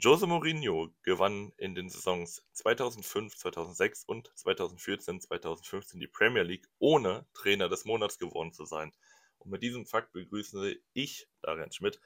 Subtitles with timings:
[0.00, 7.26] Jose Mourinho gewann in den Saisons 2005, 2006 und 2014, 2015 die Premier League, ohne
[7.34, 8.92] Trainer des Monats geworden zu sein.
[9.38, 12.00] Und mit diesem Fakt begrüße ich, Darian Schmidt,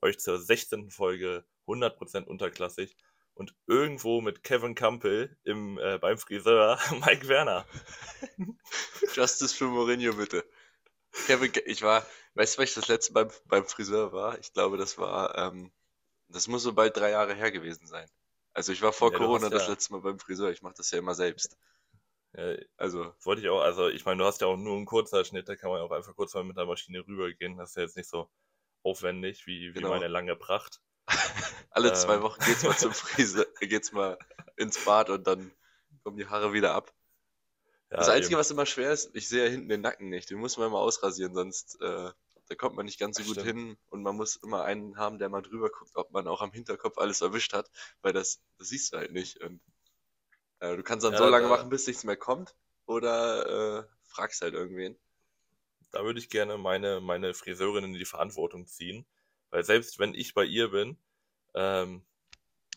[0.00, 0.90] euch zur 16.
[0.90, 2.96] Folge 100% unterklassig
[3.34, 7.66] und irgendwo mit Kevin Campbell im, äh, beim Friseur Mike Werner.
[9.14, 10.46] Justice für Mourinho, bitte.
[11.26, 14.38] Kevin, ich war, weißt du, weil ich das letzte beim, beim Friseur war?
[14.38, 15.72] Ich glaube, das war, ähm,
[16.28, 18.08] das muss so bald drei Jahre her gewesen sein.
[18.52, 20.50] Also ich war vor ja, Corona das letzte Mal beim Friseur.
[20.50, 21.56] Ich mache das ja immer selbst.
[22.36, 23.12] Ja, also.
[23.22, 25.70] Wollte ich auch, also ich meine, du hast ja auch nur einen Kurzer-Schnitt, da kann
[25.70, 27.56] man auch einfach kurz mal mit der Maschine rübergehen.
[27.56, 28.30] Das ist ja jetzt nicht so
[28.82, 29.90] aufwendig wie, wie genau.
[29.90, 30.80] meine lange Pracht.
[31.70, 31.94] Alle ähm.
[31.94, 34.18] zwei Wochen geht's mal zum Friseur, geht's mal
[34.56, 35.50] ins Bad und dann
[36.04, 36.92] kommen die Haare wieder ab.
[37.90, 38.40] Ja, das Einzige, eben.
[38.40, 40.30] was immer schwer ist, ich sehe ja hinten den Nacken nicht.
[40.30, 42.10] Den muss man immer ausrasieren, sonst äh,
[42.54, 43.46] da kommt man nicht ganz so gut Stimmt.
[43.46, 46.52] hin und man muss immer einen haben, der mal drüber guckt, ob man auch am
[46.52, 47.68] Hinterkopf alles erwischt hat,
[48.00, 49.38] weil das, das siehst du halt nicht.
[49.42, 49.60] Und
[50.60, 52.54] äh, du kannst dann ja, so lange da, machen, bis nichts mehr kommt
[52.86, 54.96] oder äh, fragst halt irgendwen.
[55.90, 59.04] Da würde ich gerne meine, meine Friseurin in die Verantwortung ziehen,
[59.50, 60.96] weil selbst wenn ich bei ihr bin,
[61.54, 62.04] ähm,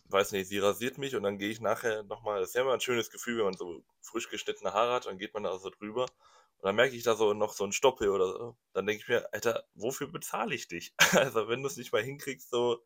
[0.05, 2.73] weiß nicht, sie rasiert mich und dann gehe ich nachher nochmal, das ist ja immer
[2.73, 5.69] ein schönes Gefühl, wenn man so frisch geschnittene Haare hat, dann geht man da so
[5.69, 6.07] drüber
[6.59, 8.57] und dann merke ich da so noch so ein Stoppel oder so.
[8.73, 10.93] Dann denke ich mir, Alter, wofür bezahle ich dich?
[11.13, 12.83] Also wenn du es nicht mal hinkriegst, so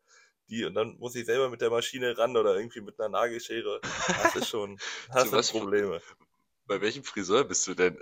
[0.48, 3.80] die, und dann muss ich selber mit der Maschine ran oder irgendwie mit einer Nagelschere.
[4.22, 4.78] Das ist schon,
[5.10, 6.02] hast du Probleme.
[6.66, 7.98] Bei welchem Friseur bist du denn?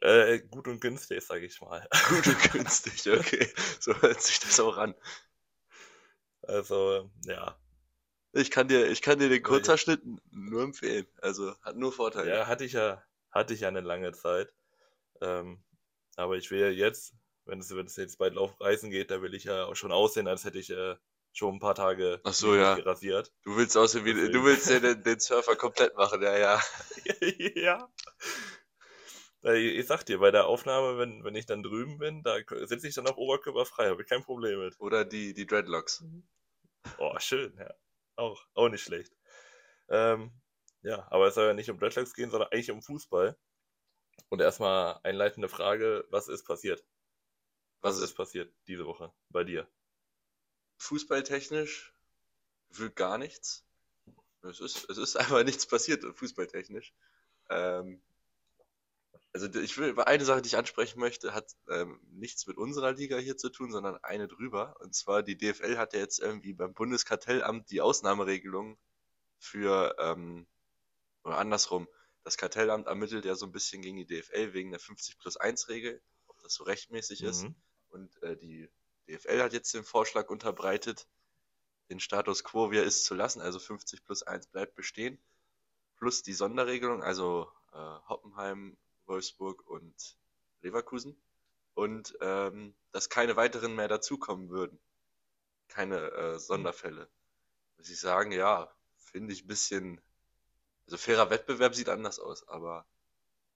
[0.00, 1.86] Äh, gut und günstig, sage ich mal.
[2.08, 3.52] Gut und günstig, okay.
[3.80, 4.94] So hört sich das auch an.
[6.42, 7.58] Also, ja.
[8.32, 11.06] Ich kann dir, ich kann dir den Kurzerschnitt nur empfehlen.
[11.20, 12.30] Also, hat nur Vorteile.
[12.30, 14.52] Ja, hatte ich ja, hatte ich ja eine lange Zeit.
[15.20, 15.62] Ähm,
[16.16, 19.22] aber ich will ja jetzt, wenn es, wenn es jetzt bald auf Reisen geht, da
[19.22, 20.96] will ich ja auch schon aussehen, als hätte ich äh,
[21.32, 22.74] schon ein paar Tage Ach so, ja.
[22.74, 23.32] rasiert.
[23.44, 26.60] Du willst aussehen wie, du willst den, den Surfer komplett machen, ja, ja.
[27.54, 27.88] ja.
[29.54, 32.94] Ich sag dir, bei der Aufnahme, wenn, wenn ich dann drüben bin, da sitze ich
[32.94, 34.78] dann auch oberkörperfrei, habe ich kein Problem mit.
[34.80, 36.04] Oder die, die Dreadlocks.
[36.98, 37.72] Oh, schön, ja.
[38.16, 39.12] Auch, auch nicht schlecht.
[39.88, 40.32] Ähm,
[40.82, 43.36] ja, aber es soll ja nicht um Dreadlocks gehen, sondern eigentlich um Fußball.
[44.28, 46.84] Und erstmal einleitende Frage, was ist passiert?
[47.80, 49.68] Was ist passiert diese Woche bei dir?
[50.78, 51.94] Fußballtechnisch
[52.70, 53.64] will gar nichts.
[54.42, 56.92] Es ist, es ist einfach nichts passiert, fußballtechnisch.
[57.50, 58.02] Ähm,
[59.32, 63.18] also ich will, eine Sache, die ich ansprechen möchte, hat ähm, nichts mit unserer Liga
[63.18, 64.76] hier zu tun, sondern eine drüber.
[64.80, 68.78] Und zwar die DFL hat ja jetzt irgendwie beim Bundeskartellamt die Ausnahmeregelung
[69.38, 70.46] für ähm,
[71.28, 71.88] oder andersrum,
[72.24, 75.68] das Kartellamt ermittelt ja so ein bisschen gegen die DFL wegen der 50 plus 1
[75.68, 77.28] Regel, ob das so rechtmäßig mhm.
[77.28, 77.46] ist.
[77.90, 78.68] Und äh, die
[79.08, 81.06] DFL hat jetzt den Vorschlag unterbreitet,
[81.88, 85.18] den Status quo, wie er ist, zu lassen, also 50 plus 1 bleibt bestehen,
[85.96, 90.18] plus die Sonderregelung, also äh, Hoppenheim, Wolfsburg und
[90.60, 91.16] Leverkusen.
[91.74, 94.80] Und ähm, dass keine weiteren mehr dazukommen würden.
[95.68, 97.08] Keine äh, Sonderfälle.
[97.76, 100.00] Muss ich sagen, ja, finde ich ein bisschen
[100.88, 102.86] also fairer Wettbewerb sieht anders aus, aber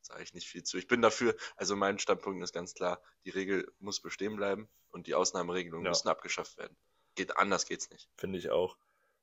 [0.03, 0.76] sage ich nicht viel zu.
[0.76, 5.06] Ich bin dafür, also mein Standpunkt ist ganz klar, die Regel muss bestehen bleiben und
[5.06, 5.91] die Ausnahmeregelungen ja.
[5.91, 6.76] müssen abgeschafft werden.
[7.15, 8.10] Geht anders geht's nicht.
[8.16, 8.76] Finde ich auch.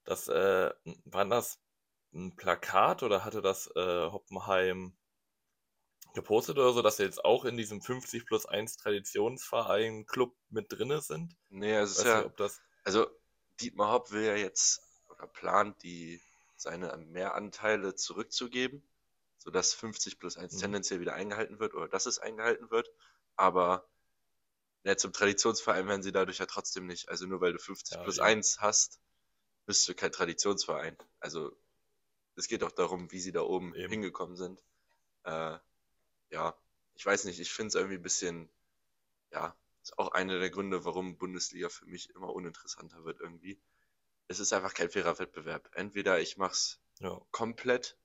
[0.05, 0.71] Das äh,
[1.05, 1.59] war das
[2.13, 4.97] ein Plakat oder hatte das äh, Hoppenheim
[6.15, 10.71] gepostet oder so, dass sie jetzt auch in diesem 50 plus 1 Traditionsverein Club mit
[10.71, 11.35] drinne sind?
[11.49, 12.59] Nee, es ist ja, nicht, das...
[12.83, 13.05] also
[13.61, 16.19] Dietmar Hopp will ja jetzt oder plant die
[16.59, 18.83] seine Mehranteile zurückzugeben,
[19.37, 20.59] sodass 50 plus 1 mhm.
[20.59, 22.91] tendenziell wieder eingehalten wird oder dass es eingehalten wird.
[23.35, 23.87] Aber
[24.83, 27.09] ja, zum Traditionsverein werden sie dadurch ja trotzdem nicht.
[27.09, 28.23] Also nur weil du 50 ja, plus ja.
[28.23, 28.99] 1 hast,
[29.65, 30.97] bist du kein Traditionsverein.
[31.19, 31.55] Also
[32.35, 33.89] es geht auch darum, wie sie da oben eben.
[33.89, 34.61] hingekommen sind.
[35.23, 35.57] Äh,
[36.31, 36.57] ja,
[36.95, 38.49] ich weiß nicht, ich finde es irgendwie ein bisschen,
[39.31, 43.59] ja, ist auch einer der Gründe, warum Bundesliga für mich immer uninteressanter wird irgendwie
[44.29, 45.69] es ist einfach kein fairer Wettbewerb.
[45.73, 47.19] Entweder ich mach's ja.
[47.31, 47.97] komplett,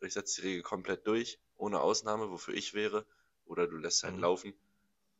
[0.00, 3.06] ich setze die Regel komplett durch, ohne Ausnahme, wofür ich wäre,
[3.46, 4.20] oder du lässt halt mhm.
[4.20, 4.54] laufen.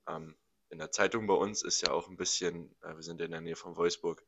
[0.09, 0.35] Ähm,
[0.69, 3.41] in der Zeitung bei uns ist ja auch ein bisschen, äh, wir sind in der
[3.41, 4.23] Nähe von Wolfsburg,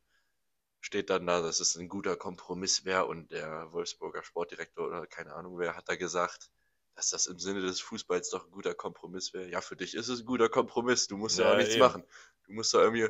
[0.81, 5.35] steht dann da, dass es ein guter Kompromiss wäre und der Wolfsburger Sportdirektor oder keine
[5.35, 6.50] Ahnung wer hat da gesagt,
[6.94, 9.49] dass das im Sinne des Fußballs doch ein guter Kompromiss wäre.
[9.49, 11.82] Ja, für dich ist es ein guter Kompromiss, du musst ja, ja auch nichts eben.
[11.82, 12.05] machen.
[12.44, 13.09] Du musst da irgendwie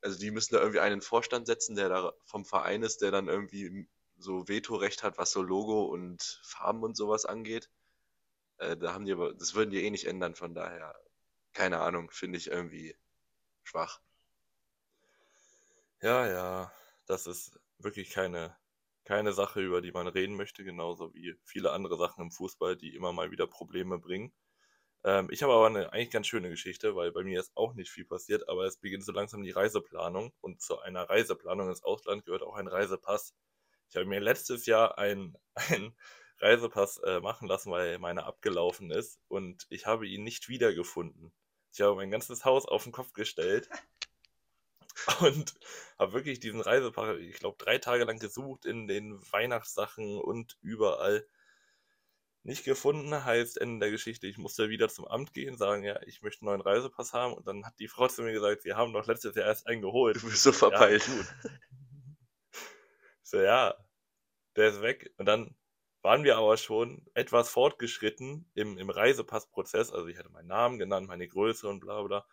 [0.00, 3.28] also die müssen da irgendwie einen Vorstand setzen, der da vom Verein ist, der dann
[3.28, 7.70] irgendwie so Vetorecht hat, was so Logo und Farben und sowas angeht.
[8.58, 10.94] Äh, da haben die aber, das würden die eh nicht ändern, von daher,
[11.52, 12.96] keine Ahnung, finde ich irgendwie
[13.64, 14.00] schwach.
[16.00, 16.72] Ja, ja,
[17.06, 18.56] das ist, wirklich keine,
[19.04, 22.94] keine Sache, über die man reden möchte, genauso wie viele andere Sachen im Fußball, die
[22.94, 24.32] immer mal wieder Probleme bringen.
[25.08, 27.90] Ähm, ich habe aber eine eigentlich ganz schöne Geschichte, weil bei mir ist auch nicht
[27.90, 32.26] viel passiert, aber es beginnt so langsam die Reiseplanung und zu einer Reiseplanung ins Ausland
[32.26, 33.34] gehört auch ein Reisepass.
[33.88, 35.38] Ich habe mir letztes Jahr einen
[36.40, 41.32] Reisepass äh, machen lassen, weil meiner abgelaufen ist und ich habe ihn nicht wiedergefunden.
[41.72, 43.70] Ich habe mein ganzes Haus auf den Kopf gestellt
[45.20, 45.54] und
[45.98, 51.26] habe wirklich diesen Reisepass, ich glaube, drei Tage lang gesucht in den Weihnachtssachen und überall
[52.42, 53.24] nicht gefunden.
[53.24, 56.50] Heißt Ende der Geschichte, ich musste wieder zum Amt gehen, sagen, ja, ich möchte einen
[56.50, 57.34] neuen Reisepass haben.
[57.34, 59.82] Und dann hat die Frau zu mir gesagt, sie haben doch letztes Jahr erst einen
[59.82, 60.16] geholt.
[60.16, 61.06] Du bist so verpeilt.
[61.06, 61.50] Ja,
[63.22, 63.74] so, ja,
[64.56, 65.12] der ist weg.
[65.18, 65.54] Und dann
[66.02, 69.92] waren wir aber schon etwas fortgeschritten im, im Reisepassprozess.
[69.92, 72.26] Also ich hatte meinen Namen genannt, meine Größe und bla bla.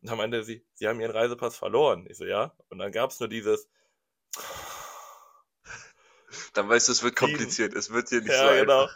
[0.00, 2.06] Und dann meinte sie, sie haben ihren Reisepass verloren.
[2.08, 2.54] Ich so, ja.
[2.68, 3.68] Und dann gab es nur dieses.
[6.52, 7.74] Dann weißt du, es wird kompliziert.
[7.74, 8.88] es wird dir nicht ja, so genau.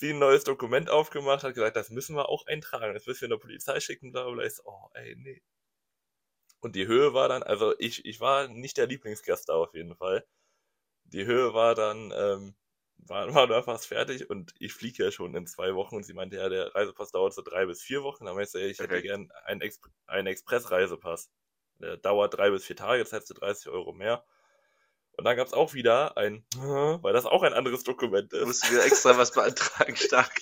[0.00, 2.94] Sie ein neues Dokument aufgemacht, hat gesagt, das müssen wir auch eintragen.
[2.94, 4.44] Das müssen wir in der Polizei schicken, bla bla.
[4.44, 5.42] Ich so, oh, ey, nee.
[6.60, 9.94] Und die Höhe war dann, also ich, ich war nicht der Lieblingsgast da auf jeden
[9.94, 10.26] Fall.
[11.04, 12.54] Die Höhe war dann, ähm,
[12.96, 16.14] waren, waren wir fast fertig und ich fliege ja schon in zwei Wochen und sie
[16.14, 18.24] meinte, ja, der Reisepass dauert so drei bis vier Wochen.
[18.24, 19.02] Dann meinte ich, ich hätte okay.
[19.02, 21.30] gern einen, Ex einen Express-Reisepass.
[21.78, 24.24] Der dauert drei bis vier Tage, das heißt 30 Euro mehr.
[25.20, 28.46] Und dann gab es auch wieder ein, weil das auch ein anderes Dokument ist.
[28.46, 30.32] Musst du wieder extra was beantragen, stark.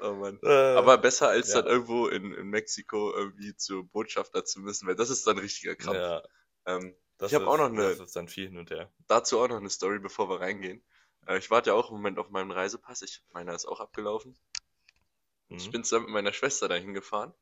[0.00, 0.38] Oh Mann.
[0.42, 1.60] Äh, Aber besser als ja.
[1.60, 5.76] dann irgendwo in, in Mexiko irgendwie zur Botschafter zu müssen, weil das ist dann richtiger
[5.76, 5.98] Krampf.
[5.98, 6.22] Ja.
[6.64, 7.82] Ähm, ich habe auch noch eine.
[7.82, 8.90] Das ist dann viel hin und her.
[9.08, 10.82] Dazu auch noch eine Story, bevor wir reingehen.
[11.26, 13.02] Äh, ich warte ja auch im Moment auf meinen Reisepass.
[13.02, 14.38] Ich, meiner ist auch abgelaufen.
[15.50, 15.58] Mhm.
[15.58, 17.34] Ich bin zusammen mit meiner Schwester dahin gefahren.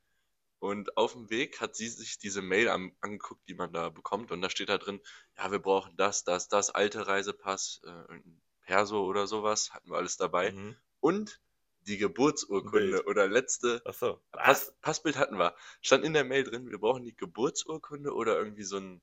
[0.60, 4.32] Und auf dem Weg hat sie sich diese Mail an, angeguckt, die man da bekommt.
[4.32, 5.00] Und da steht da drin,
[5.37, 8.20] ja, wir brauchen das, das, das, alte Reisepass, äh,
[8.62, 10.52] Perso oder sowas, hatten wir alles dabei.
[10.52, 10.76] Mhm.
[11.00, 11.40] Und
[11.82, 13.06] die Geburtsurkunde Bild.
[13.06, 14.20] oder letzte so.
[14.32, 15.55] Pass, Passbild hatten wir.
[15.81, 19.00] Stand in der Mail drin, wir brauchen die Geburtsurkunde oder irgendwie so ein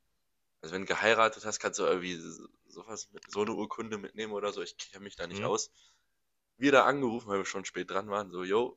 [0.66, 2.18] also wenn du geheiratet hast, kannst du irgendwie
[2.66, 4.64] sowas mit, so eine Urkunde mitnehmen oder so.
[4.64, 5.46] Ich kenne mich da nicht mhm.
[5.46, 5.70] aus.
[6.58, 8.76] Wir da angerufen, weil wir schon spät dran waren, so, yo,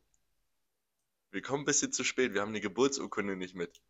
[1.30, 3.80] wir kommen ein bisschen zu spät, wir haben die Geburtsurkunde nicht mit.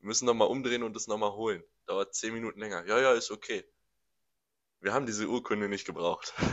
[0.00, 1.62] Wir müssen nochmal umdrehen und das nochmal holen.
[1.86, 2.86] Dauert zehn Minuten länger.
[2.86, 3.64] Ja, ja, ist okay.
[4.80, 6.34] Wir haben diese Urkunde nicht gebraucht.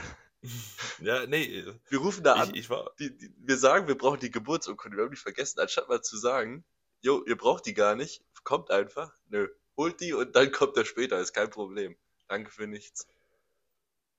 [1.02, 1.64] Ja, nee.
[1.90, 2.50] Wir rufen da an.
[2.50, 2.96] Ich, ich war...
[2.98, 4.98] Die, die, wir sagen, wir brauchen die Geburtsurkunde.
[4.98, 6.66] Wir haben die vergessen, anstatt mal zu sagen,
[7.02, 8.24] jo, ihr braucht die gar nicht.
[8.44, 9.14] Kommt einfach.
[9.28, 11.98] Nö holt die und dann kommt er später, ist kein Problem.
[12.28, 13.08] Danke für nichts.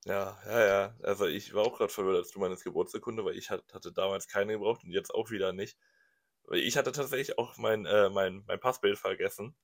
[0.05, 0.95] Ja, ja, ja.
[1.01, 4.53] Also ich war auch gerade verwirrt, als du meinst Geburtsurkunde, weil ich hatte damals keine
[4.53, 5.77] gebraucht und jetzt auch wieder nicht.
[6.51, 9.55] Ich hatte tatsächlich auch mein, äh, mein, mein Passbild vergessen.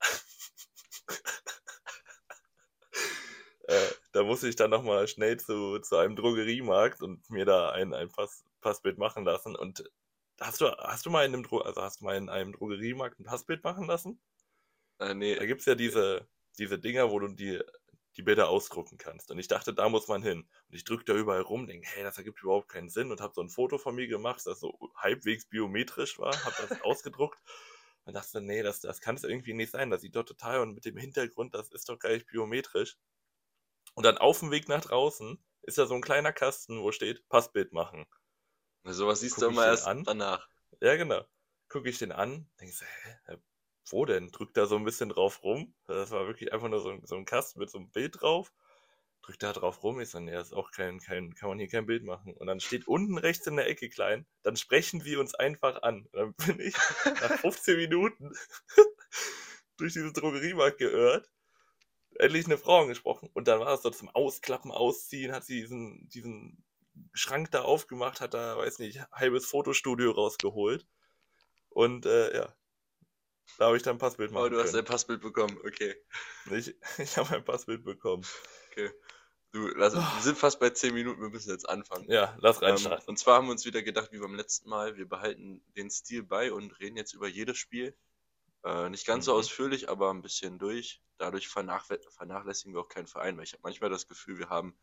[3.64, 7.92] äh, da musste ich dann nochmal schnell zu, zu einem Drogeriemarkt und mir da ein,
[7.94, 9.54] ein Pass, Passbild machen lassen.
[9.56, 9.84] Und
[10.40, 13.20] hast du, hast du mal in einem Dro also hast du mal in einem Drogeriemarkt
[13.20, 14.20] ein Passbild machen lassen?
[14.98, 15.36] Äh, nee.
[15.36, 16.26] Da gibt es ja diese,
[16.58, 17.60] diese Dinger, wo du die,
[18.16, 19.30] die Bilder ausdrucken kannst.
[19.30, 20.40] Und ich dachte, da muss man hin.
[20.68, 23.34] Und ich drücke da überall rum, denke, hey, das ergibt überhaupt keinen Sinn und habe
[23.34, 27.38] so ein Foto von mir gemacht, das so halbwegs biometrisch war, habe das ausgedruckt
[28.04, 29.90] und dachte, nee, das, das kann es irgendwie nicht sein.
[29.90, 32.96] Das sieht doch total und mit dem Hintergrund, das ist doch gar nicht biometrisch.
[33.94, 37.28] Und dann auf dem Weg nach draußen ist da so ein kleiner Kasten, wo steht,
[37.28, 38.06] Passbild machen.
[38.84, 40.04] Sowas siehst Guck du immer erst an.
[40.04, 40.48] danach.
[40.80, 41.24] Ja, genau.
[41.68, 43.36] Gucke ich den an, denke so, hä,
[43.88, 44.30] wo denn?
[44.30, 45.74] Drückt da so ein bisschen drauf rum.
[45.86, 48.52] Das war wirklich einfach nur so ein, so ein Kasten mit so einem Bild drauf.
[49.22, 50.00] Drückt da drauf rum.
[50.00, 52.34] Ich so, nee, das ist auch kein, kein, kann man hier kein Bild machen.
[52.34, 56.06] Und dann steht unten rechts in der Ecke klein, dann sprechen wir uns einfach an.
[56.12, 58.32] Und dann bin ich nach 15 Minuten
[59.76, 61.30] durch diesen Drogeriemarkt geirrt,
[62.18, 63.30] endlich eine Frau angesprochen.
[63.34, 66.64] Und dann war es so zum Ausklappen, Ausziehen, hat sie diesen, diesen
[67.12, 70.86] Schrank da aufgemacht, hat da, weiß nicht, halbes Fotostudio rausgeholt.
[71.70, 72.54] Und äh, ja,
[73.58, 74.44] da habe ich dann ein Passbild machen.
[74.44, 74.66] Oh, du können.
[74.66, 75.94] hast ein Passbild bekommen, okay.
[76.50, 78.24] Ich, ich habe ein Passbild bekommen.
[78.70, 78.90] Okay.
[79.52, 79.98] Du, lass, oh.
[79.98, 82.08] wir sind fast bei 10 Minuten, wir müssen jetzt anfangen.
[82.08, 83.02] Ja, lass reinstarten.
[83.02, 85.90] Ähm, und zwar haben wir uns wieder gedacht, wie beim letzten Mal, wir behalten den
[85.90, 87.96] Stil bei und reden jetzt über jedes Spiel.
[88.64, 89.26] Äh, nicht ganz mhm.
[89.26, 91.02] so ausführlich, aber ein bisschen durch.
[91.18, 94.76] Dadurch vernachlässigen wir auch keinen Verein, weil ich habe manchmal das Gefühl, wir haben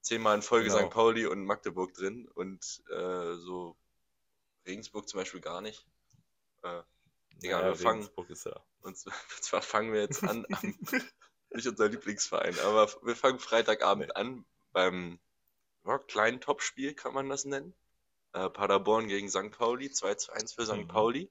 [0.00, 0.80] zehnmal in Folge genau.
[0.80, 0.90] St.
[0.90, 3.76] Pauli und Magdeburg drin und äh, so
[4.66, 5.86] Regensburg zum Beispiel gar nicht.
[6.62, 6.82] Äh,
[7.40, 8.08] Ja, wir fangen.
[8.44, 8.64] Ja.
[8.82, 10.78] Und zwar fangen wir jetzt an, am,
[11.50, 14.14] nicht unser Lieblingsverein, aber wir fangen Freitagabend nee.
[14.14, 15.18] an beim
[15.84, 17.74] ja, kleinen Topspiel, kann man das nennen.
[18.32, 19.50] Äh, Paderborn gegen St.
[19.50, 20.76] Pauli, 2 zu 1 für St.
[20.76, 20.88] Mhm.
[20.88, 21.30] Pauli.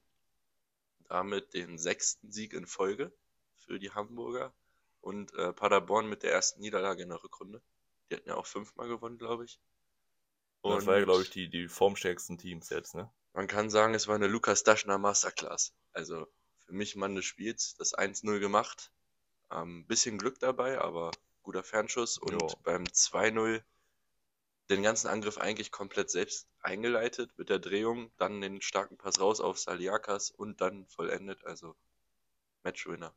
[1.08, 3.12] Damit den sechsten Sieg in Folge
[3.58, 4.52] für die Hamburger.
[5.00, 7.60] und äh, Paderborn mit der ersten Niederlage in der Rückrunde.
[8.08, 9.58] Die hatten ja auch fünfmal gewonnen, glaube ich.
[10.60, 13.12] Und das war ja, glaube ich, die, die formstärksten Teams jetzt, ne?
[13.34, 15.74] Man kann sagen, es war eine Lukas Daschner Masterclass.
[15.92, 16.26] Also
[16.66, 18.92] für mich Mann des Spiels, das 1-0 gemacht.
[19.50, 21.10] Ähm, bisschen Glück dabei, aber
[21.42, 22.18] guter Fernschuss.
[22.18, 22.48] Und jo.
[22.62, 23.62] beim 2-0
[24.70, 29.40] den ganzen Angriff eigentlich komplett selbst eingeleitet mit der Drehung, dann den starken Pass raus
[29.40, 31.44] auf Saliakas und dann vollendet.
[31.44, 31.74] Also
[32.62, 33.14] Matchwinner.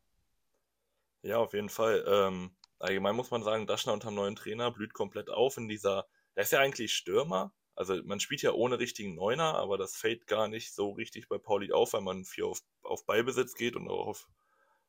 [1.21, 2.03] Ja, auf jeden Fall.
[2.07, 6.07] Ähm, allgemein muss man sagen, Daschner unter dem neuen Trainer blüht komplett auf in dieser.
[6.35, 7.53] Der ist ja eigentlich Stürmer.
[7.75, 11.37] Also man spielt ja ohne richtigen Neuner, aber das fällt gar nicht so richtig bei
[11.37, 14.27] Pauli auf, weil man viel auf, auf Ballbesitz geht und auch auf,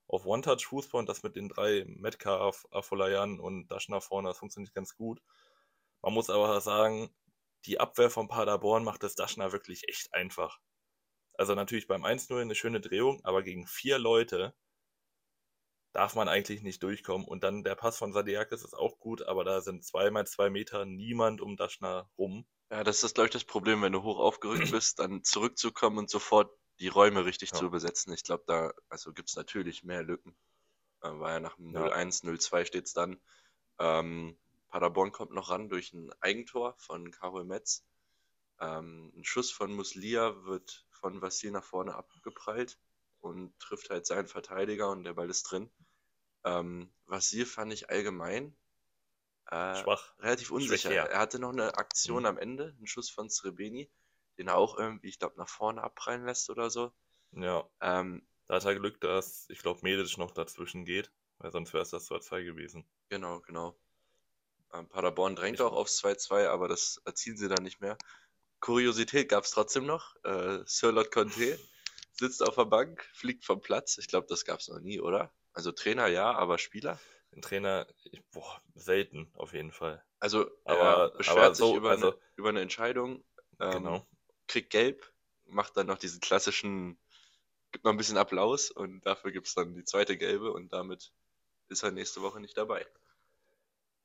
[0.06, 4.94] auf One-Touch-Fußball und das mit den drei Metcalf, Afolayan und Daschner vorne, das funktioniert ganz
[4.96, 5.20] gut.
[6.02, 7.10] Man muss aber sagen,
[7.64, 10.60] die Abwehr von Paderborn macht das Daschner wirklich echt einfach.
[11.34, 14.54] Also natürlich beim 1-0 eine schöne Drehung, aber gegen vier Leute
[15.92, 17.26] darf man eigentlich nicht durchkommen.
[17.26, 20.84] Und dann der Pass von Sadiakis ist auch gut, aber da sind zweimal zwei Meter
[20.84, 22.46] niemand um Daschner rum.
[22.70, 26.10] Ja, das ist, glaube ich, das Problem, wenn du hoch aufgerückt bist, dann zurückzukommen und
[26.10, 27.56] sofort die Räume richtig ja.
[27.56, 28.12] zu besetzen.
[28.12, 30.36] Ich glaube, da also gibt es natürlich mehr Lücken.
[31.02, 31.86] Äh, war ja nach dem ja.
[31.86, 33.20] 0-1, 0-2 steht es dann.
[33.78, 34.36] Ähm,
[34.68, 37.84] Paderborn kommt noch ran durch ein Eigentor von Karol Metz.
[38.60, 42.78] Ähm, ein Schuss von Muslia wird von Vassil nach vorne abgeprallt
[43.20, 45.70] und trifft halt seinen Verteidiger und der Ball ist drin.
[46.44, 48.56] Ähm, Vassil fand ich allgemein
[49.50, 50.14] äh, Schwach.
[50.18, 50.90] relativ unsicher.
[50.90, 52.26] Schwach, Er hatte noch eine Aktion mhm.
[52.26, 53.90] am Ende, einen Schuss von Srebeni,
[54.38, 56.92] den er auch irgendwie, ich glaube, nach vorne abprallen lässt oder so.
[57.32, 57.68] Ja.
[57.80, 61.82] Ähm, da hat er Glück, dass, ich glaube, Medic noch dazwischen geht, weil sonst wäre
[61.82, 62.88] es das 2-2 gewesen.
[63.08, 63.76] Genau, genau.
[64.72, 67.96] Ähm, Paderborn drängt ich auch aufs 2-2, aber das erzielen sie dann nicht mehr.
[68.60, 70.16] Kuriosität gab es trotzdem noch.
[70.24, 71.58] Äh, Sirlot Conte
[72.12, 73.98] sitzt auf der Bank, fliegt vom Platz.
[73.98, 75.32] Ich glaube, das gab es noch nie, oder?
[75.52, 76.98] Also Trainer ja, aber Spieler?
[77.32, 77.86] Ein Trainer,
[78.32, 80.02] boah, selten auf jeden Fall.
[80.20, 83.24] Also aber, er beschwert aber so, sich über, also, eine, über eine Entscheidung,
[83.60, 84.06] ähm, genau.
[84.46, 85.12] kriegt gelb,
[85.44, 86.98] macht dann noch diesen klassischen,
[87.72, 91.12] gibt noch ein bisschen Applaus und dafür gibt es dann die zweite gelbe und damit
[91.68, 92.86] ist er nächste Woche nicht dabei.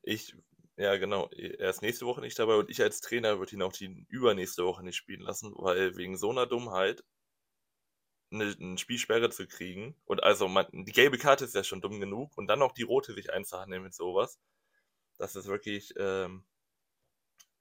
[0.04, 0.36] Ich,
[0.78, 3.74] ja genau, er ist nächste Woche nicht dabei und ich als Trainer würde ihn auch
[3.74, 7.04] die übernächste Woche nicht spielen lassen, weil wegen so einer Dummheit
[8.32, 12.00] eine, eine Spielsperre zu kriegen und also man, die gelbe Karte ist ja schon dumm
[12.00, 14.40] genug und dann noch die rote sich einzuhandeln mit sowas,
[15.18, 16.46] das ist wirklich ähm,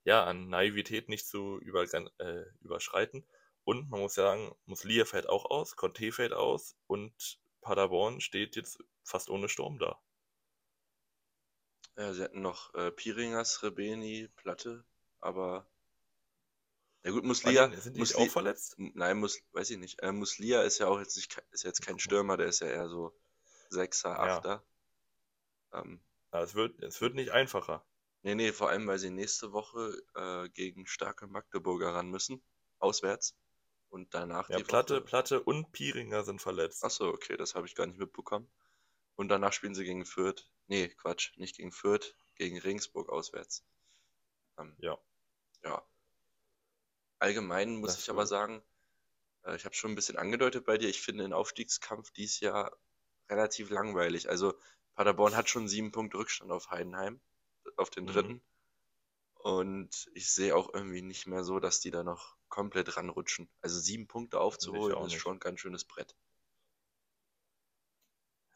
[0.04, 1.84] ja an Naivität nicht zu über,
[2.18, 3.26] äh, überschreiten.
[3.64, 8.82] Und man muss sagen, Muslia fällt auch aus, Conte fällt aus und Paderborn steht jetzt
[9.04, 10.00] fast ohne Sturm da.
[11.96, 14.84] Ja, sie hatten noch äh, Piringas, Rebeni, Platte,
[15.20, 15.70] aber.
[17.02, 17.70] Ja gut, Muslia.
[17.76, 18.74] Sind, die Musli auch verletzt?
[18.76, 20.02] Nein, Mus weiß ich nicht.
[20.02, 22.88] Äh, Muslia ist ja auch jetzt nicht, ist jetzt kein Stürmer, der ist ja eher
[22.88, 23.18] so
[23.70, 24.64] Sechser, Achter.
[25.72, 25.80] Ja.
[25.80, 26.00] Ähm,
[26.32, 27.84] ja, es, wird, es wird nicht einfacher.
[28.22, 32.42] Nee, nee, vor allem, weil sie nächste Woche äh, gegen starke Magdeburger ran müssen.
[32.78, 33.34] Auswärts.
[33.88, 35.04] Und danach ja, die Platte, Woche...
[35.04, 36.84] Platte und Piringer sind verletzt.
[36.84, 38.50] Achso, okay, das habe ich gar nicht mitbekommen.
[39.16, 40.48] Und danach spielen sie gegen Fürth.
[40.66, 43.64] Nee, Quatsch, nicht gegen Fürth, gegen Regensburg auswärts.
[44.58, 44.98] Ähm, ja.
[45.64, 45.82] Ja.
[47.20, 48.62] Allgemein muss das ich aber sagen,
[49.44, 52.76] äh, ich habe schon ein bisschen angedeutet bei dir, ich finde den Aufstiegskampf dies Jahr
[53.28, 54.28] relativ langweilig.
[54.28, 54.54] Also
[54.94, 57.20] Paderborn hat schon sieben Punkte Rückstand auf Heidenheim,
[57.76, 58.08] auf den mhm.
[58.08, 58.32] dritten.
[58.32, 58.42] Mhm.
[59.34, 63.48] Und ich sehe auch irgendwie nicht mehr so, dass die da noch komplett ranrutschen.
[63.60, 66.14] Also sieben Punkte aufzuholen ist schon ein ganz schönes Brett.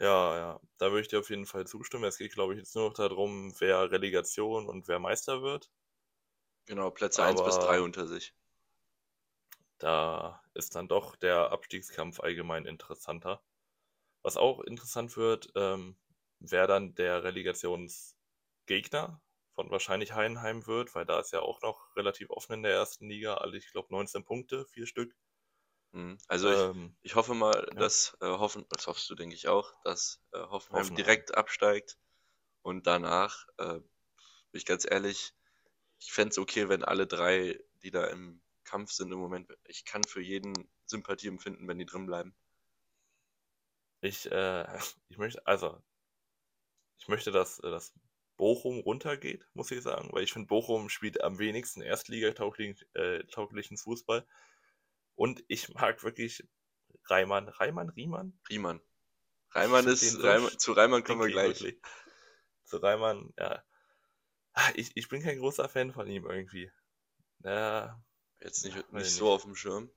[0.01, 2.05] Ja, ja, da würde ich dir auf jeden Fall zustimmen.
[2.05, 5.71] Es geht, glaube ich, jetzt nur noch darum, wer Relegation und wer Meister wird.
[6.67, 8.35] Genau, Plätze 1 bis 3 unter sich.
[9.79, 13.43] Da ist dann doch der Abstiegskampf allgemein interessanter.
[14.23, 15.97] Was auch interessant wird, ähm,
[16.39, 19.21] wer dann der Relegationsgegner
[19.55, 23.09] von wahrscheinlich Heidenheim wird, weil da ist ja auch noch relativ offen in der ersten
[23.09, 23.35] Liga.
[23.35, 25.15] Alle, ich glaube, 19 Punkte, vier Stück.
[25.93, 26.19] Mhm.
[26.27, 27.79] Also ich, ähm, ich hoffe mal, ja.
[27.79, 31.99] dass äh, hoffen, das hoffst du, denke ich auch, dass äh, Hoffenheim, Hoffenheim direkt absteigt
[32.63, 33.85] und danach, äh, bin
[34.53, 35.35] ich ganz ehrlich,
[35.99, 39.85] ich fände es okay, wenn alle drei, die da im Kampf sind im Moment, ich
[39.85, 40.53] kann für jeden
[40.87, 42.35] Sympathie empfinden, wenn die drin bleiben.
[44.01, 44.67] Ich, äh,
[45.09, 45.81] ich möchte, also,
[46.99, 47.93] ich möchte, dass, äh, dass
[48.37, 54.27] Bochum runtergeht, muss ich sagen, weil ich finde, Bochum spielt am wenigsten Erstliga-tauglichen äh, Fußball.
[55.15, 56.45] Und ich mag wirklich
[57.05, 57.49] Reimann.
[57.49, 57.91] Reimann?
[57.91, 58.39] Riemann?
[58.49, 58.81] Riemann.
[59.51, 61.61] Reimann ist, Reimann, zu Reimann kommen wir gleich.
[61.61, 61.81] Wirklich.
[62.65, 63.63] Zu Reimann, ja.
[64.55, 66.71] Ah, ich, ich bin kein großer Fan von ihm irgendwie.
[67.45, 68.03] Ja.
[68.41, 69.91] Jetzt nicht, nicht so auf dem Schirm,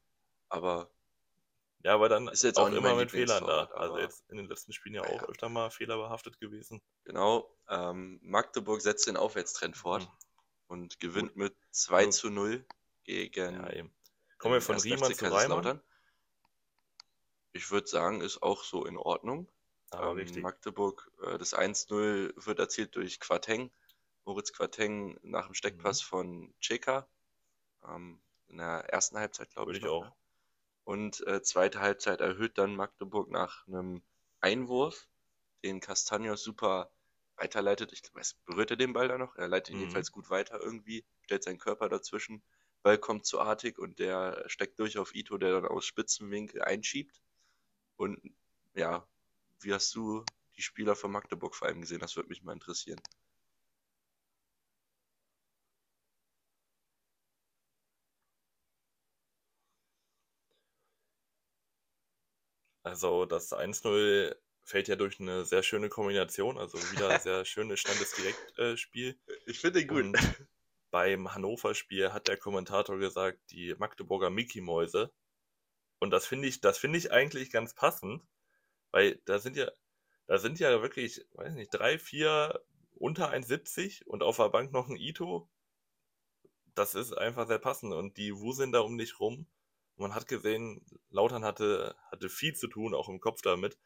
[0.50, 0.90] aber
[1.84, 3.66] Ja, aber dann Ist jetzt auch auch nicht immer mit Fehlern da.
[3.66, 5.28] Also jetzt in den letzten Spielen ja Ja, auch ja.
[5.30, 6.82] öfter mal fehlerbehaftet gewesen.
[7.04, 7.54] Genau.
[7.70, 10.12] Ähm, Magdeburg setzt den Aufwärtstrend fort Mhm.
[10.68, 12.14] und gewinnt mit 2 Gut.
[12.14, 12.66] zu 0
[13.04, 13.94] gegen Ja, eben.
[14.38, 14.84] Kommen wir von 1.
[14.86, 15.82] Riemann zu Reimann.
[17.54, 19.50] Ich würde sagen, ist auch so in Ordnung.
[19.90, 20.44] Aber Ähm, richtig.
[20.44, 23.72] Magdeburg, äh, das 1-0 wird erzielt durch Quateng.
[24.26, 26.06] Moritz Quateng nach dem Steckpass Mhm.
[26.06, 27.08] von Cheka.
[27.88, 29.80] Ähm, in der ersten Halbzeit, glaube ich.
[29.80, 30.06] ich noch, auch.
[30.06, 30.14] ne?
[30.86, 34.04] Und äh, zweite Halbzeit erhöht dann Magdeburg nach einem
[34.42, 35.08] Einwurf,
[35.64, 36.92] den Castagnos super
[37.38, 37.94] weiterleitet.
[37.94, 39.36] Ich weiß, berührt er den Ball da noch?
[39.36, 39.82] Er leitet ihn Mhm.
[39.82, 42.44] jedenfalls gut weiter irgendwie, stellt seinen Körper dazwischen.
[42.84, 47.22] Ball kommt zu Artig und der steckt durch auf Ito, der dann aus Spitzenwinkel einschiebt.
[47.98, 48.20] Und
[48.76, 49.08] ja,
[49.62, 52.00] wie hast du die Spieler von Magdeburg vor allem gesehen?
[52.02, 53.04] Das würde mich mal interessieren.
[62.88, 66.58] Also das 1-0 fällt ja durch eine sehr schöne Kombination.
[66.58, 69.20] Also wieder ein sehr schönes Standesdirektspiel.
[69.46, 70.18] Ich finde ihn Und
[70.90, 75.12] beim Hannover-Spiel hat der Kommentator gesagt, die Magdeburger Mickey-Mäuse.
[76.00, 78.24] Und das finde ich, das finde ich eigentlich ganz passend,
[78.92, 79.70] weil da sind ja,
[80.28, 82.64] da sind ja wirklich, weiß nicht, drei, vier
[82.94, 85.50] unter 1,70 und auf der Bank noch ein Ito.
[86.74, 87.94] Das ist einfach sehr passend.
[87.94, 89.46] Und die wuseln da um dich rum.
[89.98, 93.78] Man hat gesehen, Lautern hatte, hatte viel zu tun, auch im Kopf damit.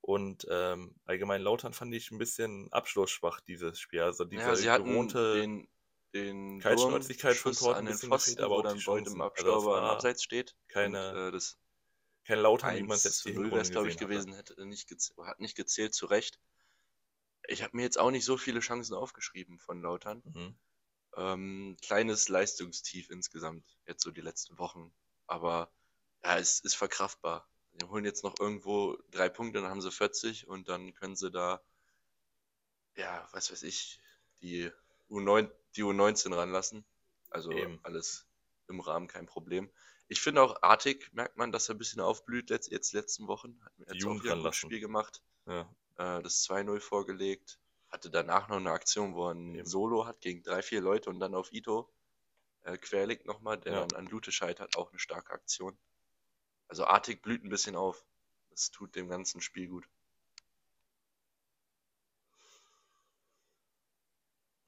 [0.00, 4.02] Und ähm, allgemein Lautern fand ich ein bisschen abschlussschwach, dieses Spiel.
[4.02, 5.68] Also diese ja, gewohnte den,
[6.14, 9.20] den Kaltschnäuzigkeit vom Schuss Tor ein an den Pfosten, aber wo dann im.
[9.20, 10.54] Also Abstauber war Abseits steht.
[10.68, 11.58] keine- Und, äh, das
[12.24, 14.32] kein Lautern, wie man 1 es jetzt zu die 0 wäre es, glaube ich, gewesen,
[14.34, 16.40] hätte nicht hat nicht gezählt, zu Recht.
[17.48, 20.22] Ich habe mir jetzt auch nicht so viele Chancen aufgeschrieben von Lautern.
[20.24, 20.58] Mhm.
[21.16, 24.92] Ähm, kleines Leistungstief insgesamt, jetzt so die letzten Wochen.
[25.26, 25.70] Aber
[26.24, 27.48] ja, es ist verkraftbar.
[27.74, 31.30] Die holen jetzt noch irgendwo drei Punkte, dann haben sie 40 und dann können sie
[31.30, 31.60] da,
[32.96, 34.00] ja, was weiß ich,
[34.40, 34.70] die,
[35.10, 36.84] U9, die U19 ranlassen.
[37.30, 37.78] Also Eben.
[37.82, 38.26] alles
[38.68, 39.70] im Rahmen, kein Problem.
[40.08, 43.60] Ich finde auch artig, merkt man, dass er ein bisschen aufblüht letzt, jetzt letzten Wochen.
[43.64, 44.52] Hat mir jetzt auch Jugend wieder ein.
[44.52, 45.62] Spiel gemacht Ja.
[45.96, 47.58] äh, das 2-0 vorgelegt.
[47.88, 49.66] Hatte danach noch eine Aktion, wo er ein Eben.
[49.66, 51.92] Solo hat gegen drei, vier Leute und dann auf Ito
[52.66, 53.86] äh, querlegt nochmal, der Ja.
[53.86, 54.76] dann an Lute scheitert.
[54.76, 55.78] Auch eine starke Aktion.
[56.68, 58.04] Also Artig blüht ein bisschen auf.
[58.50, 59.88] Das tut dem ganzen Spiel gut.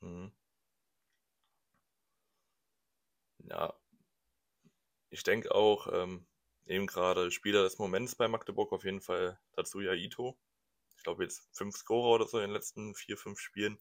[0.00, 0.30] Mhm.
[3.50, 3.74] Ja.
[5.10, 6.26] Ich denke auch, ähm,
[6.66, 10.38] eben gerade Spieler des Moments bei Magdeburg auf jeden Fall Tatsuya Ito.
[10.96, 13.80] Ich glaube jetzt fünf Scorer oder so in den letzten vier, fünf Spielen.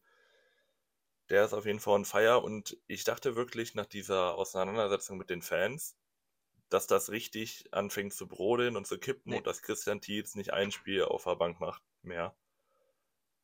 [1.29, 5.29] Der ist auf jeden Fall on fire und ich dachte wirklich nach dieser Auseinandersetzung mit
[5.29, 5.97] den Fans,
[6.69, 9.37] dass das richtig anfängt zu brodeln und zu kippen Nee.
[9.37, 12.35] und dass Christian Tietz nicht ein Spiel auf der Bank macht mehr.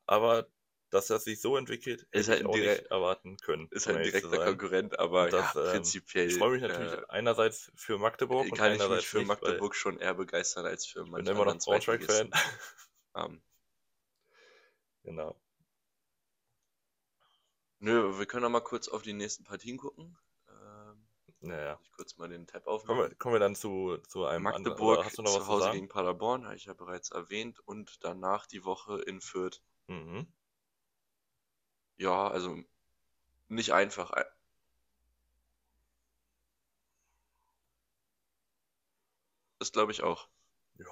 [0.06, 0.48] Aber
[0.90, 3.68] dass das sich so entwickelt, Ist hätte halt ich ein auch nicht erwarten können.
[3.70, 4.44] Ist um halt ein direkter.
[4.44, 8.56] Konkurrent, aber das, ja, ähm, prinzipiell Ich freue mich natürlich äh, einerseits für Magdeburg und
[8.56, 11.32] kann ich mich einerseits für nicht, Magdeburg schon eher begeistern als für ich bin manche
[11.32, 12.30] immer noch Braunschweig-Fan.
[12.30, 12.32] Zweitligisten.
[13.16, 13.40] Ähm,
[15.04, 15.36] genau.
[17.84, 20.16] Nö, wir können noch mal kurz auf die nächsten Partien gucken.
[20.48, 21.06] Ähm,
[21.40, 21.78] Naja.
[21.82, 23.10] ich kurz mal den Tab Kommen aufmachen.
[23.10, 24.64] wir, kommen wir dann zu, zu einem anderen.
[24.64, 27.60] Magdeburg Oder hast du noch zu Hause gegen Paderborn, habe ich ja bereits erwähnt.
[27.60, 29.60] Und danach die Woche in Fürth.
[29.86, 30.26] Mhm.
[31.96, 32.58] Ja, also
[33.48, 34.12] nicht einfach.
[39.58, 40.28] Das glaube ich auch.
[40.78, 40.86] Ja.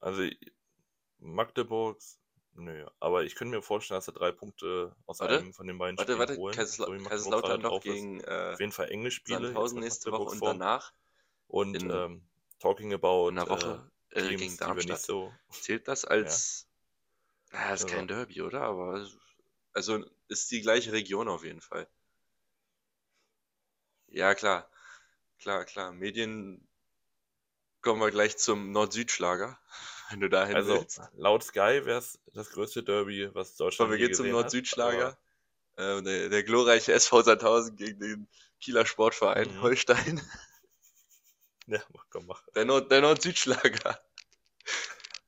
[0.00, 0.22] Also
[1.18, 2.19] Magdeburgs,
[2.54, 5.78] nö, aber ich könnte mir vorstellen, dass er drei Punkte aus Warte, einem von den
[5.78, 6.54] beiden Warte, Spielen warte, holen.
[6.54, 9.38] Kaisers so Kaiserslautern noch gegen äh, Auf jeden Fall enge Spiele.
[9.38, 10.92] jetzt Sandhausen nächste Woche und danach
[11.48, 12.22] Und in- ähm,
[12.58, 15.00] talking about in einer Woche äh, äh, Teams, gegen Darmstadt.
[15.00, 15.32] so.
[15.50, 16.66] Zählt das als.
[17.52, 18.62] Ja, ist Also- kein Derby, oder?
[18.62, 19.06] Aber
[19.72, 21.88] also ist die gleiche Region auf jeden Fall.
[24.08, 24.68] Ja, klar.
[25.38, 25.92] Klar, klar.
[25.92, 26.66] Medien
[27.80, 29.58] kommen wir gleich zum Nord-Süd-Schlager,
[30.10, 31.00] wenn du dahin Also willst.
[31.16, 35.16] laut Sky wäre es das größte Derby, was Deutschland Aber wir gehen zum Nord-Süd-Schlager.
[35.76, 38.28] Äh, der, der glorreiche SV Sandhausen gegen den
[38.60, 39.62] Kieler Sportverein Mhm.
[39.62, 40.20] Holstein.
[41.66, 42.42] Ja, komm, mach.
[42.56, 44.00] Der, Nord, der Nord-Süd-Schlager.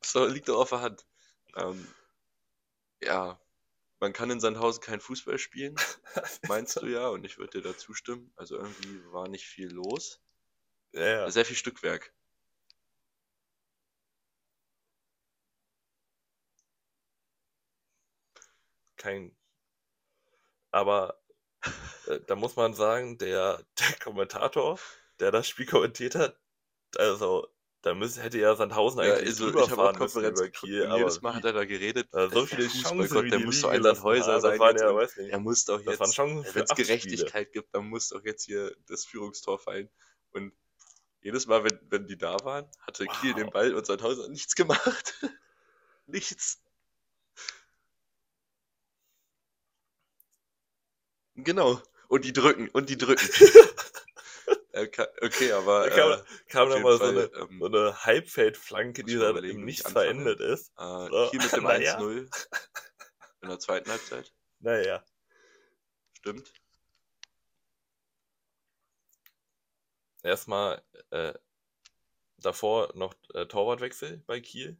[0.02, 1.06] So, liegt doch auf der Hand.
[1.56, 1.86] Ähm,
[3.00, 3.40] ja,
[4.00, 5.76] man kann in Sandhausen kein Fußball spielen,
[6.48, 8.32] meinst du ja, und ich würde dir da zustimmen.
[8.36, 10.20] Also irgendwie war nicht viel los.
[10.92, 11.30] Ja, ja.
[11.30, 12.12] Sehr viel Stückwerk.
[19.02, 19.36] Kein.
[20.70, 21.20] Aber
[22.06, 24.78] äh, da muss man sagen, der, der Kommentator,
[25.20, 26.38] der das Spiel kommentiert hat,
[26.96, 27.48] also
[27.82, 30.48] da müsste, hätte ja Sandhausen Ja, eigentlich also, drüber ich habe auch fahren müssen über
[30.48, 32.08] Kiel, aber jedes Mal hat er da geredet.
[32.14, 34.76] Äh, so der viele Chancen, wie der muss liegen ein Land gelassen Häuser haben, sein
[34.76, 36.86] ja, und weiß nicht, er muss doch jetzt, wenn es acht Spiele.
[36.86, 39.90] Gerechtigkeit gibt, dann muss doch jetzt hier das Führungstor fallen.
[40.30, 40.52] Und
[41.22, 43.52] jedes Mal, wenn, wenn die da waren, hatte Kiel den Wow.
[43.52, 45.14] Ball und Sandhausen hat nichts gemacht.
[46.06, 46.61] nichts.
[51.44, 51.80] Genau.
[52.08, 53.28] Und die drücken, und die drücken.
[54.74, 59.04] Okay, okay, aber Da kam, äh, kam jeden mal so eine, ähm, so eine Halbfeldflanke,
[59.04, 60.06] die dann Nichts anfange.
[60.06, 60.72] verendet ist.
[60.78, 61.98] Äh, So, Kiel mit dem naja.
[61.98, 62.46] 1-0
[63.42, 64.32] in der zweiten Halbzeit.
[64.60, 65.04] Naja.
[66.16, 66.50] Stimmt.
[70.22, 71.34] Erstmal äh,
[72.38, 74.78] davor noch äh, Torwartwechsel bei Kiel.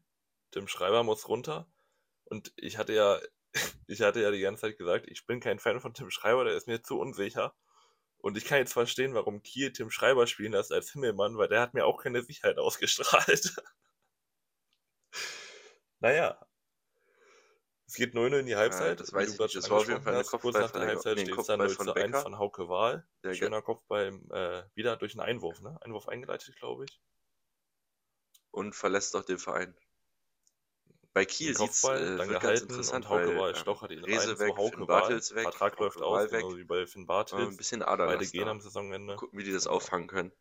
[0.53, 1.67] Tim Schreiber muss runter.
[2.25, 3.21] Und ich hatte ja,
[3.87, 6.55] ich hatte ja die ganze Zeit gesagt, ich bin kein Fan von Tim Schreiber, der
[6.55, 7.55] ist mir zu unsicher.
[8.19, 11.61] Und ich kann jetzt verstehen, warum Kiel Tim Schreiber spielen lässt als Himmelmann, weil der
[11.61, 13.55] hat mir auch keine Sicherheit ausgestrahlt.
[16.01, 16.39] naja.
[17.87, 19.01] Es geht 9 in die Halbzeit.
[19.01, 19.57] das wie weiß du ich nicht.
[19.57, 20.25] Das war auf jeden Fall eine.
[20.25, 20.87] Kurz nach der.
[20.87, 22.23] Halbzeit steht es dann Kopfball 0 von zu 1 Becker.
[22.23, 23.07] von Hauke Wahl.
[23.23, 25.77] Ge- Schöner Kopfball äh, wieder durch einen Einwurf, ne?
[25.83, 27.01] Einwurf eingeleitet, glaube ich.
[28.51, 29.77] und verlässt auch den Verein.
[31.15, 34.05] Bei Kiel sieht's, Kopfball, äh, dann ganz gehalten interessant, und Hauke weil ähm, stochert ihn
[34.05, 34.87] Rese rein weg, Hauke Finn.
[34.87, 36.41] Bartels weg, Vertrag läuft aus, weg.
[36.41, 37.57] genau wie bei Finn Äh, ein Bartels.
[37.57, 38.51] bisschen Beide Aderlass gehen da.
[38.51, 39.17] am Saisonende.
[39.17, 40.33] Gucken, wie die das auffangen können.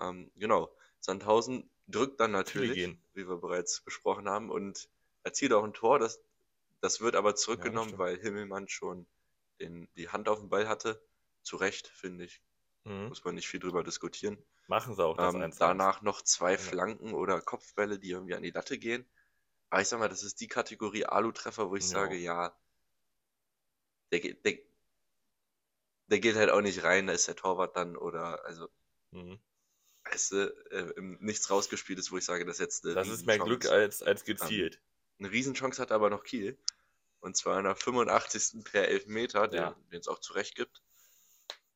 [0.00, 0.74] Ähm, genau.
[1.00, 4.88] Sandhausen drückt dann natürlich, wie wir bereits besprochen haben, und
[5.22, 5.98] erzielt auch ein Tor.
[5.98, 6.20] Das,
[6.80, 7.98] das wird aber Ja, zurückgenommen, stimmt.
[8.00, 9.06] weil Himmelmann schon
[9.60, 11.00] den, die Hand auf den Ball hatte.
[11.42, 12.42] Zu Recht, finde ich.
[12.84, 13.08] Mhm.
[13.08, 14.38] Muss man nicht viel drüber diskutieren.
[14.66, 16.58] Machen sie auch das Ähm, 1 danach noch zwei Ja.
[16.58, 19.06] Flanken oder Kopfbälle, die irgendwie an die Latte gehen.
[19.74, 21.88] Aber ich sag mal, das ist die Kategorie Alu-Treffer, wo ich Ja.
[21.88, 22.56] sage, ja,
[24.12, 24.56] der, geht- der,
[26.06, 28.68] der geht halt auch nicht rein, da ist der Torwart dann oder, also,
[29.10, 29.40] Mhm.
[30.04, 30.36] weißt du,
[30.70, 33.66] äh, nichts rausgespielt ist, wo ich sage, das ist jetzt eine Das ist mehr Glück
[33.66, 34.80] als, als gezielt.
[35.18, 36.56] Eine Riesenchance hat aber noch Kiel.
[37.18, 38.62] Und zwar in der 85.
[38.62, 39.76] per Elfmeter, den Ja.
[39.90, 40.84] den es auch zurecht gibt.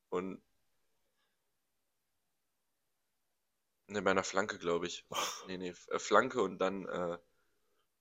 [0.09, 0.41] Und
[3.89, 5.05] ne, bei einer Flanke, glaube ich.
[5.49, 7.19] Nee, nee, äh, Flanke und dann äh,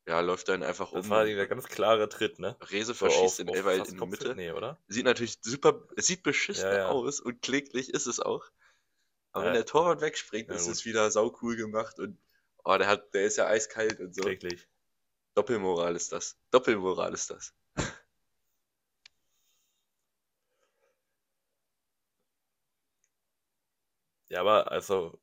[0.08, 1.12] ja, läuft dann einfach Das um.
[1.12, 2.56] war und der ganz klare Tritt, ne?
[2.72, 4.08] Rese So verschießt auf, den Elfer in die Kopfhöhe.
[4.30, 4.36] Mitte.
[4.36, 4.78] Nee, oder?
[4.88, 6.88] Sieht natürlich super, es sieht beschissen Ja, ja.
[6.88, 8.46] aus und kläglich ist es auch.
[9.34, 9.50] Aber Ja.
[9.50, 10.74] wenn der Torwart wegspringt, ist gut.
[10.74, 12.18] es wieder saucool gemacht und
[12.64, 14.24] oh, der hat, der ist ja eiskalt und so.
[14.24, 14.68] Kläglich.
[15.36, 16.38] Doppelmoral ist das.
[16.52, 17.54] Doppelmoral ist das.
[24.30, 25.20] Ja, aber, also,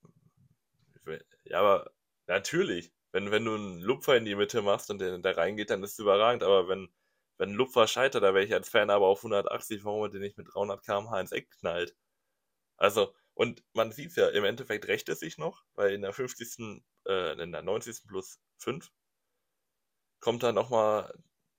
[1.44, 1.90] ja, aber
[2.26, 5.84] natürlich, wenn, wenn du einen Lupfer in die Mitte machst und der, der reingeht, dann
[5.84, 6.88] ist es überragend, aber wenn,
[7.38, 10.20] wenn ein Lupfer scheitert, da wäre ich als Fan aber auf 180, warum er den
[10.20, 11.94] nicht mit 300 km/h ins Eck knallt.
[12.76, 16.82] Also, und man sieht ja, im Endeffekt rächt es sich noch, weil in der 50.,
[17.06, 18.08] äh, in der 90.
[18.08, 18.90] plus 5
[20.18, 21.14] kommt dann nochmal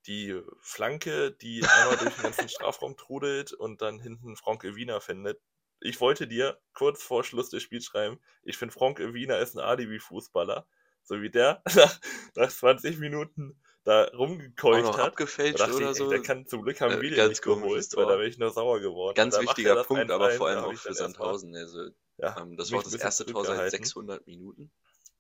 [0.07, 5.41] die Flanke, die einmal durch den ganzen Strafraum trudelt und dann hinten Franke Wiener findet.
[5.79, 9.61] Ich wollte dir kurz vor Schluss des Spiels schreiben, ich finde Franke Wiener ist ein
[9.61, 10.67] Alibi-Fußballer.
[11.05, 11.99] So wie der nach,
[12.35, 15.05] nach 20 Minuten da rumgekeucht noch hat.
[15.11, 16.05] Abgefälscht dachte oder ich, so.
[16.05, 18.27] ey, der kann zum Glück haben Äh, wir den ganz nicht geholt, weil da bin
[18.27, 19.15] ich nur sauer geworden.
[19.15, 21.55] Ganz er wichtiger Punkt, aber 1-1, vor allem auch für Sandhausen.
[21.55, 23.69] Also, ja, ähm, das war das erste Tor seit zurückgehalten.
[23.69, 24.71] 600 Minuten.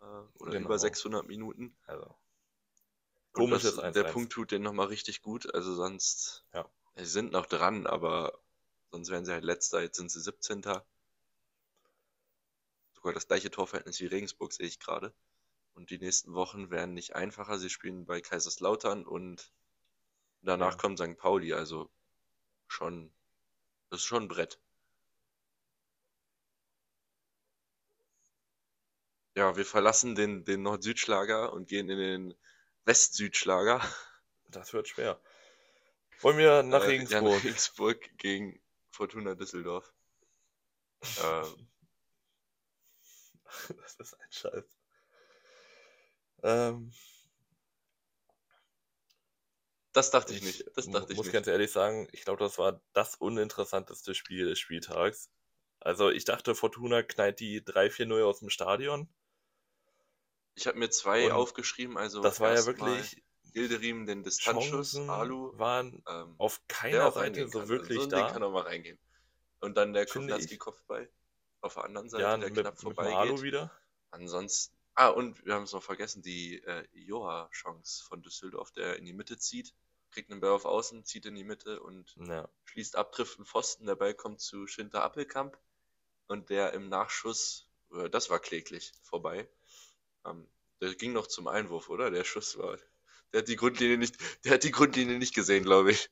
[0.01, 0.05] Äh,
[0.39, 0.65] oder Genau.
[0.65, 1.75] über 600 Minuten.
[1.85, 2.15] Also,
[3.33, 4.13] Und komisches das, der 1-1.
[4.13, 5.53] Punkt tut denen nochmal richtig gut.
[5.53, 6.65] Also sonst, Ja.
[6.95, 8.39] sie sind noch dran, aber
[8.91, 9.81] sonst wären sie halt letzter.
[9.81, 10.83] Jetzt sind sie 17.
[12.93, 15.13] Sogar das gleiche Torverhältnis wie Regensburg sehe ich gerade.
[15.75, 17.59] Und die nächsten Wochen werden nicht einfacher.
[17.59, 19.51] Sie spielen bei Kaiserslautern und
[20.41, 20.77] danach Ja.
[20.77, 21.17] kommt St.
[21.17, 21.53] Pauli.
[21.53, 21.89] Also
[22.67, 23.13] schon,
[23.89, 24.59] das ist schon ein Brett.
[29.35, 32.35] Ja, wir verlassen den, den Nord-Süd-Schlager und gehen in den
[32.85, 33.81] West-Süd-Schlager.
[34.47, 35.19] Das wird schwer.
[36.21, 37.23] Wollen wir nach Äh, Ja, Regensburg?
[37.23, 38.61] nach Regensburg gegen
[38.91, 39.91] Fortuna Düsseldorf.
[41.21, 41.67] Ähm,
[43.77, 44.74] Das ist ein Scheiß.
[46.45, 46.91] Ähm,
[49.93, 50.65] das dachte ich ich nicht.
[50.75, 51.33] Das dachte ich muss nicht.
[51.33, 55.31] ganz ehrlich sagen, ich glaube, das war das uninteressanteste Spiel des Spieltags.
[55.79, 59.09] Also ich dachte, Fortuna knallt die 3-4-0 aus dem Stadion.
[60.53, 61.97] Ich habe mir zwei Und aufgeschrieben.
[61.97, 67.47] Also Das war ja wirklich, Hilderim den Distanzschuss, Chancen Alu, waren ähm, auf keiner Seite
[67.47, 67.69] so kann.
[67.69, 68.23] wirklich so ein da.
[68.23, 68.99] Ding kann auch mal reingehen.
[69.61, 70.59] Und dann der ich.
[70.59, 71.09] Kopfball
[71.61, 73.71] auf der anderen Seite, Ja, der mit, knapp dem Alu wieder.
[74.11, 74.75] Ansonsten.
[74.95, 79.13] Ah, und wir haben es noch vergessen, die äh, Joa-Chance von Düsseldorf, der in die
[79.13, 79.73] Mitte zieht,
[80.11, 83.45] kriegt einen Ball auf Außen, zieht in die Mitte und Ja, schließt ab, trifft einen
[83.45, 85.57] Pfosten, der Ball kommt zu Schinter Appelkamp
[86.27, 89.49] und der im Nachschuss, äh, das war kläglich vorbei.
[90.25, 90.47] Ähm,
[90.81, 92.11] der ging noch zum Einwurf, oder?
[92.11, 92.77] Der Schuss war.
[93.33, 96.09] Der hat die Grundlinie nicht, der hat die Grundlinie nicht gesehen, glaube ich.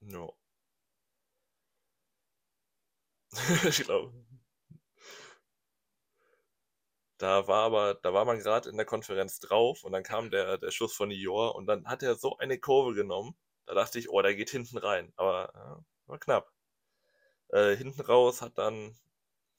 [0.00, 0.28] Ja.
[3.68, 4.12] ich glaube.
[7.22, 10.58] Da war aber, da war man gerade in der Konferenz drauf und dann kam der,
[10.58, 13.36] der Schuss von Ior und dann hat er so eine Kurve genommen.
[13.64, 15.12] Da dachte ich, oh, der geht hinten rein.
[15.14, 16.50] Aber ja, war knapp.
[17.50, 18.96] Äh, hinten raus hat dann,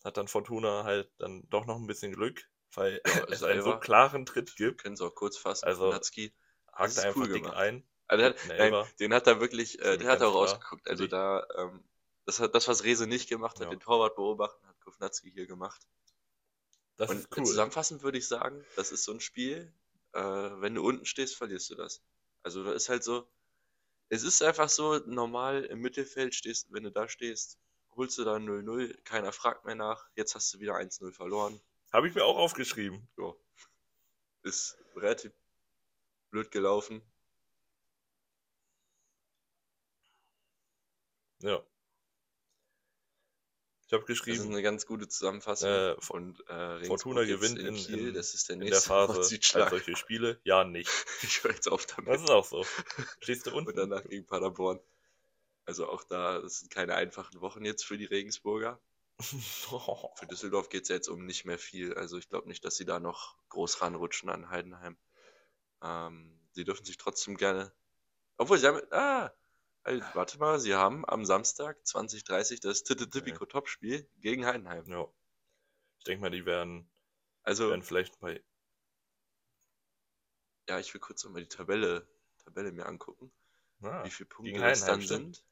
[0.03, 3.79] hat dann Fortuna halt dann doch noch ein bisschen Glück, weil ja, es einen so
[3.79, 4.83] klaren Tritt gibt.
[4.83, 5.63] Können sie auch kurz fassen.
[5.63, 6.33] Also, Natzki
[6.69, 7.87] hakt einfach cool dick ein.
[8.07, 10.89] Also hat, nein, den hat er wirklich, äh, den hat er auch rausgeguckt.
[10.89, 11.81] Also da, ähm,
[12.25, 13.69] das, hat, das, was Rese nicht gemacht hat, ja.
[13.69, 15.81] den Torwart beobachten, hat Kovnatski hier gemacht.
[16.97, 17.45] Das und ist cool.
[17.45, 19.73] Zusammenfassend würde ich sagen, das ist so ein Spiel,
[20.13, 22.03] äh, wenn du unten stehst, verlierst du das.
[22.43, 23.27] Also da ist halt so,
[24.09, 27.57] es ist einfach so, normal im Mittelfeld stehst, wenn du da stehst,
[27.95, 31.59] holst du da 0-0, keiner fragt mehr nach, jetzt hast du wieder 1-0 verloren.
[31.91, 33.07] Habe ich mir auch aufgeschrieben.
[33.17, 33.33] Ja.
[34.43, 35.31] Ist relativ
[36.31, 37.01] blöd gelaufen.
[41.41, 41.63] Ja.
[43.87, 44.37] Ich habe geschrieben.
[44.37, 45.69] Das ist eine ganz gute Zusammenfassung.
[45.69, 48.09] Äh, von äh, Fortuna gewinnt in, Kiel.
[48.09, 50.39] In, das ist der, in der Phase als solche Spiele.
[50.43, 50.89] Ja, nicht.
[51.21, 52.13] ich höre jetzt auf damit.
[52.13, 52.65] Das ist auch so.
[53.19, 53.69] Stehst du unten?
[53.69, 54.79] Und danach gegen Paderborn.
[55.65, 58.79] Also auch da, das sind keine einfachen Wochen jetzt für die Regensburger.
[59.19, 61.93] Für Düsseldorf geht es jetzt um nicht mehr viel.
[61.93, 64.97] Also ich glaube nicht, dass sie da noch groß ranrutschen an Heidenheim.
[65.83, 67.71] Ähm, sie dürfen sich trotzdem gerne.
[68.37, 68.81] Obwohl sie haben.
[68.91, 69.31] Ah,
[69.83, 74.85] also, warte mal, sie haben am Samstag 2030 das Tipico Topspiel gegen Heidenheim.
[74.87, 75.07] Ja.
[75.99, 76.89] Ich denke mal, die werden,
[77.43, 78.41] also, werden vielleicht bei.
[80.69, 82.07] Ja, ich will kurz nochmal die Tabelle,
[82.43, 83.31] Tabelle mir angucken.
[83.81, 85.35] Ah, wie viele Punkte das dann stimmt.
[85.35, 85.45] sind.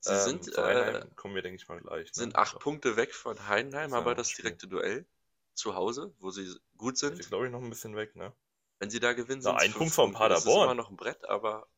[0.00, 2.06] Sie ähm, sind, äh, kommen wir, denke ich mal, gleich.
[2.06, 2.14] Ne?
[2.14, 2.58] Sind acht so.
[2.58, 5.06] Punkte weg von Heidenheim, aber das direkte Duell
[5.54, 7.18] zu Hause, wo sie gut sind.
[7.18, 8.32] Ist, glaube ich, noch ein bisschen weg, ne?
[8.80, 10.34] Wenn sie da gewinnen, sind ein Punkt vom Paderborn.
[10.34, 11.68] Das ist immer noch ein Brett, aber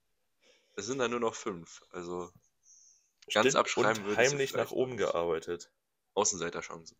[0.80, 1.82] es sind da nur noch fünf.
[1.90, 2.32] Also
[3.32, 5.70] ganz Stimmt, abschreiben würde heimlich nach oben gearbeitet.
[6.14, 6.98] Außenseiterchancen.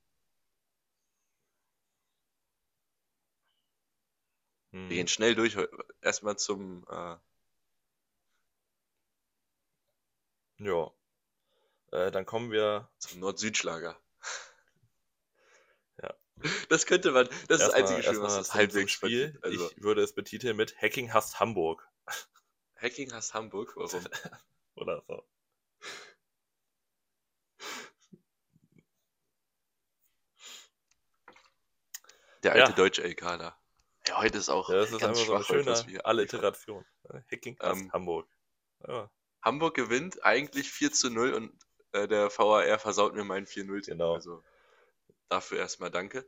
[4.73, 4.89] Hm.
[4.89, 5.57] Wir gehen schnell durch.
[6.01, 6.87] Erstmal zum.
[6.89, 7.17] Äh...
[10.59, 10.93] Ja.
[11.93, 12.89] Äh, dann kommen wir.
[12.99, 13.99] Zum Nord-Süd-Schlager.
[16.03, 16.15] ja.
[16.69, 17.29] Das könnte man.
[17.49, 19.43] Das erstmal, ist das einzige Spiel, was das halbwegs spielt.
[19.43, 19.71] Also...
[19.71, 21.89] Ich würde es betiteln mit Hacking hasst Hamburg.
[22.81, 24.05] Hacking hasst Hamburg, warum?
[24.77, 25.23] Oder so.
[32.43, 32.77] Der alte ja.
[32.77, 33.59] deutsche LK da.
[34.09, 36.87] Ja, heute ist auch ja, das ist ganz schwach, so eine schöne Alliteration.
[37.31, 38.27] Hacking ähm, Hamburg.
[38.87, 39.11] Ja.
[39.43, 41.53] Hamburg gewinnt eigentlich 4 zu 0 und
[41.93, 43.87] äh, der VAR versaut mir meinen 4-0.
[43.87, 44.15] Genau.
[44.15, 44.43] Also
[45.29, 46.27] dafür erstmal danke.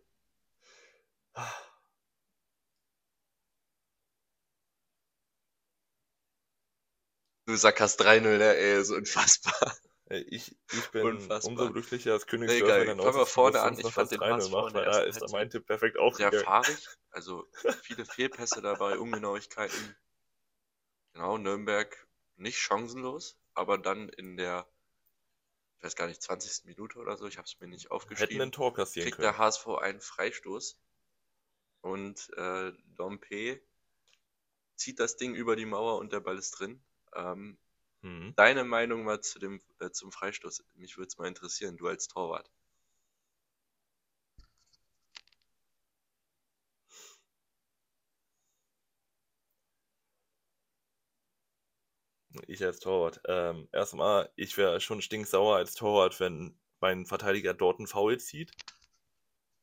[7.52, 8.56] Du sagst 3-0, ne?
[8.56, 9.52] Ey, ist unfassbar.
[10.26, 11.50] Ich, ich bin unfassbar.
[11.50, 13.78] umso glücklicher als Königsdörfer nee, Fangen wir vorne an.
[13.78, 16.32] Ich fand den Pass macht, weil da ist mein Tipp perfekt aufgegangen.
[16.32, 17.46] Sehr fahrig, also
[17.82, 19.96] viele Fehlpässe dabei, Ungenauigkeiten.
[21.14, 24.68] Genau, Nürnberg nicht chancenlos, aber dann in der,
[25.78, 26.66] ich weiß gar nicht, 20.
[26.66, 28.32] Minute oder so, ich habe es mir nicht aufgeschrieben.
[28.32, 29.32] Hätten ein Tor kassieren kriegt können.
[29.32, 30.78] der HSV einen Freistoß
[31.80, 33.62] und äh, Dompe
[34.76, 36.84] zieht das Ding über die Mauer und der Ball ist drin.
[37.14, 37.56] Ähm,
[38.02, 38.34] mhm.
[38.36, 40.64] Deine Meinung mal zu dem, äh, zum Freistoß.
[40.74, 42.50] Mich würde es mal interessieren, du als Torwart.
[52.46, 53.20] Ich als Torwart.
[53.26, 58.52] Ähm, erstmal, ich wäre schon stinksauer als Torwart, wenn mein Verteidiger dort einen Foul zieht.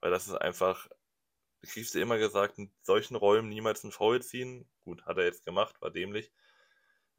[0.01, 0.87] Weil das ist einfach,
[1.61, 4.69] du kriegst dir immer gesagt, in solchen Räumen niemals einen Foul ziehen.
[4.83, 6.31] Gut, hat er jetzt gemacht, war dämlich.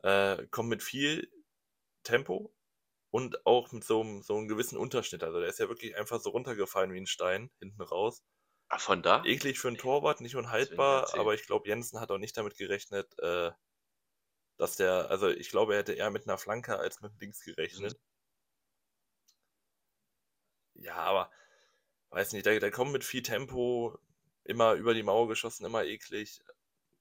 [0.03, 1.31] Äh, kommt mit viel
[2.03, 2.55] Tempo
[3.11, 5.23] und auch mit so, einem, so einem gewissen Unterschnitt.
[5.23, 8.23] Also der ist ja wirklich einfach so runtergefallen wie ein Stein hinten raus.
[8.69, 9.25] Ach, von da?
[9.25, 13.19] Eklig für einen Torwart, nicht unhaltbar, aber ich glaube, Jensen hat auch nicht damit gerechnet,
[13.19, 13.51] äh,
[14.59, 17.99] dass der, also ich glaube, er hätte eher mit einer Flanke als mit links gerechnet.
[20.75, 20.85] Mhm.
[20.85, 21.33] Ja, aber
[22.11, 23.99] weiß nicht, der, der kommt mit viel Tempo,
[24.45, 26.41] immer über die Mauer geschossen, immer eklig.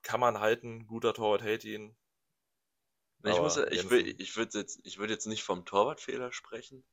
[0.01, 1.95] Kann man halten, guter Torwart hält ihn,
[3.23, 6.84] ich, muss, ich, will, ich würde jetzt, ich würd jetzt nicht vom Torwartfehler sprechen.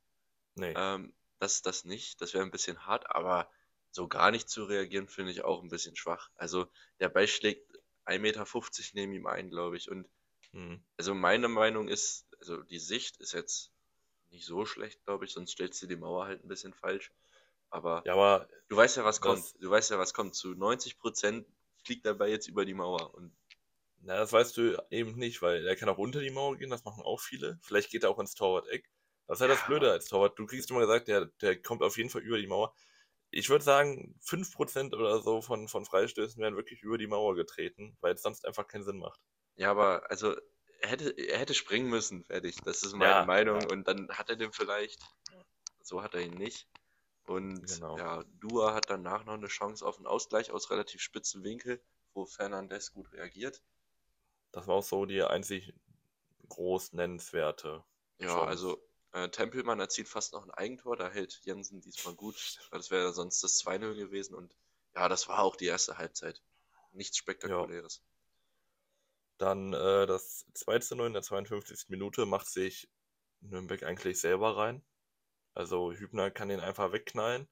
[0.54, 0.74] Nee.
[0.76, 2.20] Ähm, das, das nicht.
[2.20, 3.50] Das wäre ein bisschen hart, aber
[3.90, 6.30] so gar nicht zu reagieren, finde ich auch ein bisschen schwach.
[6.34, 6.66] Also
[7.00, 7.70] der Ball schlägt
[8.06, 8.44] 1,50 Meter
[8.94, 9.90] neben ihm ein, glaube ich.
[9.90, 10.08] Und
[10.52, 10.82] hm.
[10.96, 13.72] also meine Meinung ist, also die Sicht ist jetzt
[14.30, 17.12] nicht so schlecht, glaube ich, sonst stellst du die Mauer halt ein bisschen falsch.
[17.70, 19.44] Aber, Ja, aber du weißt ja, was kommt.
[19.60, 20.34] Du weißt ja, was kommt.
[20.34, 21.44] Zu 90%
[21.82, 23.14] fliegt dabei jetzt über die Mauer.
[23.14, 23.36] Und
[24.06, 26.84] na, das weißt du eben nicht, weil er kann auch unter die Mauer gehen, das
[26.84, 27.58] machen auch viele.
[27.62, 28.88] Vielleicht geht er auch ins Torwart-Eck.
[29.26, 30.38] Das ist ja das Blöde als Torwart.
[30.38, 32.74] Du kriegst immer gesagt, der, der kommt auf jeden Fall über die Mauer.
[33.30, 37.96] Ich würde sagen, 5% oder so von, von Freistößen werden wirklich über die Mauer getreten,
[38.00, 39.20] weil es sonst einfach keinen Sinn macht.
[39.56, 40.34] ja, aber also
[40.80, 42.56] er hätte, er hätte springen müssen, fertig.
[42.64, 43.60] Das ist meine Ja, Meinung.
[43.60, 43.66] ja.
[43.66, 45.00] Und dann hat er den vielleicht.
[45.82, 46.68] So hat er ihn nicht.
[47.26, 47.96] Und Genau.
[47.96, 51.82] ja, Dua hat danach noch eine Chance auf einen Ausgleich aus relativ spitzen Winkel,
[52.14, 53.62] wo Fernandes gut reagiert.
[54.56, 55.74] Das war auch so die einzig
[56.48, 57.84] groß nennenswerte.
[58.18, 58.46] Ja, Chance.
[58.46, 62.58] also äh, Tempelmann erzielt fast noch ein Eigentor, da hält Jensen diesmal gut.
[62.70, 64.56] Das wäre sonst das 2-0 gewesen und
[64.94, 66.40] ja, das war auch die erste Halbzeit.
[66.94, 68.02] Nichts Spektakuläres.
[69.36, 71.90] Dann äh, das 2 zu 0 in der 52.
[71.90, 72.88] Minute macht sich
[73.42, 74.82] Nürnberg eigentlich selber rein.
[75.52, 77.46] Also Hübner kann den einfach wegknallen,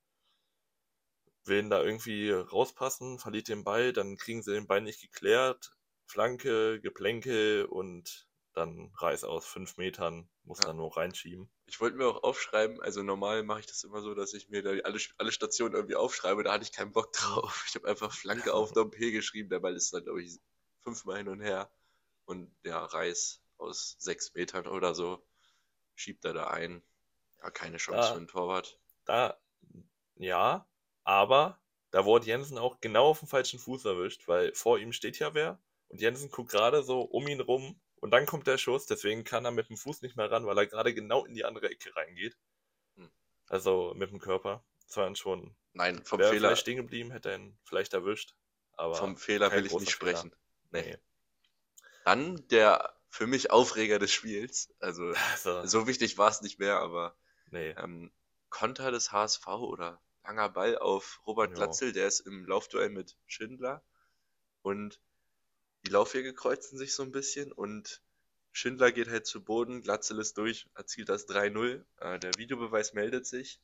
[1.44, 5.76] will ihn da irgendwie rauspassen, verliert den Ball, dann kriegen sie den Ball nicht geklärt.
[6.06, 10.66] Flanke, Geplänkel und dann Reis aus fünf Metern, muss Ja.
[10.66, 11.50] dann nur reinschieben.
[11.66, 14.62] Ich wollte mir auch aufschreiben, also normal mache ich das immer so, dass ich mir
[14.62, 17.64] da alle, alle Stationen irgendwie aufschreibe, da hatte ich keinen Bock drauf.
[17.68, 20.38] Ich habe einfach Flanke auf Dompe geschrieben, der Ball ist dann, glaube ich,
[20.82, 21.70] fünfmal hin und her.
[22.26, 25.26] Und der Reis aus sechs Metern oder so
[25.94, 26.82] schiebt er da ein.
[27.42, 28.12] Ja, keine Chance Ja.
[28.12, 28.78] für einen Torwart.
[29.04, 29.38] Da,
[30.16, 30.66] ja,
[31.04, 35.18] aber da wurde Jensen auch genau auf dem falschen Fuß erwischt, weil vor ihm steht
[35.18, 35.60] ja wer
[35.94, 39.44] und Jensen guckt gerade so um ihn rum und dann kommt der Schuss, deswegen kann
[39.44, 41.94] er mit dem Fuß nicht mehr ran, weil er gerade genau in die andere Ecke
[41.94, 42.36] reingeht.
[42.96, 43.08] Hm.
[43.46, 44.64] Also mit dem Körper.
[44.88, 47.94] Das war dann schon, Nein, vom er Fehler, vielleicht stehen geblieben, hätte er ihn vielleicht
[47.94, 48.34] erwischt,
[48.72, 50.16] aber vom Fehler will ich nicht Fehler.
[50.16, 50.34] sprechen.
[50.72, 50.82] Nee.
[50.82, 50.98] nee.
[52.04, 54.74] Dann der für mich Aufreger des Spiels.
[54.80, 57.16] Also Also, so wichtig war es nicht mehr, aber
[57.52, 57.70] nee.
[57.78, 58.10] ähm,
[58.50, 61.54] Konter des HSV oder langer Ball auf Robert Ja.
[61.54, 63.84] Glatzel, der ist im Laufduell mit Schindler
[64.62, 65.00] und
[65.84, 68.02] die Laufwege kreuzen sich so ein bisschen und
[68.52, 71.84] Schindler geht halt zu Boden, Glatzel ist durch, erzielt das 3-0.
[71.98, 73.60] Äh, der Videobeweis meldet sich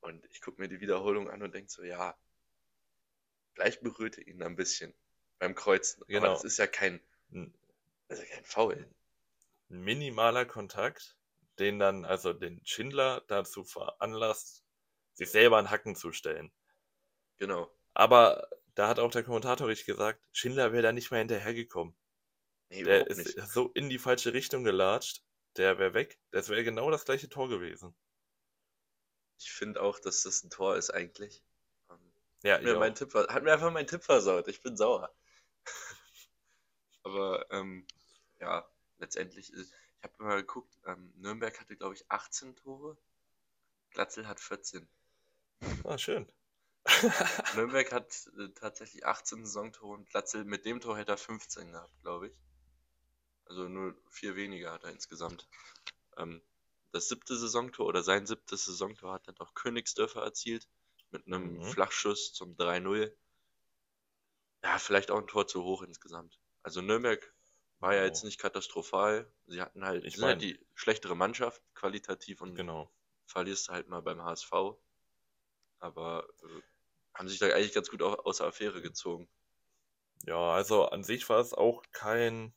[0.00, 2.16] und ich gucke mir die Wiederholung an und denke so, ja,
[3.54, 4.94] vielleicht berührte ihn ein bisschen
[5.38, 6.32] beim Kreuzen, aber Genau.
[6.32, 7.00] das ist ja kein,
[7.32, 7.54] Ein
[8.08, 8.88] das ist ja kein Foul.
[9.68, 11.16] minimaler Kontakt,
[11.58, 14.62] den dann, also den Schindler dazu veranlasst,
[15.14, 16.52] sich selber einen Hacken zu stellen.
[17.38, 17.70] Genau.
[17.94, 21.96] Aber da hat auch der Kommentator richtig gesagt, Schindler wäre da nicht mehr hinterhergekommen.
[22.70, 23.48] Nee, Der ist nicht.
[23.48, 25.24] so in die falsche Richtung gelatscht,
[25.56, 26.16] der wäre weg.
[26.30, 27.92] Das wäre genau das gleiche Tor gewesen.
[29.40, 31.42] Ich finde auch, dass das ein Tor ist eigentlich.
[31.90, 31.98] Ähm,
[32.44, 32.94] Ja, Hat mir, mein.
[32.94, 34.46] Tipp, hat mir einfach mein Tipp versaut.
[34.46, 35.12] Ich bin sauer.
[37.02, 37.84] Aber ähm,
[38.40, 39.72] ja, letztendlich ist.
[39.98, 42.96] Ich habe mal geguckt, ähm, Nürnberg hatte, glaube ich, 18 Tore.
[43.90, 44.88] Glatzel hat 14.
[45.84, 46.26] Ah, schön.
[47.56, 52.00] Nürnberg hat äh, tatsächlich 18 Saisontore und Glatzel mit dem Tor hätte er 15 gehabt,
[52.02, 52.32] glaube ich.
[53.46, 55.48] Also nur vier weniger hat er insgesamt.
[56.16, 56.42] Ähm,
[56.92, 60.68] das siebte Saisontor oder sein siebtes Saisontor hat dann doch Königsdörfer erzielt
[61.10, 61.62] mit einem Mhm.
[61.62, 63.16] Flachschuss zum 3-0.
[64.62, 66.38] Ja, vielleicht auch ein Tor zu hoch insgesamt.
[66.62, 67.34] Also Nürnberg
[67.80, 68.06] war ja Genau.
[68.06, 69.32] jetzt nicht katastrophal.
[69.46, 72.90] Sie hatten halt, Ich sind halt die schlechtere Mannschaft, qualitativ und Genau.
[73.26, 74.52] verlierst halt mal beim HSV.
[75.80, 76.62] Aber äh,
[77.18, 79.28] haben sich da eigentlich ganz gut au- aus der Affäre gezogen.
[80.26, 82.54] Ja, also an sich war es auch kein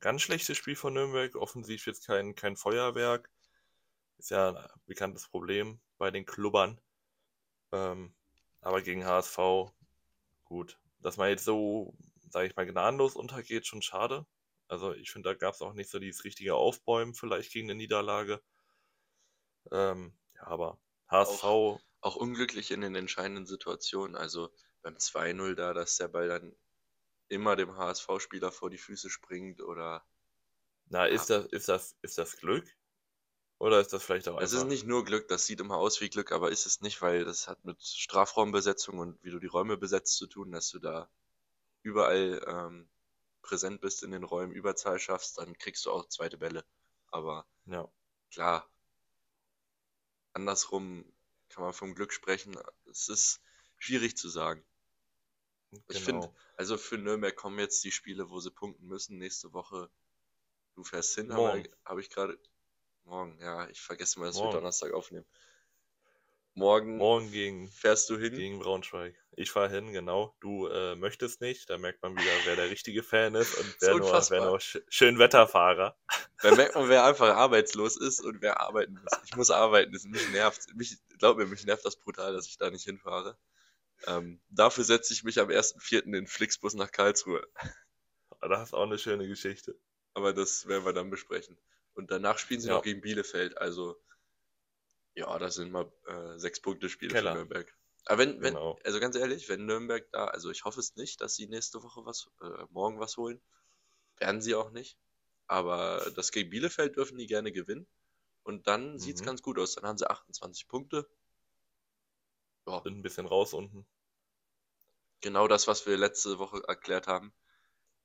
[0.00, 1.34] ganz schlechtes Spiel von Nürnberg.
[1.36, 3.30] Offensiv jetzt kein, kein Feuerwerk.
[4.18, 6.80] Ist ja ein bekanntes Problem bei den Klubbern.
[7.72, 8.14] Ähm,
[8.62, 9.72] aber gegen HSV,
[10.44, 10.78] gut.
[11.00, 11.94] Dass man jetzt so,
[12.30, 14.26] sage ich mal, gnadenlos untergeht, schon schade.
[14.68, 17.76] Also ich finde, da gab es auch nicht so dieses richtige Aufbäumen vielleicht gegen eine
[17.78, 18.42] Niederlage.
[19.72, 20.78] Ähm, ja, aber
[21.08, 24.16] HSV, Auch unglücklich in den entscheidenden Situationen.
[24.16, 24.50] Also
[24.82, 26.56] beim 2-0 da, dass der Ball dann
[27.28, 30.04] immer dem HSV-Spieler vor die Füße springt oder.
[30.86, 32.66] na, ist das, ist das, ist das Glück?
[33.58, 36.00] Oder ist das vielleicht auch Es ist einfach- nicht nur Glück, das sieht immer aus
[36.00, 39.46] wie Glück, aber ist es nicht, weil das hat mit Strafraumbesetzung und wie du die
[39.46, 41.08] Räume besetzt zu tun, dass du da
[41.82, 42.88] überall ähm,
[43.40, 46.64] präsent bist in den Räumen, Überzahl schaffst, dann kriegst du auch zweite Bälle.
[47.08, 47.88] Aber Ja,
[48.32, 48.68] klar,
[50.32, 51.11] andersrum
[51.52, 52.56] kann man vom Glück sprechen.
[52.90, 53.40] Es ist
[53.78, 54.64] schwierig zu sagen.
[55.88, 56.22] Ich genau.
[56.22, 59.18] finde, also für Nürnberg kommen jetzt die Spiele, wo sie punkten müssen.
[59.18, 59.90] Nächste Woche,
[60.74, 62.38] du fährst hin, habe hab ich gerade.
[63.04, 64.58] Morgen, ja, ich vergesse mal, dass wir Morgen.
[64.58, 65.26] Donnerstag aufnehmen.
[66.54, 68.34] Morgen, Morgen gegen, fährst du hin?
[68.34, 69.14] gegen Braunschweig.
[69.36, 70.36] Ich fahre hin, genau.
[70.40, 71.70] Du äh, möchtest nicht.
[71.70, 74.78] Da merkt man wieder, wer der richtige Fan ist und wer nur, wer nur sch
[74.88, 75.96] schön Wetterfahrer.
[76.42, 79.12] Da merkt man, wer einfach arbeitslos ist und wer arbeiten muss.
[79.24, 79.92] Ich muss arbeiten.
[79.92, 80.74] Das mich nervt.
[80.74, 83.38] Mich, glaub mir, mich nervt das brutal, dass ich da nicht hinfahre.
[84.06, 86.12] Ähm, dafür setze ich mich am 1.4.
[86.14, 87.46] in Flixbus nach Karlsruhe.
[88.40, 89.78] Das ist auch eine schöne Geschichte.
[90.14, 91.56] Aber das werden wir dann besprechen.
[91.94, 92.74] Und danach spielen sie ja.
[92.74, 93.56] noch gegen Bielefeld.
[93.58, 93.96] Also,
[95.14, 97.72] ja, das sind mal äh, sechs Punkte Spiele für Nürnberg.
[98.06, 98.78] Aber wenn, wenn, genau.
[98.84, 102.04] also ganz ehrlich, wenn Nürnberg da, also ich hoffe es nicht, dass sie nächste Woche
[102.04, 103.40] was, äh, morgen was holen.
[104.18, 104.98] Werden sie auch nicht.
[105.46, 107.86] Aber das gegen Bielefeld dürfen die gerne gewinnen.
[108.42, 108.98] Und dann mhm.
[108.98, 109.74] sieht es ganz gut aus.
[109.74, 111.08] Dann haben sie 28 Punkte.
[112.66, 112.80] Ja.
[112.82, 113.86] Sind ein bisschen raus unten.
[115.20, 117.32] Genau das, was wir letzte Woche erklärt haben.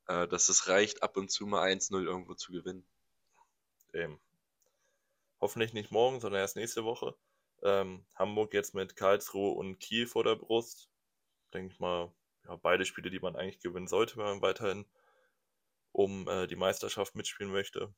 [0.06, 2.86] Äh, dass es reicht, ab und zu mal 1-0 irgendwo zu gewinnen.
[3.92, 4.20] Eben.
[5.40, 7.16] Hoffentlich nicht morgen, sondern erst nächste Woche.
[7.62, 10.90] Ähm, Hamburg jetzt mit Karlsruhe und Kiel vor der Brust.
[11.52, 12.12] Denke ich mal,
[12.44, 14.86] ja, beide Spiele, die man eigentlich gewinnen sollte, wenn man weiterhin
[15.92, 17.92] um äh, die Meisterschaft mitspielen möchte.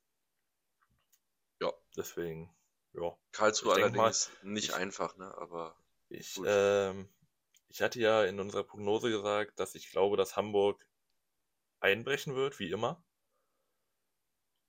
[1.60, 1.72] Ja.
[1.96, 2.54] Deswegen,
[2.94, 3.16] ja.
[3.32, 5.34] Karlsruhe ich allerdings mal, nicht ich, einfach, ne?
[5.36, 5.76] Aber.
[6.08, 7.08] Ich, ähm,
[7.68, 10.84] ich hatte ja in unserer Prognose gesagt, dass ich glaube, dass Hamburg
[11.78, 13.04] einbrechen wird, wie immer.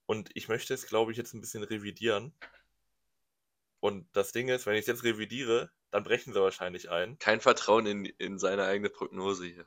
[0.05, 2.35] Und ich möchte es, glaube ich, jetzt ein bisschen revidieren.
[3.81, 7.17] Und das Ding ist, wenn ich es jetzt revidiere, dann brechen sie wahrscheinlich ein.
[7.17, 9.65] Kein Vertrauen in, in seine eigene Prognose hier.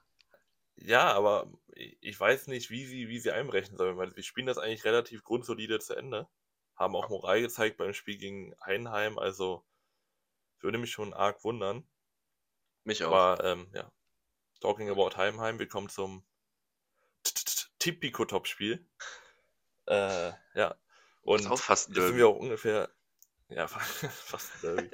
[0.76, 4.58] Ja, aber ich weiß nicht, wie sie, wie sie einbrechen sollen, weil sie spielen das
[4.58, 6.28] eigentlich relativ grundsolide zu Ende.
[6.76, 9.64] Haben auch Moral gezeigt beim Spiel gegen Heinheim, also
[10.60, 11.84] würde mich schon arg wundern.
[12.84, 13.12] Mich auch.
[13.12, 13.90] Aber ähm, ja,
[14.60, 16.24] talking about Heimheim, wir kommen zum
[17.80, 18.86] Tipico-Top-Spiel.
[19.86, 20.76] Äh, ja.
[21.22, 22.90] Und ist auch fast sind wir auch ungefähr
[23.54, 24.90] ja, fast Derby.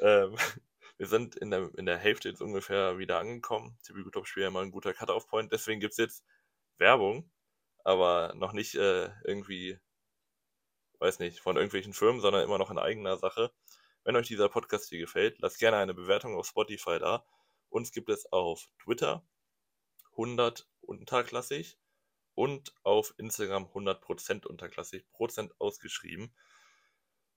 [0.00, 0.36] ähm,
[0.96, 3.76] wir sind in der, in der Hälfte jetzt ungefähr wieder angekommen.
[3.82, 5.52] Typico Top Spiel ja mal ein guter Cut-Off-Point.
[5.52, 6.24] Deswegen gibt es jetzt
[6.78, 7.30] Werbung,
[7.84, 9.78] aber noch nicht äh, irgendwie,
[11.00, 13.52] weiß nicht, von irgendwelchen Firmen, sondern immer noch in eigener Sache.
[14.04, 17.26] Wenn euch dieser Podcast hier gefällt, lasst gerne eine Bewertung auf Spotify da.
[17.70, 19.26] Uns gibt es auf Twitter
[20.12, 21.78] 100 unterklassig
[22.34, 26.34] und auf Instagram 100% unterklassig, Prozent ausgeschrieben.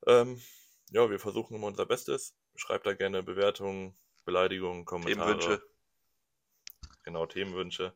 [0.05, 0.41] Ähm,
[0.89, 2.35] ja, wir versuchen immer unser Bestes.
[2.55, 3.95] Schreibt da gerne Bewertungen,
[4.25, 5.37] Beleidigungen, Kommentare.
[5.37, 5.63] Themenwünsche.
[7.03, 7.93] Genau, Themenwünsche.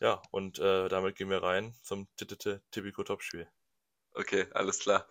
[0.00, 3.48] Ja, und äh, damit gehen wir rein zum Tipico Topspiel.
[4.12, 5.08] Okay, alles klar.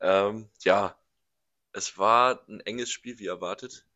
[0.00, 0.98] Ähm, ja,
[1.72, 3.86] es war ein enges Spiel, wie erwartet.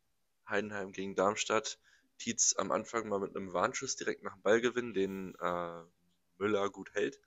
[0.47, 1.79] Heidenheim gegen Darmstadt.
[2.17, 5.81] Tietz am Anfang mal mit einem Warnschuss direkt nach dem Ballgewinn, den äh,
[6.37, 7.19] Müller gut hält.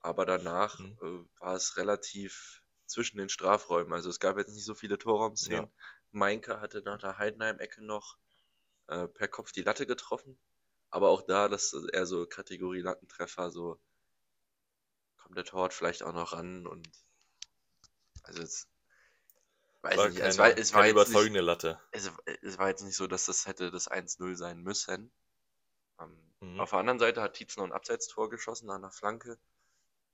[0.00, 0.98] Aber danach mhm.
[1.02, 3.92] äh, war es relativ zwischen den Strafräumen.
[3.92, 5.64] Also es gab jetzt nicht so viele Torraumszenen.
[5.64, 5.70] Ja.
[6.12, 8.16] Meinke hatte nach der Heidenheim-Ecke noch
[8.86, 10.38] äh, per Kopf die Latte getroffen.
[10.90, 13.78] Aber auch da, das ist eher so Kategorie Lattentreffer, so
[15.16, 16.88] kommt der Torwart vielleicht auch noch ran und
[18.22, 18.68] also jetzt
[19.82, 20.18] weiß war ich nicht.
[20.20, 21.80] Keine, es war, es war überzeugende nicht, Latte.
[21.90, 22.10] Es,
[22.42, 25.10] es, war jetzt nicht so, dass das hätte das 1-0 sein müssen.
[26.00, 26.60] Ähm, mhm.
[26.60, 29.38] Auf der anderen Seite hat Tietz noch ein Abseitstor geschossen an der Flanke.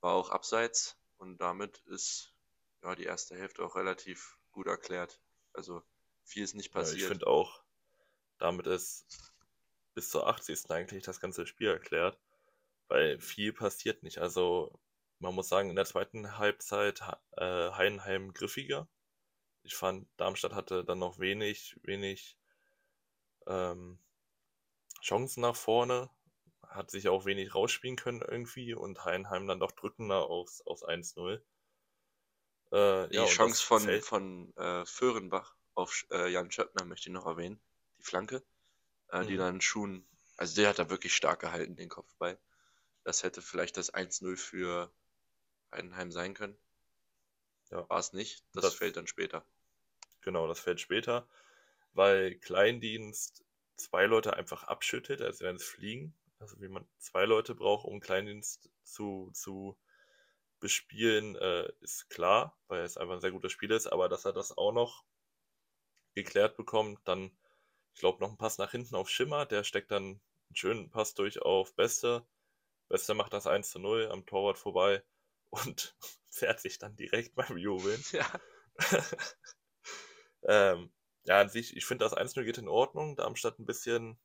[0.01, 2.32] War auch abseits und damit ist
[2.83, 5.21] ja, die erste Hälfte auch relativ gut erklärt.
[5.53, 5.83] Also
[6.25, 6.99] viel ist nicht passiert.
[6.99, 7.63] Ja, ich finde auch,
[8.39, 9.07] damit ist
[9.95, 10.71] bis zur 80.
[10.71, 12.19] eigentlich das ganze Spiel erklärt,
[12.89, 14.19] weil viel passiert nicht.
[14.19, 14.81] Also
[15.19, 17.01] man muss sagen, in der zweiten Halbzeit
[17.37, 18.89] äh, Heidenheim griffiger.
[19.63, 22.37] Ich fand, Darmstadt hatte dann noch wenig, wenig
[23.47, 24.01] ähm,
[25.01, 26.11] Chancen nach vorne,
[26.67, 31.41] hat sich auch wenig rausspielen können irgendwie und Heidenheim dann doch drückender aufs, aufs 1-0.
[32.73, 34.05] Äh, die ja, Chance von, fällt...
[34.05, 37.61] von äh, Föhrenbach auf äh, Jan Schöppner möchte ich noch erwähnen.
[37.99, 38.43] Die Flanke,
[39.11, 39.27] äh, mhm.
[39.27, 40.09] die dann Schuhen,
[40.39, 42.39] also der hat da wirklich stark gehalten, den Kopfball.
[43.05, 44.91] Das hätte vielleicht das 1-0 für
[45.71, 46.57] Heidenheim sein können.
[47.71, 47.89] Ja.
[47.91, 49.45] War es nicht, das, das fällt dann später.
[50.23, 51.29] Genau, das fällt später,
[51.93, 53.45] weil Kleindienst
[53.77, 56.15] zwei Leute einfach abschüttet, also wenn es fliegen.
[56.39, 59.77] Also wie man zwei Leute braucht, um Kleindienst zu, zu
[60.63, 64.33] bespielen, äh, ist klar, weil es einfach ein sehr gutes Spiel ist, aber dass er
[64.33, 65.05] das auch noch
[66.15, 67.37] geklärt bekommt, dann,
[67.93, 70.21] ich glaube, noch ein Pass nach hinten auf Schimmer, der steckt dann einen
[70.55, 72.25] schönen Pass durch auf Beste.
[72.89, 75.03] Beste macht das 1 zu 0 am Torwart vorbei
[75.51, 75.97] und
[76.31, 78.03] fährt sich dann direkt beim Jubeln.
[78.13, 79.05] Ja.
[80.45, 80.91] ähm,
[81.25, 83.17] ja, an sich, ich finde das 1-0 geht in Ordnung.
[83.17, 84.19] Darmstadt ein bisschen,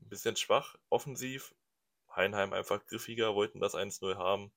[0.00, 1.54] ein bisschen schwach, offensiv.
[2.14, 4.52] Heinheim einfach griffiger, wollten das 1-0 haben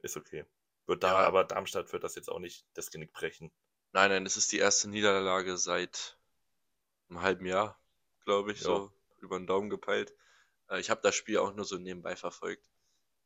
[0.00, 0.44] ist okay.
[0.86, 1.26] Wird da, ja.
[1.26, 3.50] aber Darmstadt wird das jetzt auch nicht das Genick brechen.
[3.92, 6.18] Nein, nein, es ist die erste Niederlage seit
[7.08, 7.78] einem halben Jahr,
[8.24, 8.66] glaube ich, ja.
[8.66, 10.14] so über den Daumen gepeilt.
[10.68, 12.68] Äh, ich habe das Spiel auch nur so nebenbei verfolgt.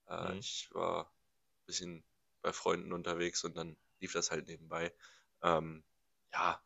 [0.09, 0.39] Äh, mhm.
[0.39, 2.05] Ich war ein bisschen
[2.43, 4.95] bei Freunden unterwegs und dann lief das halt nebenbei.
[5.43, 5.85] Ähm,
[6.33, 6.63] ja,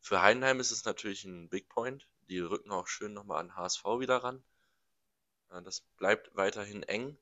[0.00, 2.06] für Heidenheim ist es natürlich ein Big Point.
[2.28, 4.44] Die rücken auch schön nochmal an HSV wieder ran.
[5.50, 7.16] Äh, das bleibt weiterhin eng.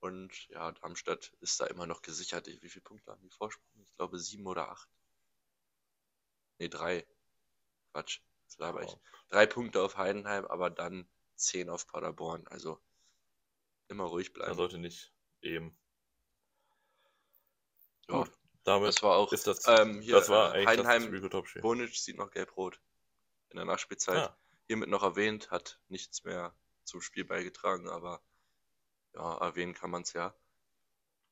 [0.00, 2.46] Und ja, Darmstadt ist da immer noch gesichert.
[2.46, 3.82] Wie viele Punkte haben die Vorsprung?
[3.84, 4.88] Ich glaube sieben oder acht.
[6.58, 7.06] Ne, drei.
[7.92, 8.96] Quatsch, das laber ich.
[9.28, 12.46] Drei Punkte auf Heidenheim, aber dann zehn auf Paderborn.
[12.48, 12.80] Also
[13.88, 14.50] immer ruhig bleiben.
[14.50, 15.76] Da sollte nicht eben.
[18.08, 18.32] Ja, Gut,
[18.64, 19.32] damit das war auch.
[19.32, 21.10] Ist das, ähm, hier, das war äh, Heidenheim.
[21.60, 22.80] Bonic sieht noch gelb-rot
[23.50, 24.16] in der Nachspielzeit.
[24.16, 24.36] Ja.
[24.66, 28.22] Hiermit noch erwähnt, hat nichts mehr zum Spiel beigetragen, aber
[29.14, 30.34] ja, erwähnen kann man es ja.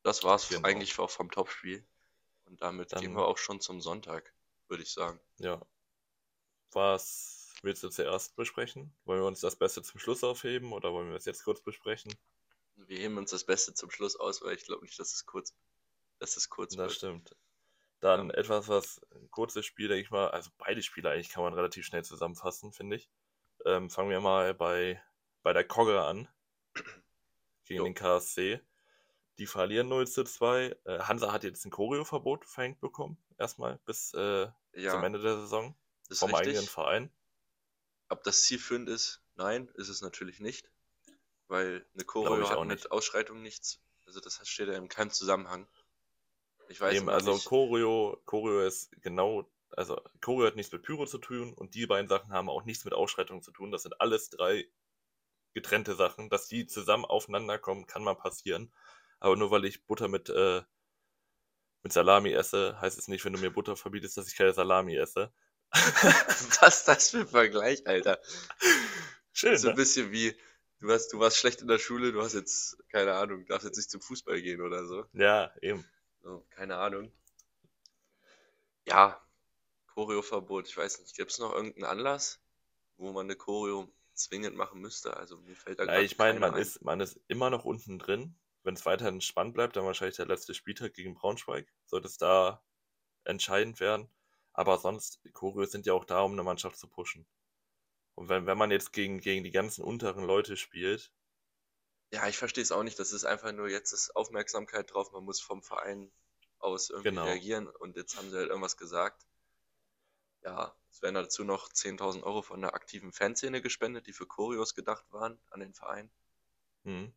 [0.02, 0.66] Das war's genau.
[0.66, 1.86] eigentlich auch vom Topspiel.
[2.46, 4.32] Und damit Dann, gehen wir auch schon zum Sonntag,
[4.68, 5.20] würde ich sagen.
[5.38, 5.60] Ja.
[6.72, 8.94] Was willst du zuerst besprechen?
[9.04, 12.14] Wollen wir uns das Beste zum Schluss aufheben oder wollen wir es jetzt kurz besprechen?
[12.76, 15.54] Wir heben uns das Beste zum Schluss aus, weil ich glaube nicht, dass es kurz,
[16.18, 16.92] dass es kurz Das wird.
[16.92, 17.36] stimmt.
[18.00, 18.36] Dann ja.
[18.36, 21.84] etwas, was ein kurzes Spiel, denke ich mal, also beide Spiele eigentlich kann man relativ
[21.84, 23.10] schnell zusammenfassen, finde ich.
[23.64, 25.02] Ähm, fangen wir mal bei,
[25.42, 26.28] bei der Kogge an
[27.68, 27.84] gegen jo.
[27.84, 28.60] den KSC.
[29.38, 30.76] Die verlieren 0 zu 2.
[30.84, 34.92] Äh, Hansa hat jetzt ein Choreo-Verbot verhängt bekommen, erstmal bis äh, ja.
[34.92, 35.76] zum Ende der Saison.
[36.10, 36.48] vom richtig.
[36.48, 37.10] eigenen Verein.
[38.08, 39.22] Ob das zielführend ist?
[39.36, 40.68] Nein, ist es natürlich nicht.
[41.46, 43.80] Weil eine Choreo hat mit Ausschreitung nichts.
[44.06, 45.68] Also das steht ja in keinem Zusammenhang.
[46.68, 47.46] Ich weiß Eben, also nicht.
[47.46, 52.08] Choreo, Choreo ist genau, also Choreo hat nichts mit Pyro zu tun und die beiden
[52.08, 53.70] Sachen haben auch nichts mit Ausschreitung zu tun.
[53.70, 54.66] Das sind alles drei
[55.54, 56.30] getrennte Sachen.
[56.30, 58.72] Dass die zusammen aufeinander kommen, kann mal passieren.
[59.20, 60.62] Aber nur weil ich Butter mit, äh,
[61.82, 64.96] mit Salami esse, heißt es nicht, wenn du mir Butter verbietest, dass ich keine Salami
[64.96, 65.32] esse.
[66.60, 68.20] Was ist das für ein Vergleich, Alter?
[69.32, 69.58] Schön.
[69.58, 69.76] So ein ne?
[69.76, 70.36] bisschen wie,
[70.80, 73.76] du warst, du warst schlecht in der Schule, du hast jetzt, keine Ahnung, darfst jetzt
[73.76, 75.04] nicht zum Fußball gehen oder so.
[75.12, 75.84] Ja, eben.
[76.22, 77.12] So, keine Ahnung.
[78.86, 79.20] Ja,
[79.88, 82.40] Choreoverbot, ich weiß nicht, gibt es noch irgendeinen Anlass,
[82.96, 85.16] wo man eine Choreo zwingend machen müsste.
[85.16, 88.38] Also mir fällt da ja, Ich meine, man ist, man ist immer noch unten drin.
[88.62, 91.72] Wenn es weiterhin spannend bleibt, dann wahrscheinlich der letzte Spieltag gegen Braunschweig.
[91.86, 92.62] Sollte es da
[93.24, 94.10] entscheidend werden.
[94.52, 97.26] Aber sonst, Choreos sind ja auch da, um eine Mannschaft zu pushen.
[98.14, 101.12] Und wenn, wenn man jetzt gegen, gegen die ganzen unteren Leute spielt.
[102.12, 102.98] Ja, ich verstehe es auch nicht.
[102.98, 105.12] Das ist einfach nur jetzt ist Aufmerksamkeit drauf.
[105.12, 106.10] Man muss vom Verein
[106.58, 107.24] aus irgendwie genau.
[107.24, 107.68] reagieren.
[107.68, 109.27] Und jetzt haben sie halt irgendwas gesagt
[110.48, 114.74] ja, es werden dazu noch 10.000 Euro von der aktiven Fanszene gespendet, die für Choreos
[114.74, 116.10] gedacht waren an den Verein.
[116.84, 117.12] Mhm.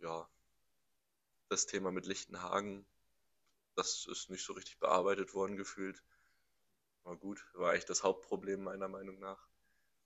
[0.00, 0.28] Ja,
[1.48, 2.84] das Thema mit Lichtenhagen,
[3.74, 6.02] das ist nicht so richtig bearbeitet worden gefühlt.
[7.04, 9.48] War gut, war eigentlich das Hauptproblem meiner Meinung nach.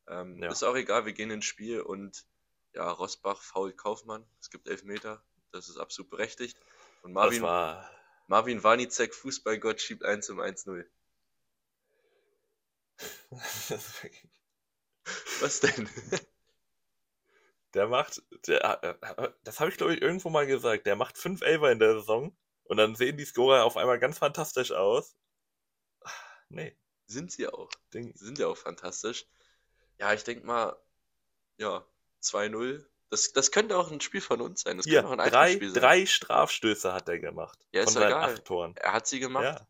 [0.06, 0.50] Ähm, ja.
[0.50, 2.26] Ist auch egal, wir gehen ins Spiel und
[2.74, 6.60] ja, Rosbach faul Kaufmann, es gibt Elfmeter, das ist absolut berechtigt.
[7.02, 7.90] Und Marvin, war...
[8.28, 10.86] Marvin Warnicek, Fußballgott, schiebt 1 zum 1-0.
[15.40, 15.88] Was denn?
[17.74, 18.98] Der macht, der,
[19.44, 22.36] das habe ich glaube ich irgendwo mal gesagt, der macht 5 Elfer in der Saison
[22.64, 25.14] und dann sehen die Scorer auf einmal ganz fantastisch aus.
[26.48, 26.76] Nee.
[27.06, 27.70] Sind sie auch.
[27.92, 28.14] Ding.
[28.16, 29.26] Sind ja auch fantastisch.
[29.98, 30.76] Ja, ich denke mal,
[31.56, 31.84] ja,
[32.22, 32.84] 2-0.
[33.10, 34.76] Das, das könnte auch ein Spiel von uns sein.
[34.76, 35.82] Das Hier, könnte auch ein drei, Spiel sein.
[35.82, 37.58] drei Strafstöße hat er gemacht.
[37.72, 38.34] Ja, ist von ja egal.
[38.34, 38.76] Acht Toren.
[38.76, 39.64] Er hat sie gemacht.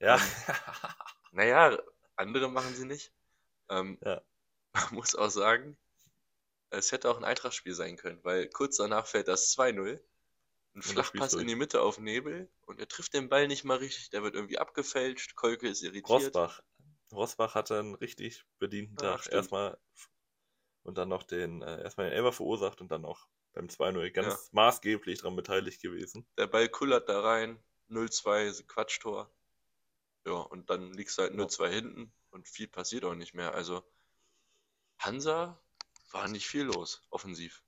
[0.00, 0.06] Ja.
[0.06, 0.14] ja.
[0.16, 0.20] Um,
[1.32, 1.78] naja,
[2.20, 3.12] andere machen sie nicht.
[3.68, 4.22] Ähm, ja.
[4.72, 5.76] Man muss auch sagen,
[6.70, 10.00] es hätte auch ein Eintracht-Spiel sein können, weil kurz danach fällt das 2-0.
[10.72, 14.10] Ein Flachpass in die Mitte auf Nebel und er trifft den Ball nicht mal richtig,
[14.10, 16.08] der wird irgendwie abgefälscht, Kolke ist irritiert.
[16.08, 16.62] Rosbach.
[17.10, 19.22] Rosbach hatte einen richtig bedienten Tag.
[19.22, 19.34] Stimmt.
[19.34, 19.78] Erstmal
[20.84, 24.28] und dann noch den, äh, erstmal den Elber verursacht und dann auch beim 2-0 ganz
[24.28, 24.38] ja.
[24.52, 26.26] maßgeblich daran beteiligt gewesen.
[26.38, 29.30] Der Ball kullert da rein, 0-2, Quatschtor.
[30.26, 33.54] Ja, und dann liegst du halt nur zwei hinten und viel passiert auch nicht mehr.
[33.54, 33.82] Also
[34.98, 35.58] Hansa
[36.12, 37.62] war nicht viel los, offensiv.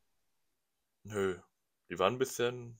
[1.05, 1.41] Nö,
[1.89, 2.79] die waren ein bisschen,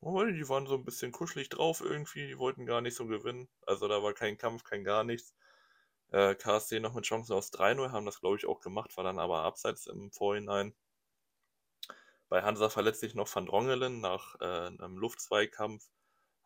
[0.00, 3.48] oh, die waren so ein bisschen kuschelig drauf irgendwie, die wollten gar nicht so gewinnen.
[3.66, 5.34] Also da war kein Kampf, kein gar nichts.
[6.10, 9.18] Äh, KSC noch mit Chancen aus 3-0, haben das glaube ich auch gemacht, war dann
[9.18, 10.74] aber abseits im Vorhinein.
[12.28, 15.88] Bei Hansa verletzt sich noch Van Drongelen nach äh, einem Luftzweikampf.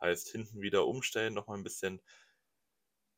[0.00, 2.00] Heißt hinten wieder umstellen, nochmal ein bisschen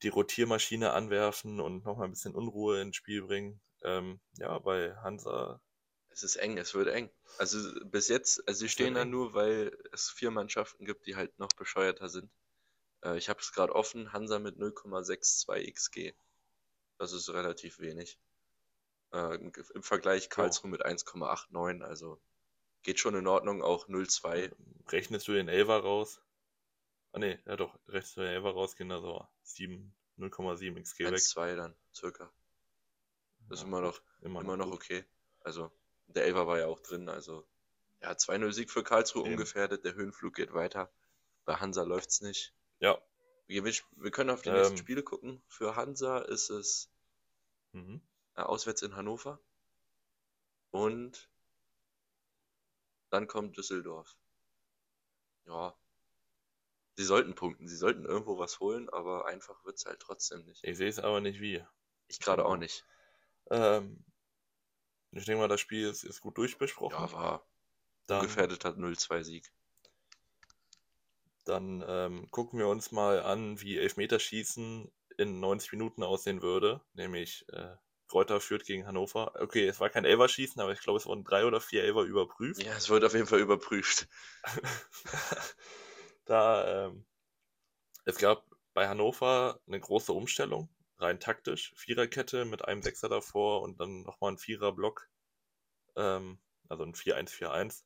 [0.02, 3.60] die Rotiermaschine anwerfen und nochmal ein bisschen Unruhe ins Spiel bringen.
[3.82, 5.60] Ähm, ja, bei Hansa.
[6.10, 7.10] Es ist eng, es wird eng.
[7.38, 11.38] Also bis jetzt, also sie stehen da nur, weil es vier Mannschaften gibt, die halt
[11.38, 12.30] noch bescheuerter sind.
[13.02, 16.12] Äh, ich habe es gerade offen, Hansa mit 0,62 XG.
[16.98, 18.18] Das ist relativ wenig.
[19.12, 19.36] Äh,
[19.74, 22.20] Im Vergleich Karlsruhe mit 1,89, also
[22.82, 24.52] geht schon in Ordnung, auch 0,2.
[24.88, 26.20] Rechnest du den Elver raus?
[27.12, 29.26] Ah ne, ja doch, rechnest du den Elver raus, gehen da so
[30.18, 31.14] 0,7 XG weg.
[31.14, 32.32] 1,2 dann, circa.
[33.48, 35.04] Das ist immer noch, immer, immer noch, noch okay.
[35.40, 35.70] Also,
[36.06, 37.46] der Elver war ja auch drin, also
[38.00, 39.32] ja, 2-0 Sieg für Karlsruhe Eben.
[39.32, 40.90] ungefährdet, der Höhenflug geht weiter.
[41.44, 42.52] Bei Hansa läuft's nicht.
[42.80, 43.00] Ja.
[43.46, 45.42] Wir, wir können auf die ähm, nächsten Spiele gucken.
[45.46, 46.90] Für Hansa ist es
[47.72, 48.00] mhm.
[48.34, 49.38] auswärts in Hannover.
[50.70, 51.28] Und
[53.10, 54.16] dann kommt Düsseldorf.
[55.46, 55.76] Ja.
[56.94, 60.62] Sie sollten punkten, sie sollten irgendwo was holen, aber einfach wird es halt trotzdem nicht.
[60.62, 61.64] Ich sehe es aber nicht wie.
[62.08, 62.84] Ich gerade auch nicht.
[63.50, 64.04] Ähm,
[65.12, 66.96] ich denke mal, das Spiel ist, ist gut durchbesprochen.
[66.98, 67.46] Ja, war
[68.06, 69.50] dann, gefährdeter 0-2-Sieg.
[71.44, 76.80] Dann ähm, gucken wir uns mal an, wie Elfmeterschießen in 90 Minuten aussehen würde.
[76.94, 77.76] Nämlich äh,
[78.08, 79.32] Kräuter führt gegen Hannover.
[79.40, 82.62] Okay, es war kein Elverschießen, aber ich glaube, es wurden drei oder vier Elver überprüft.
[82.62, 84.08] Ja, es wurde auf jeden Fall überprüft.
[86.24, 87.04] da, ähm,
[88.04, 88.44] es gab
[88.74, 90.68] bei Hannover eine große Umstellung,
[90.98, 91.72] rein taktisch.
[91.76, 95.08] Viererkette mit einem Sechser davor und dann nochmal ein Viererblock.
[95.96, 97.84] Ähm, also ein 4-1-4-1.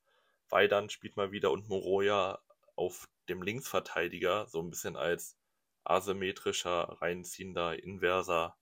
[0.49, 2.41] Weidand spielt mal wieder und Moroja
[2.76, 5.37] auf dem Linksverteidiger, so ein bisschen als
[5.84, 8.57] asymmetrischer, reinziehender, inverser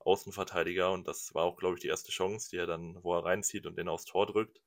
[0.00, 0.90] Außenverteidiger.
[0.92, 3.66] Und das war auch, glaube ich, die erste Chance, die er dann, wo er reinzieht
[3.66, 4.60] und den aufs Tor drückt.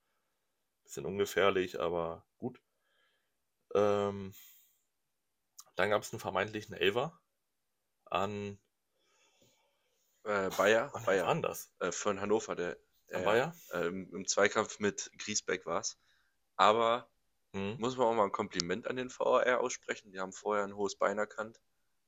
[0.83, 2.61] Bisschen ungefährlich, aber gut.
[3.75, 4.33] Ähm,
[5.75, 7.19] dann gab es einen vermeintlichen Elver
[8.05, 8.57] an
[10.23, 10.91] äh, Bayer.
[11.05, 11.27] Bayer.
[11.27, 11.71] Anders.
[11.79, 13.53] Äh, von Hannover, der äh, Bayer?
[13.71, 15.99] Äh, im, Zweikampf mit Griesbeck war es.
[16.55, 17.09] Aber
[17.51, 17.75] mhm.
[17.79, 20.11] muss man auch mal ein Kompliment an den VAR aussprechen.
[20.11, 21.59] Die haben vorher ein hohes Bein erkannt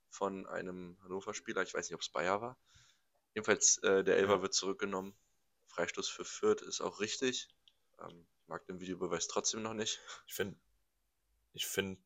[0.09, 1.61] von einem Hannover-Spieler.
[1.63, 2.57] Ich weiß nicht, ob es Bayer war.
[3.33, 4.41] Jedenfalls, äh, der Elfer ja.
[4.41, 5.15] wird zurückgenommen.
[5.67, 7.49] Freistoß für Fürth ist auch richtig.
[7.99, 9.99] Ähm, mag den Videobeweis trotzdem noch nicht.
[10.25, 10.57] Ich finde
[11.57, 11.99] ich find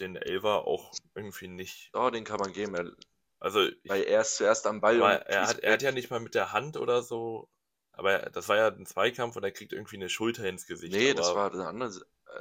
[0.00, 1.90] den Elfer auch irgendwie nicht.
[1.94, 2.74] Oh, den kann man geben.
[2.74, 2.90] Er,
[3.38, 5.00] also ich, weil er ist zuerst am Ball.
[5.00, 7.48] Und er, hat, er hat ja nicht mal mit der Hand oder so
[7.96, 10.92] aber das war ja ein Zweikampf und er kriegt irgendwie eine Schulter ins Gesicht.
[10.92, 11.20] Nee, aber...
[11.20, 11.90] das war der andere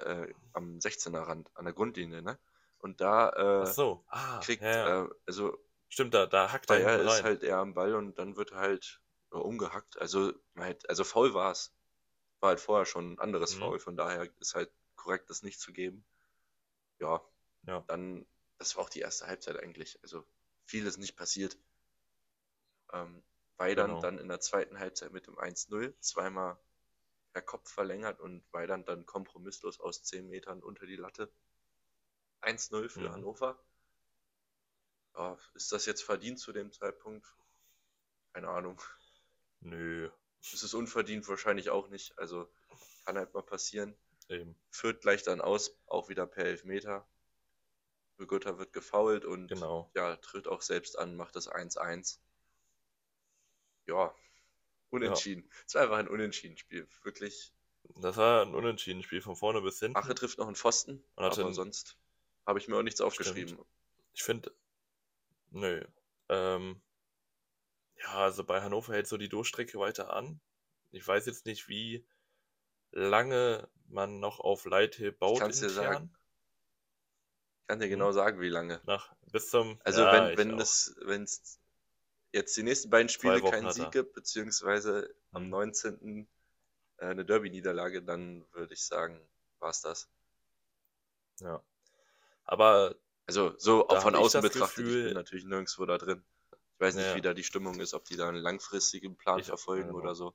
[0.03, 2.39] äh, am 16er Rand, an der Grundlinie, ne?
[2.79, 4.03] Und da äh, so.
[4.07, 5.03] ah, kriegt, ja.
[5.03, 5.57] äh, also
[5.93, 8.51] Stimmt, da, da hackt er ja, Er ist halt eher am Ball und dann wird
[8.51, 8.99] er halt
[9.31, 10.01] äh, umgehackt.
[10.01, 11.71] Also, halt, also faul war es.
[12.39, 13.59] War halt vorher schon ein anderes mhm.
[13.59, 14.71] Foul, von daher ist halt
[15.03, 16.05] korrekt, das nicht zu geben.
[16.99, 17.21] Ja,
[17.67, 17.83] ja.
[17.87, 18.25] dann,
[18.57, 19.99] das war auch die erste Halbzeit eigentlich.
[20.01, 20.25] Also,
[20.65, 21.57] viel ist nicht passiert.
[22.93, 23.23] Ähm,
[23.57, 24.01] Weidand genau.
[24.01, 26.57] dann in der zweiten Halbzeit mit dem 1-0 zweimal
[27.33, 31.31] per Kopf verlängert und Weidand dann kompromisslos aus 10 Metern unter die Latte.
[32.41, 33.11] 1-0 für mhm.
[33.11, 33.59] Hannover.
[35.15, 37.27] Ja, ist das jetzt verdient zu dem Zeitpunkt?
[38.33, 38.81] Keine Ahnung.
[39.59, 40.09] Nö.
[40.41, 42.17] Es ist unverdient wahrscheinlich auch nicht.
[42.17, 42.51] Also
[43.05, 43.95] kann halt mal passieren.
[44.29, 44.55] Eben.
[44.69, 47.07] Führt gleich dann aus, auch wieder per Elfmeter.
[48.17, 49.91] Begutta wird gefault und genau.
[49.95, 52.19] ja, tritt auch selbst an, macht das 1-1
[53.85, 54.13] ja,
[54.89, 55.49] unentschieden.
[55.65, 55.79] Es ja.
[55.79, 56.87] war einfach ein Unentschieden-Spiel.
[57.03, 57.53] Wirklich.
[57.95, 59.97] Das war ein Unentschieden-Spiel von vorne bis hinten.
[59.97, 61.53] Ache trifft noch einen Pfosten, Und aber einen...
[61.53, 61.97] sonst
[62.45, 63.55] habe ich mir auch nichts aufgeschrieben.
[63.55, 63.67] Stimmt.
[64.13, 64.55] Ich finde,
[65.49, 65.85] nö.
[66.29, 66.81] Ähm,
[67.97, 70.39] ja, also bei Hannover hält so die Durchstrecke weiter an.
[70.91, 72.05] Ich weiß jetzt nicht, wie
[72.91, 75.35] lange man noch auf Leithill baut.
[75.35, 76.15] Ich kann dir sagen.
[77.61, 78.13] Ich kann dir genau hm.
[78.13, 78.81] sagen, wie lange.
[78.85, 79.79] Nach, bis zum.
[79.83, 81.59] Also, ja, wenn, wenn es, wenn es
[82.33, 85.97] jetzt die nächsten beiden Spiele keinen Sieg gibt, beziehungsweise am 19.
[86.01, 86.27] Mhm.
[86.97, 89.19] Äh, eine Derby-Niederlage, dann würde ich sagen,
[89.59, 90.09] war es das.
[91.39, 91.63] Ja.
[92.43, 92.95] Aber.
[93.25, 96.25] Also, so auch von außen betrachtet, Gefühl, ich bin natürlich nirgendwo da drin.
[96.51, 97.15] Ich weiß nicht, ja.
[97.15, 100.33] wie da die Stimmung ist, ob die da einen langfristigen Plan ich, verfolgen oder so.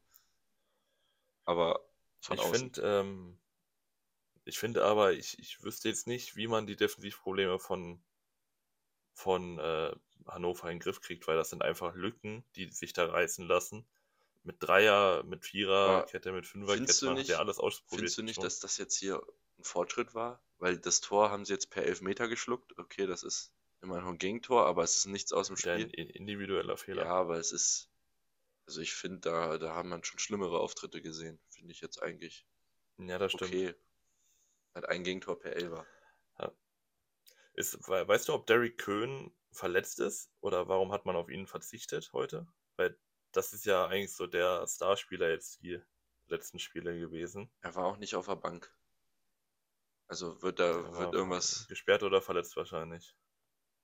[1.45, 1.85] Aber
[2.21, 2.55] von ich außen.
[2.55, 3.39] Find, ähm,
[4.49, 8.01] ich finde aber, ich, ich wüsste jetzt nicht, wie man die Defensivprobleme von,
[9.15, 9.95] von äh,
[10.27, 13.87] Hannover in den Griff kriegt, weil das sind einfach Lücken, die sich da reißen lassen.
[14.45, 18.01] Mit Dreier, mit Vierer, Kette, mit Fünferkette, man hat ja alles ausprobiert.
[18.01, 19.23] Findest du nicht, dass das jetzt hier
[19.59, 20.43] ein Fortschritt war?
[20.59, 22.79] Weil das Tor haben sie jetzt per Elfmeter geschluckt.
[22.79, 25.73] Okay, das ist immer noch ein Gegentor, aber es ist nichts aus dem Spiel.
[25.73, 27.05] Ein individueller Fehler.
[27.05, 27.91] Ja, aber es ist,
[28.67, 31.39] also ich finde, da, da haben man schon schlimmere Auftritte gesehen.
[31.51, 32.47] Finde ich jetzt eigentlich.
[32.99, 33.51] Ja, das stimmt.
[33.51, 33.75] Okay.
[34.79, 35.85] Hat ein Gegentor per Elfer.
[36.39, 36.53] Ja.
[37.55, 40.31] Ist, weißt du, ob Derek Köhn verletzt ist?
[40.41, 42.47] Oder warum hat man auf ihn verzichtet heute?
[42.77, 42.97] Weil
[43.33, 45.83] das ist ja eigentlich so der Starspieler jetzt die
[46.29, 47.51] letzten Spiele gewesen.
[47.61, 48.73] Er war auch nicht auf der Bank.
[50.07, 51.67] Also wird da ja, wird irgendwas.
[51.67, 53.17] Gesperrt oder verletzt wahrscheinlich.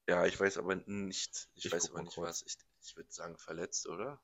[0.06, 1.48] Ja, ich weiß aber nicht.
[1.54, 2.28] Ich, ich weiß aber nicht kurz.
[2.28, 2.42] was.
[2.46, 4.22] Ich, ich würde sagen verletzt, oder?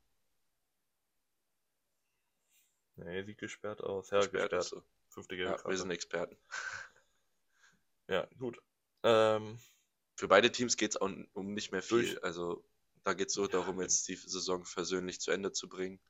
[2.94, 4.10] Nee, sieht gesperrt aus.
[4.10, 4.52] Ja, gesperrt.
[4.52, 4.84] gesperrt.
[5.10, 6.36] Fünfte gelbe ja, Wir sind Experten.
[8.08, 8.58] ja, gut.
[9.02, 9.58] Ähm,
[10.16, 12.02] Für beide Teams geht es auch um nicht mehr viel.
[12.02, 12.24] Durch.
[12.24, 12.64] Also
[13.04, 16.00] da geht es so ja, darum, jetzt die Saison versöhnlich zu Ende zu bringen.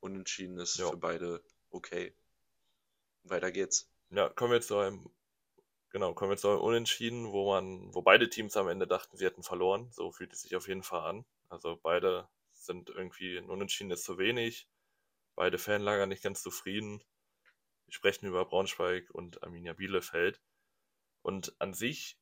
[0.00, 0.90] Unentschieden ist ja.
[0.90, 2.14] für beide okay.
[3.22, 3.88] Weiter geht's.
[4.10, 5.10] Ja, kommen wir zu einem,
[5.90, 9.24] genau, kommen wir zu einem Unentschieden, wo man, wo beide Teams am Ende dachten, sie
[9.24, 9.90] hätten verloren.
[9.92, 11.24] So fühlt es sich auf jeden Fall an.
[11.48, 14.68] Also beide sind irgendwie ein Unentschieden ist zu wenig.
[15.36, 17.02] Beide Fanlager nicht ganz zufrieden.
[17.94, 20.40] Sprechen über Braunschweig und Arminia Bielefeld.
[21.22, 22.18] Und an sich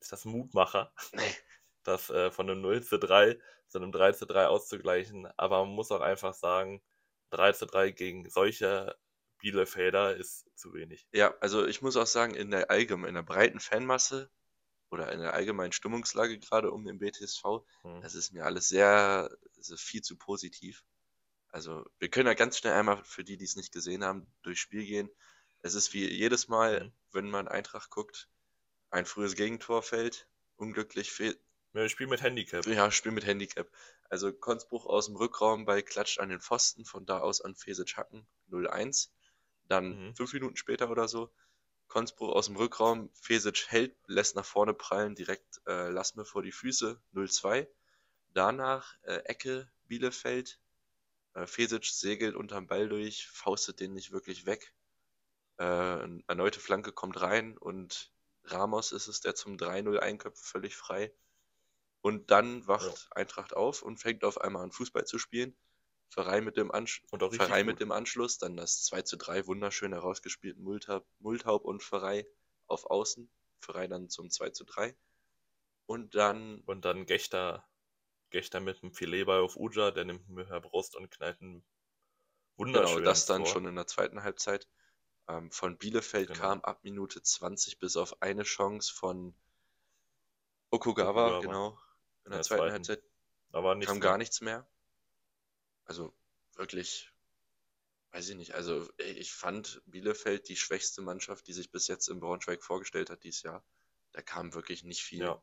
[0.00, 0.92] ist das ein Mutmacher,
[1.84, 5.26] das äh, von einem 0 zu 3 zu einem 3 zu 3 auszugleichen.
[5.36, 6.82] Aber man muss auch einfach sagen,
[7.30, 8.96] 3 zu 3 gegen solche
[9.38, 11.06] Bielefelder ist zu wenig.
[11.12, 14.30] Ja, also ich muss auch sagen, in der allgemeinen, in der breiten Fanmasse
[14.90, 17.42] oder in der allgemeinen Stimmungslage gerade um den BTSV,
[17.82, 18.00] hm.
[18.00, 20.84] das ist mir alles sehr, also viel zu positiv.
[21.54, 24.58] Also wir können ja ganz schnell einmal für die, die es nicht gesehen haben, durchs
[24.58, 25.08] Spiel gehen.
[25.62, 26.92] Es ist wie jedes Mal, mhm.
[27.12, 28.28] wenn man Eintracht guckt,
[28.90, 30.26] ein frühes Gegentor fällt,
[30.56, 31.38] unglücklich fehlt.
[31.72, 32.66] Ja, Spiel mit Handicap.
[32.66, 33.70] Ja, Spiel mit Handicap.
[34.10, 37.96] Also Konzbruch aus dem Rückraum bei Klatscht an den Pfosten, von da aus an Fesic
[37.96, 39.10] Hacken 0-1.
[39.68, 40.16] Dann mhm.
[40.16, 41.32] fünf Minuten später oder so,
[41.86, 46.42] Konzbruch aus dem Rückraum, Fesic hält, lässt nach vorne prallen, direkt äh, lass mir vor
[46.42, 47.68] die Füße 0-2.
[48.32, 50.58] Danach äh, Ecke Bielefeld,
[51.34, 54.74] äh, Fesic segelt unterm Ball durch, faustet den nicht wirklich weg.
[55.58, 58.12] Äh, erneute Flanke kommt rein und
[58.44, 61.12] Ramos ist es, der zum 3-0 einköpft, völlig frei.
[62.02, 63.16] Und dann wacht ja.
[63.16, 65.56] Eintracht auf und fängt auf einmal an Fußball zu spielen.
[66.08, 70.58] Verein mit dem, Ansch Verein mit dem Anschluss, dann das 2 zu 3 wunderschön herausgespielt,
[70.58, 72.26] Multaub, Multaub und Pfarrei
[72.66, 73.28] auf Außen.
[73.60, 74.94] Pfarrei dann zum 2 zu 3.
[75.86, 76.60] Und dann.
[76.66, 77.66] Und dann Gechter
[78.34, 81.64] Gechter mit einem Filetball auf Uja, der nimmt mir per Brust und knallt einen
[82.56, 83.52] wunderschönen Genau, das dann vor.
[83.52, 84.66] schon in der zweiten Halbzeit.
[85.28, 86.40] Ähm, von Bielefeld genau.
[86.40, 89.36] kam ab Minute 20 bis auf eine Chance von
[90.70, 91.40] Okugawa, Okugawa.
[91.42, 91.78] genau.
[92.24, 93.02] In der, der zweiten, zweiten, Halbzeit
[93.52, 94.68] Aber kam gar nichts mehr.
[95.84, 96.12] Also
[96.56, 97.12] wirklich,
[98.10, 98.56] weiß ich nicht.
[98.56, 103.22] Also ich fand Bielefeld die schwächste Mannschaft, die sich bis jetzt in Braunschweig vorgestellt hat
[103.22, 103.64] dieses Jahr.
[104.10, 105.20] Da kam wirklich nicht viel.
[105.20, 105.40] Ja.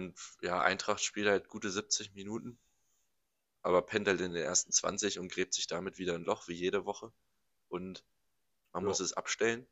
[0.00, 2.58] Und ja, Eintracht spielt halt gute 70 Minuten,
[3.60, 6.86] aber pendelt in den ersten 20 und gräbt sich damit wieder ein Loch, wie jede
[6.86, 7.12] Woche.
[7.68, 8.02] Und
[8.72, 8.88] man ja.
[8.88, 9.66] muss es abstellen.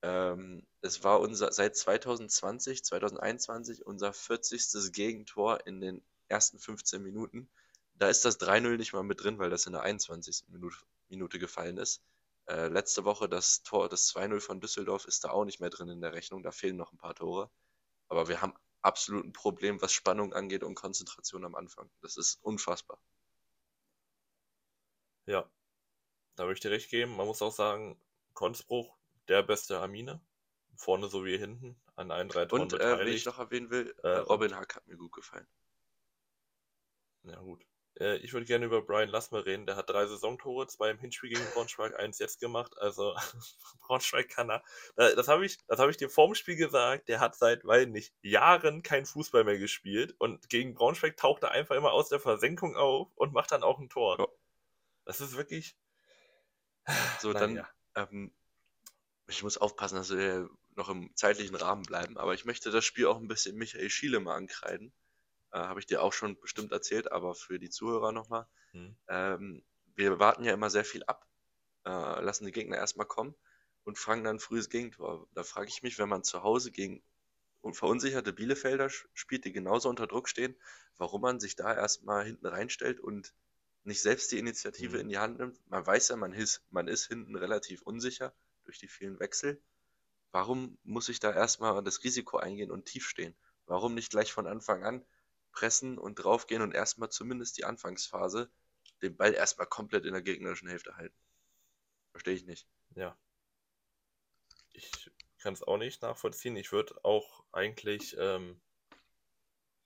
[0.00, 4.90] Ähm, es war unser seit 2020, 2021 unser 40.
[4.92, 7.50] Gegentor in den ersten 15 Minuten.
[7.96, 10.44] Da ist das 3-0 nicht mal mit drin, weil das in der 21.
[10.48, 10.78] Minute,
[11.10, 12.02] Minute gefallen ist.
[12.46, 15.90] Äh, letzte Woche das Tor, das 2-0 von Düsseldorf ist da auch nicht mehr drin
[15.90, 16.42] in der Rechnung.
[16.42, 17.50] Da fehlen noch ein paar Tore.
[18.08, 21.90] Aber wir haben absolut ein Problem, was Spannung angeht und Konzentration am Anfang.
[22.00, 22.98] Das ist unfassbar.
[25.26, 25.50] Ja,
[26.36, 27.16] da möchte ich recht geben.
[27.16, 27.98] Man muss auch sagen,
[28.34, 28.96] Konzbruch,
[29.28, 30.20] der beste Amine.
[30.76, 34.08] Vorne sowie hinten an allen drei Toren Und äh, wenn ich noch erwähnen will, äh,
[34.08, 35.46] Robin Hack hat mir gut gefallen.
[37.22, 37.64] Ja gut.
[38.00, 39.66] Äh, ich würde gerne über Brian Lassmer reden.
[39.66, 42.76] Der hat drei Saisontore, zwei im Hinspiel gegen Braunschweig, eins jetzt gemacht.
[42.78, 43.14] Also
[43.80, 44.62] Braunschweig kann er.
[44.96, 47.08] Das habe ich, das ich dir vorm Spiel gesagt.
[47.08, 50.14] Der hat seit, weil nicht, Jahren kein Fußball mehr gespielt.
[50.18, 53.78] Und gegen Braunschweig taucht er einfach immer aus der Versenkung auf und macht dann auch
[53.78, 54.18] ein Tor.
[54.18, 54.26] Ja.
[55.04, 55.76] Das ist wirklich.
[57.20, 57.56] So, dann.
[57.56, 57.68] Ja.
[57.94, 58.34] Ähm,
[59.26, 62.18] ich muss aufpassen, dass wir noch im zeitlichen Rahmen bleiben.
[62.18, 64.92] Aber ich möchte das Spiel auch ein bisschen Michael Schiele mal ankreiden
[65.54, 68.46] äh, Habe ich dir auch schon bestimmt erzählt, aber für die Zuhörer nochmal.
[68.72, 68.96] Hm.
[69.08, 71.26] Ähm, wir warten ja immer sehr viel ab,
[71.86, 73.36] äh, lassen die Gegner erstmal kommen
[73.84, 75.28] und fangen dann frühes Gegentor.
[75.32, 77.02] Da frage ich mich, wenn man zu Hause gegen
[77.72, 80.54] verunsicherte Bielefelder spielt, die genauso unter Druck stehen,
[80.98, 83.32] warum man sich da erstmal hinten reinstellt und
[83.84, 85.00] nicht selbst die Initiative mhm.
[85.02, 85.70] in die Hand nimmt.
[85.70, 88.34] Man weiß ja, man ist, man ist hinten relativ unsicher
[88.64, 89.62] durch die vielen Wechsel.
[90.32, 93.36] Warum muss ich da erstmal das Risiko eingehen und tief stehen?
[93.66, 95.04] Warum nicht gleich von Anfang an
[95.54, 98.50] pressen und draufgehen und erstmal zumindest die Anfangsphase
[99.02, 101.16] den Ball erstmal komplett in der gegnerischen Hälfte halten.
[102.10, 102.66] Verstehe ich nicht.
[102.94, 103.16] Ja.
[104.72, 106.56] Ich kann es auch nicht nachvollziehen.
[106.56, 108.60] Ich würde auch eigentlich, ähm,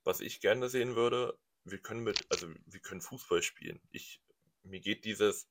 [0.05, 3.81] was ich gerne sehen würde, wir können mit, also wir können Fußball spielen.
[3.91, 4.23] Ich,
[4.62, 5.49] mir geht dieses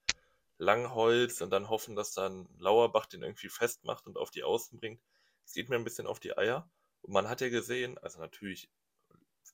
[0.58, 5.02] Langholz und dann hoffen, dass dann Lauerbach den irgendwie festmacht und auf die Außen bringt.
[5.46, 6.70] Es geht mir ein bisschen auf die Eier.
[7.02, 8.70] Und man hat ja gesehen, also natürlich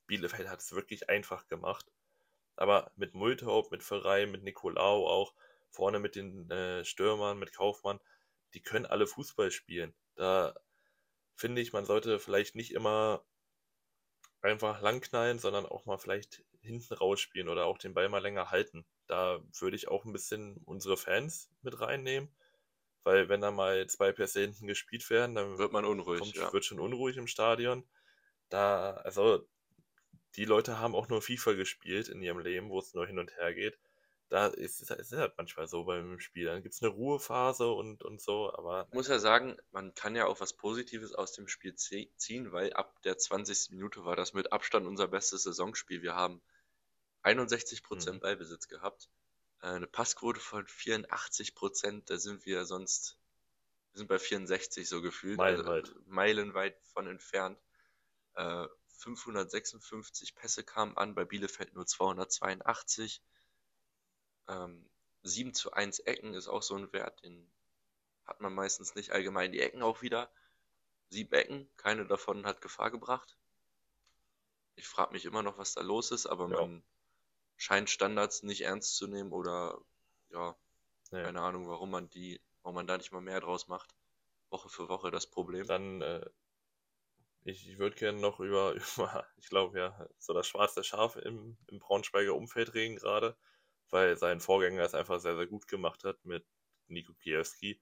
[0.07, 1.91] Bielefeld hat es wirklich einfach gemacht.
[2.55, 5.33] Aber mit Multhaupt, mit Verein, mit Nicolau auch,
[5.69, 7.99] vorne mit den äh, Stürmern, mit Kaufmann,
[8.53, 9.93] die können alle Fußball spielen.
[10.15, 10.53] Da
[11.35, 13.25] finde ich, man sollte vielleicht nicht immer
[14.41, 18.85] einfach langknallen, sondern auch mal vielleicht hinten rausspielen oder auch den Ball mal länger halten.
[19.07, 22.33] Da würde ich auch ein bisschen unsere Fans mit reinnehmen,
[23.03, 26.19] weil wenn da mal zwei Pässe hinten gespielt werden, dann wird man unruhig.
[26.19, 26.51] Kommt, ja.
[26.53, 27.87] Wird schon unruhig im Stadion.
[28.49, 29.47] Da, also
[30.35, 33.35] die Leute haben auch nur FIFA gespielt in ihrem Leben, wo es nur hin und
[33.37, 33.77] her geht
[34.33, 36.45] da ist es halt manchmal so beim Spiel.
[36.45, 38.87] Dann gibt es eine Ruhephase und, und so, aber.
[38.89, 42.73] Ich muss ja sagen, man kann ja auch was Positives aus dem Spiel ziehen, weil
[42.73, 43.69] ab der 20.
[43.69, 46.01] Minute war das mit Abstand unser bestes Saisonspiel.
[46.01, 46.41] Wir haben
[47.21, 48.19] 61% mhm.
[48.21, 49.07] Ballbesitz gehabt,
[49.61, 53.19] äh, eine Passquote von 84%, da sind wir sonst,
[53.91, 55.37] wir sind bei 64 so gefühlt.
[55.37, 55.89] Meilenweit.
[55.89, 57.59] Also meilenweit von entfernt.
[58.33, 58.65] Äh,
[59.03, 63.21] 556 Pässe kamen an, bei Bielefeld nur 282.
[64.47, 64.89] Ähm,
[65.23, 67.49] 7 zu 1 Ecken ist auch so ein Wert, den
[68.25, 69.11] hat man meistens nicht.
[69.11, 70.31] Allgemein die Ecken auch wieder.
[71.09, 73.37] Sieben Ecken, keine davon hat Gefahr gebracht.
[74.75, 76.61] Ich frage mich immer noch, was da los ist, aber ja.
[76.61, 76.83] man
[77.57, 79.79] scheint Standards nicht ernst zu nehmen oder
[80.29, 80.55] ja,
[81.11, 83.93] ja, keine Ahnung, warum man die, warum man da nicht mal mehr draus macht.
[84.49, 85.67] Woche für Woche das Problem.
[85.67, 86.25] Dann, äh,
[87.43, 91.57] ich, ich würde gerne noch über, über ich glaube ja, so das schwarze Schaf im,
[91.67, 93.37] im Braunschweiger Umfeld reden gerade
[93.93, 96.45] weil sein Vorgänger es einfach sehr, sehr gut gemacht hat mit
[96.87, 97.79] Nico Kiewski.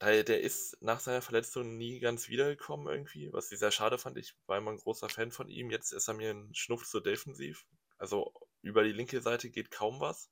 [0.00, 4.16] Der ist nach seiner Verletzung nie ganz wiedergekommen irgendwie, was ich sehr schade fand.
[4.16, 5.70] Ich war immer ein großer Fan von ihm.
[5.70, 7.66] Jetzt ist er mir ein Schnuff zu defensiv.
[7.98, 8.32] Also
[8.62, 10.30] über die linke Seite geht kaum was.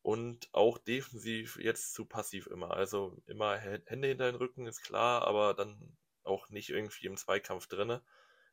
[0.00, 2.70] Und auch defensiv jetzt zu passiv immer.
[2.70, 7.66] Also immer Hände hinter den Rücken ist klar, aber dann auch nicht irgendwie im Zweikampf
[7.66, 8.02] drinne.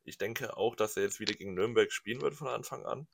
[0.04, 3.08] Ich denke auch, dass er jetzt wieder gegen Nürnberg spielen wird von Anfang an.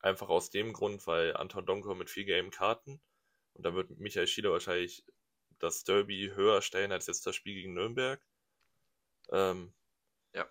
[0.00, 3.00] Einfach aus dem Grund, weil Anton Donko mit vier gelben Karten
[3.58, 5.04] und da wird Michael Schiele wahrscheinlich
[5.58, 8.24] das Derby höher stellen als jetzt das Spiel gegen Nürnberg.
[9.30, 9.74] Ähm,
[10.32, 10.48] ja.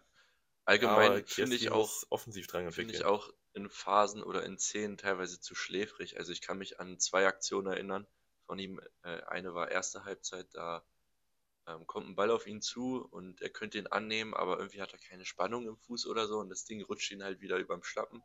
[0.66, 5.40] Allgemein finde ich auch offensiv dran Finde ich auch in Phasen oder in Szenen teilweise
[5.40, 6.18] zu schläfrig.
[6.18, 8.06] Also ich kann mich an zwei Aktionen erinnern
[8.46, 8.82] von ihm.
[9.04, 10.86] Äh, eine war erste Halbzeit, da
[11.68, 14.94] ähm, kommt ein Ball auf ihn zu und er könnte ihn annehmen, aber irgendwie hat
[14.94, 17.84] er keine Spannung im Fuß oder so und das Ding rutscht ihn halt wieder überm
[17.84, 18.24] Schlappen.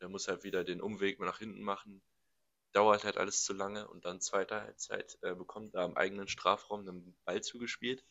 [0.00, 2.02] Der muss halt wieder den Umweg nach hinten machen.
[2.72, 6.80] Dauert halt alles zu lange und dann zweiter Halbzeit äh, bekommt er am eigenen Strafraum
[6.80, 8.04] einen Ball zugespielt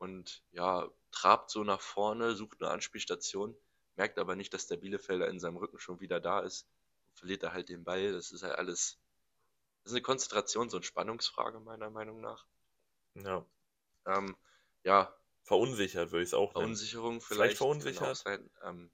[0.00, 3.54] und ja, trabt so nach vorne, sucht eine Anspielstation,
[3.96, 6.66] merkt aber nicht, dass der Bielefelder in seinem Rücken schon wieder da ist.
[7.12, 8.12] Verliert er halt den Ball.
[8.12, 8.98] Das ist halt alles.
[9.82, 12.46] Das ist eine Konzentrations- und Spannungsfrage, meiner Meinung nach.
[13.14, 13.44] Ja.
[14.06, 14.36] Ähm,
[14.82, 15.14] ja.
[15.42, 16.66] Verunsichert würde ich es auch nennen.
[16.66, 17.40] Verunsicherung vielleicht.
[17.40, 18.16] Vielleicht verunsichert.
[18.16, 18.90] Sein, ähm,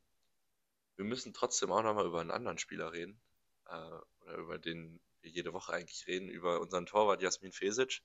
[0.97, 3.21] wir müssen trotzdem auch nochmal über einen anderen Spieler reden.
[3.69, 3.91] Äh,
[4.21, 8.03] oder über den wir jede Woche eigentlich reden, über unseren Torwart Jasmin Fesic.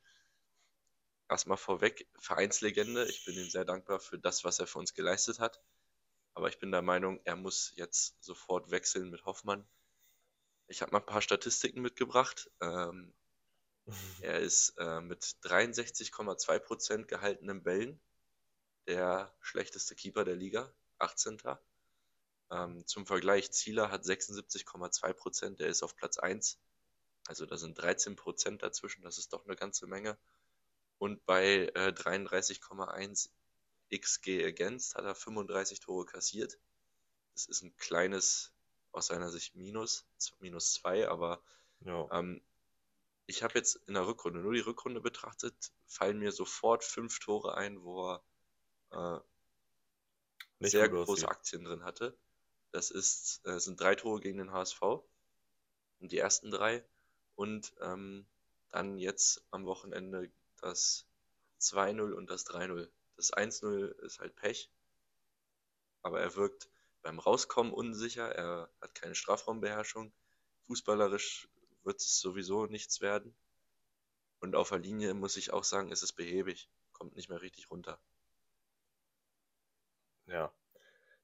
[1.30, 3.08] Erstmal vorweg, Vereinslegende.
[3.08, 5.62] Ich bin ihm sehr dankbar für das, was er für uns geleistet hat.
[6.34, 9.66] Aber ich bin der Meinung, er muss jetzt sofort wechseln mit Hoffmann.
[10.68, 12.50] Ich habe mal ein paar Statistiken mitgebracht.
[12.62, 13.14] Ähm,
[14.22, 18.00] er ist äh, mit 63,2% gehaltenen Bällen
[18.88, 21.42] der schlechteste Keeper der Liga, 18.
[22.52, 26.60] Ähm, zum Vergleich, Zieler hat 76,2 Prozent, der ist auf Platz 1.
[27.28, 30.18] Also da sind 13 Prozent dazwischen, das ist doch eine ganze Menge.
[30.98, 33.30] Und bei äh, 33,1
[33.94, 36.58] XG against hat er 35 Tore kassiert.
[37.34, 38.52] Das ist ein kleines,
[38.92, 40.06] aus seiner Sicht Minus,
[40.40, 41.42] minus 2, aber
[41.82, 42.08] ja.
[42.12, 42.42] ähm,
[43.26, 45.56] ich habe jetzt in der Rückrunde, nur die Rückrunde betrachtet,
[45.86, 48.24] fallen mir sofort fünf Tore ein, wo er
[50.60, 52.18] äh, sehr große Aktien drin hatte.
[52.72, 54.82] Das ist, äh, sind drei Tore gegen den HSV.
[54.82, 56.84] Und die ersten drei.
[57.36, 58.26] Und ähm,
[58.70, 61.06] dann jetzt am Wochenende das
[61.60, 62.90] 2-0 und das 3-0.
[63.18, 64.70] Das 1-0 ist halt Pech.
[66.02, 66.70] Aber er wirkt
[67.02, 68.30] beim Rauskommen unsicher.
[68.34, 70.12] Er hat keine Strafraumbeherrschung.
[70.68, 71.50] Fußballerisch
[71.84, 73.36] wird es sowieso nichts werden.
[74.40, 76.70] Und auf der Linie muss ich auch sagen, ist es behäbig.
[76.94, 78.00] Kommt nicht mehr richtig runter.
[80.26, 80.54] Ja.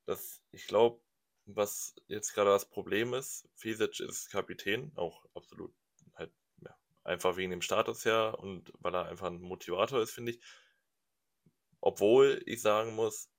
[0.05, 1.01] Das, ich glaube,
[1.47, 3.47] was jetzt gerade das Problem ist.
[3.55, 5.73] Fesic ist Kapitän, auch absolut
[6.13, 6.31] halt
[6.61, 10.41] ja, einfach wegen dem Status her und weil er einfach ein Motivator ist, finde ich.
[11.79, 13.29] Obwohl ich sagen muss,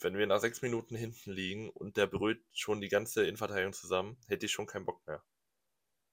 [0.00, 4.16] wenn wir nach sechs Minuten hinten liegen und der brüllt schon die ganze Innenverteidigung zusammen,
[4.28, 5.22] hätte ich schon keinen Bock mehr.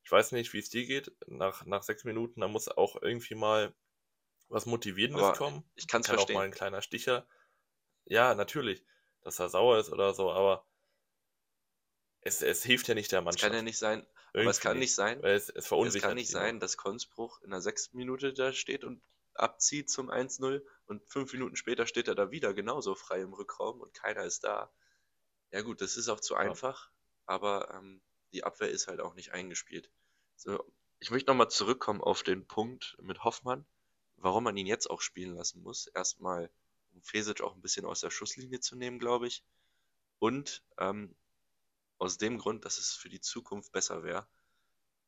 [0.06, 1.12] Ich weiß nicht, wie es dir geht.
[1.26, 3.74] Nach, nach sechs Minuten, da muss auch irgendwie mal
[4.50, 5.64] was Motivierendes Aber kommen.
[5.74, 6.36] Ich kann es verstehen.
[6.36, 7.28] auch mal ein kleiner Sticher.
[8.06, 8.86] Ja, natürlich,
[9.22, 10.64] dass er sauer ist oder so, aber
[12.22, 13.44] es, es hilft ja nicht der Mannschaft.
[13.44, 16.30] Es kann ja nicht sein, aber es kann nicht sein, es, es, es kann nicht
[16.30, 19.02] sein, dass Konspruch in der sechsten Minute da steht und
[19.34, 23.82] abzieht zum 1-0 und fünf Minuten später steht er da wieder genauso frei im Rückraum
[23.82, 24.72] und keiner ist da.
[25.50, 26.92] Ja gut, das ist auch zu einfach,
[27.26, 28.02] aber ähm,
[28.34, 29.90] die Abwehr ist halt auch nicht eingespielt.
[30.36, 30.64] So,
[31.00, 33.66] ich möchte nochmal zurückkommen auf den Punkt mit Hoffmann,
[34.18, 35.88] warum man ihn jetzt auch spielen lassen muss.
[35.88, 36.50] Erstmal,
[36.94, 39.44] um Fesic auch ein bisschen aus der Schusslinie zu nehmen, glaube ich.
[40.20, 41.16] Und ähm,
[41.98, 44.28] aus dem Grund, dass es für die Zukunft besser wäre.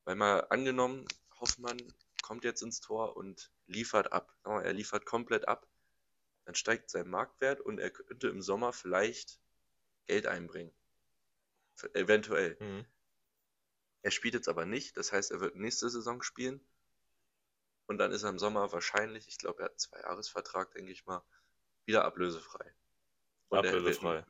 [0.04, 1.06] Weil mal angenommen,
[1.40, 1.78] Hoffmann
[2.22, 4.34] kommt jetzt ins Tor und liefert ab.
[4.44, 5.66] Er liefert komplett ab.
[6.44, 9.38] Dann steigt sein Marktwert und er könnte im Sommer vielleicht
[10.06, 10.72] Geld einbringen.
[11.92, 12.56] Eventuell.
[12.58, 12.86] Mhm.
[14.02, 16.60] Er spielt jetzt aber nicht, das heißt, er wird nächste Saison spielen.
[17.86, 21.06] Und dann ist er im Sommer wahrscheinlich, ich glaube, er hat einen Zwei-Jahres-Vertrag, denke ich
[21.06, 21.22] mal,
[21.86, 22.74] wieder ablösefrei.
[23.48, 24.08] Und ablösefrei.
[24.08, 24.26] er wird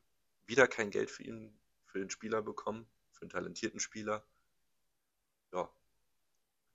[0.46, 4.24] wieder kein Geld für ihn, für den Spieler bekommen, für einen talentierten Spieler.
[5.52, 5.68] Ja.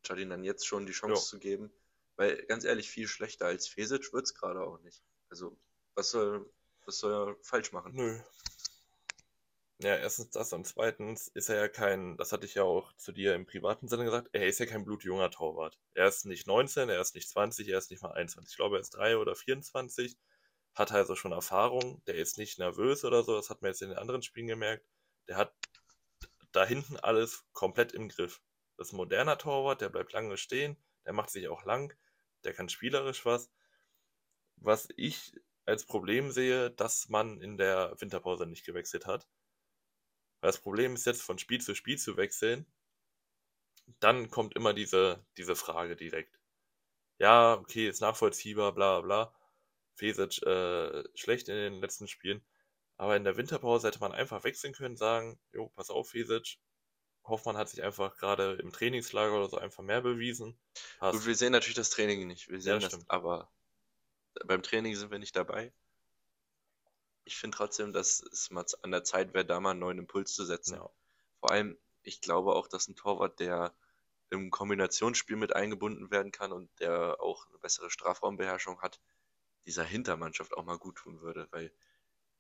[0.04, 1.20] Statt ihm dann jetzt schon die Chance jo.
[1.20, 1.72] zu geben.
[2.16, 5.04] Weil, ganz ehrlich, viel schlechter als Fesic wird es gerade auch nicht.
[5.30, 5.58] Also,
[5.96, 6.52] was soll,
[6.86, 7.94] was soll er falsch machen?
[7.96, 8.20] Nö.
[9.80, 13.12] Ja, erstens das und zweitens ist er ja kein, das hatte ich ja auch zu
[13.12, 15.78] dir im privaten Sinne gesagt, er ist ja kein blutjunger Torwart.
[15.94, 18.52] Er ist nicht 19, er ist nicht 20, er ist nicht mal 21.
[18.52, 20.18] Ich glaube, er ist 3 oder 24,
[20.76, 23.90] hat also schon Erfahrung, der ist nicht nervös oder so, das hat man jetzt in
[23.90, 24.86] den anderen Spielen gemerkt.
[25.28, 25.54] Der hat
[26.52, 28.42] da hinten alles komplett im Griff.
[28.78, 31.94] Das ist ein moderner Torwart, der bleibt lange stehen, der macht sich auch lang,
[32.44, 33.52] der kann spielerisch was.
[34.58, 35.34] Was ich
[35.66, 39.28] als Problem sehe, dass man in der Winterpause nicht gewechselt hat.
[40.44, 42.66] Weil das Problem ist jetzt, von Spiel zu Spiel zu wechseln,
[44.02, 46.38] dann kommt immer diese, diese Frage direkt.
[47.18, 49.34] Ja, okay, ist nachvollziehbar, bla bla.
[49.96, 52.46] Fesic äh, schlecht in den letzten Spielen.
[52.98, 56.58] Aber in der Winterpause hätte man einfach wechseln können, sagen, jo, pass auf, Fesic.
[57.24, 60.60] Hoffmann hat sich einfach gerade im Trainingslager oder so einfach mehr bewiesen.
[61.00, 61.20] Passt.
[61.20, 62.50] Gut, wir sehen natürlich das Training nicht.
[62.50, 63.50] Wir sehen ja, das, aber
[64.46, 65.72] beim Training sind wir nicht dabei
[67.26, 70.34] ich finde trotzdem, dass es mal an der Zeit wäre, da mal einen neuen Impuls
[70.34, 70.76] zu setzen.
[70.76, 70.90] Ja.
[71.40, 73.76] Vor allem, ich glaube auch, dass ein Torwart, der
[74.30, 79.00] im Kombinationsspiel mit eingebunden werden kann und der auch eine bessere Strafraumbeherrschung hat,
[79.66, 81.72] dieser Hintermannschaft auch mal gut tun würde, weil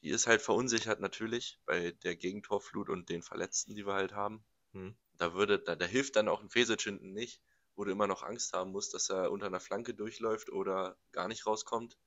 [0.01, 4.43] die ist halt verunsichert natürlich bei der Gegentorflut und den Verletzten, die wir halt haben.
[4.73, 4.95] Hm.
[5.17, 7.41] Da würde, da, da hilft dann auch ein Fesic hinten nicht,
[7.75, 11.27] wo du immer noch Angst haben musst, dass er unter einer Flanke durchläuft oder gar
[11.27, 11.97] nicht rauskommt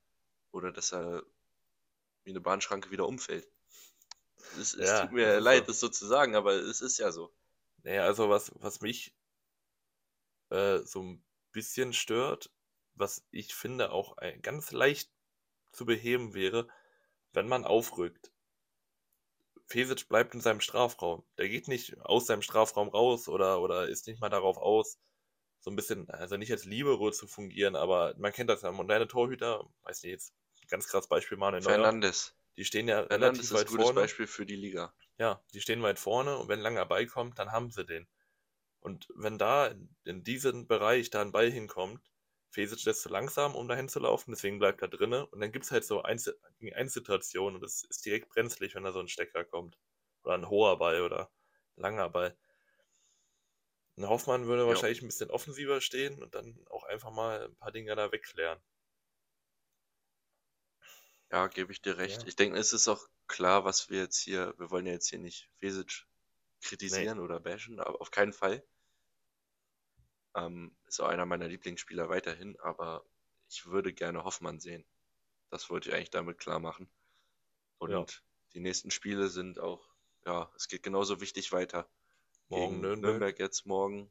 [0.50, 1.22] oder dass er
[2.26, 3.48] wie eine Bahnschranke wieder umfällt.
[4.58, 5.66] Es, es ja, tut mir leid, so.
[5.68, 7.32] das so zu sagen, aber es ist ja so.
[7.82, 9.14] Naja, also was, was mich
[10.50, 12.50] äh, so ein bisschen stört,
[12.94, 15.10] was ich finde auch ganz leicht
[15.72, 16.68] zu beheben wäre,
[17.32, 18.32] wenn man aufrückt.
[19.66, 21.24] Fesic bleibt in seinem Strafraum.
[21.38, 24.98] Der geht nicht aus seinem Strafraum raus oder, oder ist nicht mal darauf aus,
[25.60, 29.08] so ein bisschen, also nicht als Libero zu fungieren, aber man kennt das ja, moderne
[29.08, 30.32] Torhüter, weiß nicht, jetzt
[30.68, 31.74] ganz krass Beispiel Manuel Neuer.
[31.74, 32.36] Fernandes.
[32.56, 33.62] Die stehen ja Fernandes relativ weit vorne.
[33.62, 34.00] ist ein gutes vorne.
[34.00, 34.94] Beispiel für die Liga.
[35.18, 38.06] Ja, die stehen weit vorne und wenn langer Ball kommt, dann haben sie den.
[38.80, 42.00] Und wenn da in diesen Bereich da ein Ball hinkommt,
[42.50, 45.26] Fesic ist zu langsam, um dahin zu laufen, deswegen bleibt er drinne.
[45.26, 46.38] Und dann gibt es halt so Einzel
[46.86, 49.78] Situationen und das ist direkt brenzlig, wenn da so ein Stecker kommt.
[50.22, 51.30] Oder ein hoher Ball oder
[51.76, 52.36] langer Ball.
[53.96, 54.68] Ein Hoffmann würde ja.
[54.68, 58.60] wahrscheinlich ein bisschen offensiver stehen und dann auch einfach mal ein paar Dinge da wegklären.
[61.30, 62.22] Ja, gebe ich dir recht.
[62.22, 62.28] Ja.
[62.28, 65.18] Ich denke, es ist auch klar, was wir jetzt hier, wir wollen ja jetzt hier
[65.18, 66.06] nicht Fesic
[66.62, 67.24] kritisieren nee.
[67.24, 68.62] oder bashen, aber auf keinen Fall.
[70.34, 73.04] Ähm, ist auch einer meiner Lieblingsspieler weiterhin, aber
[73.48, 74.84] ich würde gerne Hoffmann sehen.
[75.50, 76.88] Das wollte ich eigentlich damit klar machen.
[77.78, 78.04] Und ja.
[78.54, 79.88] die nächsten Spiele sind auch,
[80.24, 81.88] ja, es geht genauso wichtig weiter.
[82.48, 83.10] Morgen Gegen Nürnberg.
[83.12, 84.10] Nürnberg jetzt morgen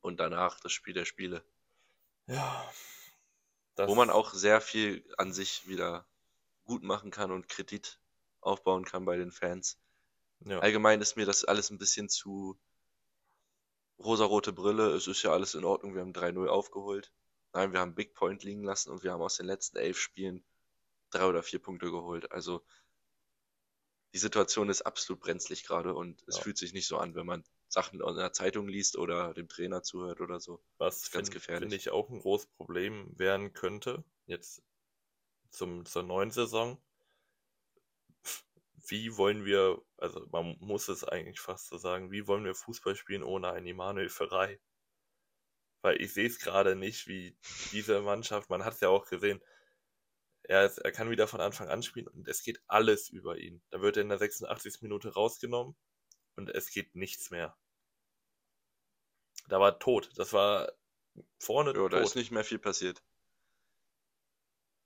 [0.00, 1.44] und danach das Spiel der Spiele.
[2.26, 2.72] Ja.
[3.76, 6.06] Wo man auch sehr viel an sich wieder
[6.64, 7.98] gut machen kann und Kredit
[8.40, 9.78] aufbauen kann bei den Fans.
[10.40, 10.58] Ja.
[10.58, 12.58] Allgemein ist mir das alles ein bisschen zu
[13.98, 14.90] rosarote Brille.
[14.90, 15.94] Es ist ja alles in Ordnung.
[15.94, 17.12] Wir haben 3-0 aufgeholt.
[17.52, 20.44] Nein, wir haben Big Point liegen lassen und wir haben aus den letzten elf Spielen
[21.10, 22.32] drei oder vier Punkte geholt.
[22.32, 22.64] Also
[24.12, 26.42] die Situation ist absolut brenzlig gerade und es ja.
[26.42, 29.82] fühlt sich nicht so an, wenn man Sachen in der Zeitung liest oder dem Trainer
[29.82, 30.62] zuhört oder so.
[30.78, 31.62] Was ganz find, gefährlich.
[31.62, 34.04] Finde ich auch ein großes Problem werden könnte.
[34.26, 34.62] Jetzt
[35.54, 36.82] zum, zur neuen Saison.
[38.86, 42.96] Wie wollen wir, also man muss es eigentlich fast so sagen, wie wollen wir Fußball
[42.96, 44.60] spielen ohne einen Immanuel Ferrei?
[45.80, 47.36] Weil ich sehe es gerade nicht, wie
[47.72, 49.42] diese Mannschaft, man hat es ja auch gesehen,
[50.42, 53.62] er, ist, er kann wieder von Anfang an spielen und es geht alles über ihn.
[53.70, 54.82] Da wird er in der 86.
[54.82, 55.74] Minute rausgenommen
[56.36, 57.56] und es geht nichts mehr.
[59.48, 60.10] Da war tot.
[60.16, 60.72] Das war
[61.38, 61.92] vorne ja, tot.
[61.94, 63.02] da ist nicht mehr viel passiert.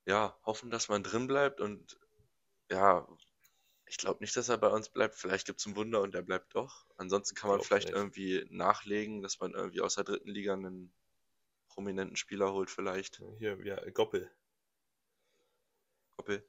[0.08, 1.98] Ja, hoffen, dass man drin bleibt und
[2.70, 3.06] ja,
[3.84, 5.14] ich glaube nicht, dass er bei uns bleibt.
[5.14, 6.86] Vielleicht gibt es ein Wunder und er bleibt doch.
[6.96, 7.96] Ansonsten kann man vielleicht nicht.
[7.96, 10.94] irgendwie nachlegen, dass man irgendwie aus der dritten Liga einen
[11.68, 13.22] prominenten Spieler holt, vielleicht.
[13.38, 14.30] Hier, ja, Goppel.
[16.16, 16.42] Goppel?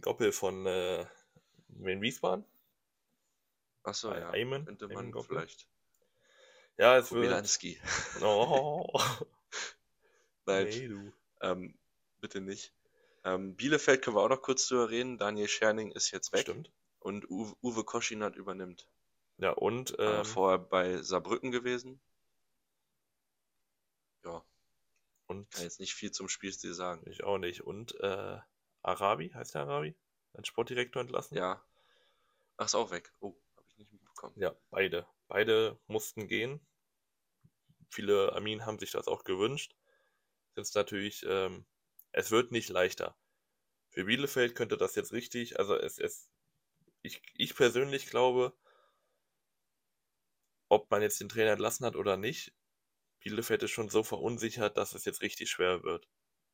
[0.00, 1.04] Goppel von äh,
[1.70, 2.44] Wiesbaden.
[3.82, 4.30] Achso, ja.
[4.30, 5.66] Ayman, könnte man Ayman vielleicht.
[6.78, 7.80] Ja, es Kubilanski.
[7.82, 8.22] wird.
[8.22, 8.86] Oh.
[10.46, 11.12] Nein, nee, du.
[11.40, 11.76] Ähm,
[12.20, 12.72] bitte nicht.
[13.24, 15.18] Ähm, Bielefeld können wir auch noch kurz drüber reden.
[15.18, 16.42] Daniel Scherning ist jetzt weg.
[16.42, 16.72] Stimmt.
[16.98, 18.88] Und Uwe, Uwe Koschinat übernimmt.
[19.38, 19.94] Ja, und.
[19.98, 22.00] Ähm, äh, vorher bei Saarbrücken gewesen.
[24.24, 24.44] Ja.
[25.26, 25.50] Und.
[25.50, 27.08] Kann jetzt nicht viel zum Spielstil sagen.
[27.10, 27.62] Ich auch nicht.
[27.62, 28.38] Und äh,
[28.82, 29.96] Arabi, heißt der Arabi?
[30.34, 31.36] Ein Sportdirektor entlassen?
[31.36, 31.62] Ja.
[32.56, 33.12] Ach, ist auch weg.
[33.20, 34.34] Oh, habe ich nicht mitbekommen.
[34.36, 35.06] Ja, beide.
[35.28, 36.60] Beide mussten gehen.
[37.90, 39.76] Viele Armin haben sich das auch gewünscht.
[40.56, 41.64] Jetzt natürlich ähm,
[42.12, 43.16] es wird nicht leichter.
[43.90, 46.30] Für Bielefeld könnte das jetzt richtig, also es, es
[47.02, 48.56] ich, ich persönlich glaube,
[50.68, 52.54] ob man jetzt den Trainer entlassen hat oder nicht,
[53.20, 56.08] Bielefeld ist schon so verunsichert, dass es jetzt richtig schwer wird.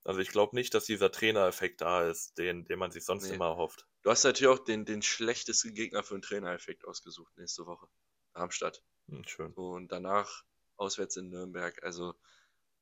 [0.05, 3.35] Also ich glaube nicht, dass dieser Trainereffekt da ist, den, den man sich sonst nee.
[3.35, 3.87] immer hofft.
[4.03, 7.89] Du hast natürlich auch den, den schlechtesten Gegner für einen Trainereffekt ausgesucht nächste Woche.
[8.33, 8.83] Darmstadt.
[9.09, 9.53] Hm, schön.
[9.55, 10.45] Und danach
[10.77, 11.83] auswärts in Nürnberg.
[11.83, 12.15] Also,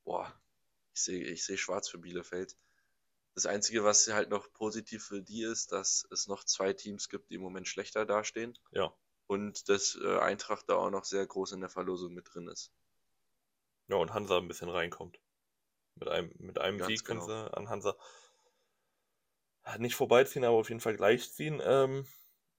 [0.04, 0.32] boah,
[0.94, 2.56] ich sehe ich seh schwarz für Bielefeld.
[3.36, 7.30] Das Einzige, was halt noch positiv für die ist, dass es noch zwei Teams gibt,
[7.30, 8.58] die im Moment schlechter dastehen.
[8.72, 8.92] Ja.
[9.26, 12.72] Und dass äh, Eintracht da auch noch sehr groß in der Verlosung mit drin ist.
[13.88, 15.20] Ja, und Hansa ein bisschen reinkommt.
[15.96, 17.44] Mit einem, mit einem Sieg können genau.
[17.44, 17.96] sie an Hansa
[19.78, 21.60] nicht vorbeiziehen, aber auf jeden Fall gleichziehen.
[21.62, 22.06] Ähm,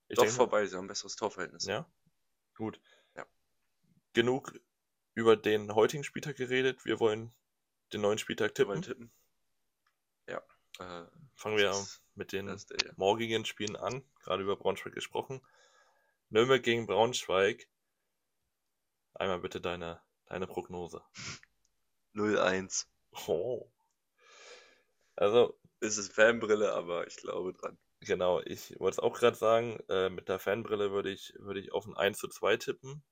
[0.09, 1.65] Doch denke, vorbei, sie haben ein besseres Torverhältnis.
[1.65, 1.89] Ja,
[2.55, 2.79] gut.
[3.15, 3.25] Ja.
[4.13, 4.53] Genug
[5.15, 6.85] über den heutigen Spieltag geredet.
[6.85, 7.33] Wir wollen
[7.93, 8.81] den neuen Spieltag tippen.
[8.83, 9.11] Tippen.
[10.79, 11.03] Ja.
[11.03, 15.45] Äh, Fangen wir mit den der, morgigen Spielen an, gerade über Braunschweig gesprochen.
[16.29, 17.69] Nürnberg gegen Braunschweig.
[19.13, 21.03] Einmal bitte deine, deine Prognose.
[22.15, 22.87] 0-1.
[23.27, 23.71] Oh.
[25.15, 25.59] Also.
[25.79, 27.77] Es ist Fanbrille, aber ich glaube dran.
[27.99, 31.71] Genau, ich wollte es auch gerade sagen, äh, mit der Fanbrille würde ich, würde ich
[31.71, 33.03] auf ein 1 zu 2 tippen.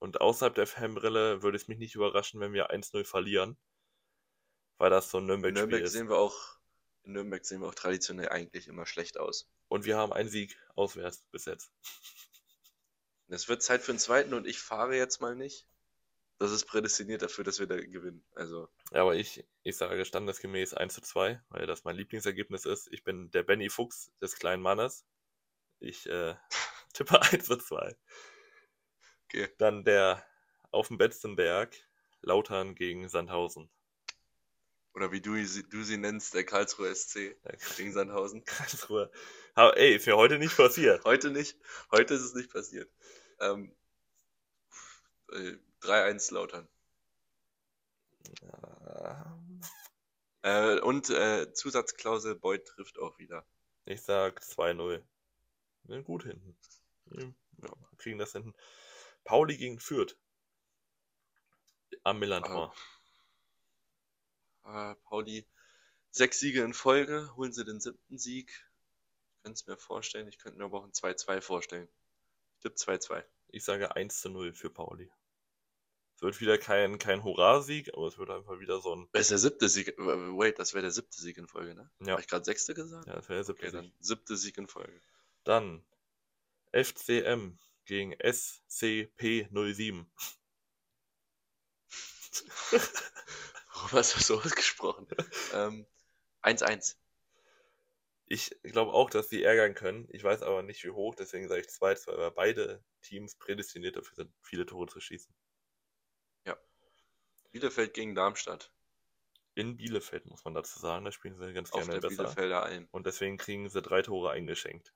[0.00, 3.58] Und außerhalb der Fanbrille würde es mich nicht überraschen, wenn wir 1-0 verlieren.
[4.78, 5.92] Weil das so ein Nürnberg-Spiel Nürnberg ist.
[5.92, 6.59] sehen wir auch
[7.04, 9.48] in Nürnberg sehen wir auch traditionell eigentlich immer schlecht aus.
[9.68, 11.72] Und wir haben einen Sieg auswärts bis jetzt.
[13.32, 15.68] Es wird Zeit für einen zweiten und ich fahre jetzt mal nicht.
[16.38, 18.24] Das ist prädestiniert dafür, dass wir da gewinnen.
[18.34, 18.68] Also.
[18.90, 22.88] Ja, aber ich, ich sage standesgemäß 1 zu 2, weil das mein Lieblingsergebnis ist.
[22.90, 25.06] Ich bin der Benny Fuchs des kleinen Mannes.
[25.78, 26.34] Ich äh,
[26.92, 27.94] tippe 1 zu 2.
[29.26, 29.48] Okay.
[29.58, 30.26] Dann der
[30.72, 31.76] auf dem Betzenberg,
[32.22, 33.70] Lautern gegen Sandhausen.
[34.94, 37.36] Oder wie du, du sie nennst, der Karlsruher SC
[37.76, 38.44] gegen Sandhausen.
[38.44, 39.10] Karlsruhe.
[39.54, 41.04] Aber ey, ist ja heute nicht passiert.
[41.04, 41.56] heute nicht.
[41.90, 42.90] Heute ist es nicht passiert.
[43.40, 43.74] Ähm,
[45.32, 46.68] äh, 3-1 Lautern.
[48.42, 49.40] Ja.
[50.42, 53.46] Äh, und äh, Zusatzklausel, Beuth trifft auch wieder.
[53.84, 55.02] Ich sag 2-0.
[55.84, 56.56] Ja, gut hinten.
[57.10, 58.54] Ja, kriegen das hinten.
[59.24, 60.16] Pauli gegen Fürth.
[62.04, 62.72] Am Millantor.
[62.74, 62.99] Ah.
[64.64, 65.46] Äh, Pauli,
[66.10, 68.50] sechs Siege in Folge, holen sie den siebten Sieg.
[69.36, 71.88] Ich könnte es mir vorstellen, ich könnte mir aber auch ein 2-2 vorstellen.
[72.56, 73.24] Ich tippe 2-2.
[73.48, 75.10] Ich sage 1 0 für Pauli.
[76.20, 79.08] Es wird wieder kein, kein Hurra-Sieg, aber es wird einfach wieder so ein.
[79.12, 79.94] Das ist der siebte Sieg.
[79.96, 81.90] Wait, das wäre der siebte Sieg in Folge, ne?
[82.00, 82.12] Ja.
[82.12, 83.06] Habe ich gerade sechste gesagt?
[83.06, 83.80] Ja, das wäre der siebte okay, Sieg.
[83.80, 85.00] Dann siebte Sieg in Folge.
[85.44, 85.82] Dann
[86.72, 90.04] FCM gegen SCP-07.
[93.80, 95.06] Warum hast du so ausgesprochen?
[96.42, 96.92] 1-1.
[96.92, 96.96] Ähm,
[98.26, 100.06] ich glaube auch, dass sie ärgern können.
[100.10, 104.14] Ich weiß aber nicht, wie hoch, deswegen sage ich 2-2, weil beide Teams prädestiniert dafür
[104.14, 105.34] sind, viele Tore zu schießen.
[106.46, 106.56] Ja.
[107.50, 108.70] Bielefeld gegen Darmstadt.
[109.54, 112.22] In Bielefeld, muss man dazu sagen, da spielen sie ganz Auf gerne der besser.
[112.24, 112.88] Bielefelder Alm.
[112.92, 114.94] Und deswegen kriegen sie drei Tore eingeschenkt.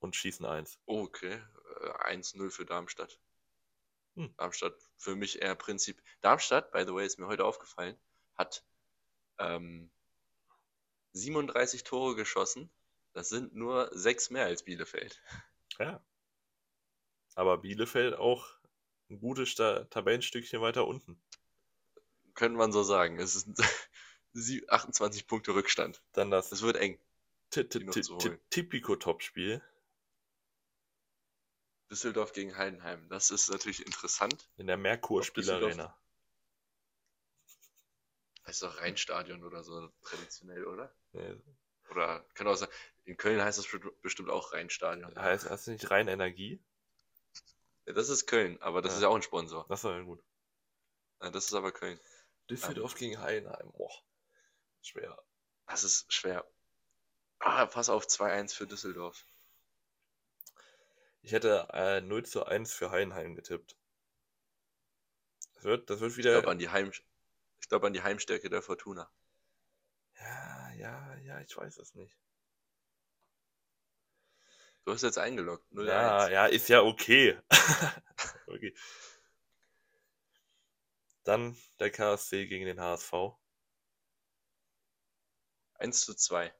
[0.00, 0.80] Und schießen eins.
[0.86, 1.40] Oh, okay.
[2.00, 3.20] 1-0 äh, für Darmstadt.
[4.18, 4.34] Hm.
[4.36, 6.02] Darmstadt für mich eher Prinzip.
[6.22, 7.96] Darmstadt, by the way, ist mir heute aufgefallen,
[8.34, 8.64] hat
[9.38, 9.92] ähm,
[11.12, 12.68] 37 Tore geschossen.
[13.12, 15.22] Das sind nur sechs mehr als Bielefeld.
[15.78, 16.04] Ja.
[17.36, 18.44] Aber Bielefeld auch
[19.08, 21.22] ein gutes Tabellenstückchen weiter unten.
[22.34, 23.20] Könnte man so sagen.
[23.20, 23.48] Es ist
[24.68, 26.02] 28 Punkte Rückstand.
[26.12, 26.50] Dann das.
[26.50, 26.98] Es wird eng.
[27.50, 29.62] Tipico-Topspiel.
[31.90, 33.08] Düsseldorf gegen Heidenheim.
[33.08, 34.48] Das ist natürlich interessant.
[34.56, 35.96] In der Merkur-Spielarena.
[38.46, 40.94] Heißt doch Rheinstadion oder so traditionell, oder?
[41.12, 41.36] Nee.
[41.90, 42.68] Oder kann auch sein,
[43.04, 43.66] in Köln heißt das
[44.02, 45.14] bestimmt auch Rheinstadion.
[45.18, 46.62] Heißt das nicht Rheinenergie?
[47.86, 48.96] Ja, das ist Köln, aber das ja.
[48.96, 49.64] ist ja auch ein Sponsor.
[49.68, 50.22] Das war ja gut.
[51.22, 51.98] Ja, das ist aber Köln.
[52.50, 53.72] Düsseldorf um, gegen Heidenheim.
[53.72, 53.92] Boah.
[54.82, 55.22] Schwer.
[55.66, 56.46] Das ist schwer.
[57.40, 59.24] Ah, pass auf, 2-1 für Düsseldorf.
[61.22, 63.76] Ich hätte äh, 0 zu 1 für Heidenheim getippt.
[65.54, 66.30] Das wird, das wird wieder.
[66.30, 66.92] Ich glaube an, die Heim,
[67.68, 69.10] glaub an die Heimstärke der Fortuna.
[70.18, 72.16] Ja, ja, ja, ich weiß es nicht.
[74.84, 75.70] Du hast jetzt eingeloggt.
[75.72, 76.32] 0 ja, 1.
[76.32, 77.38] ja, ist ja okay.
[78.46, 78.74] okay.
[81.24, 83.12] Dann der KSC gegen den HSV.
[85.74, 86.54] 1 zu 2.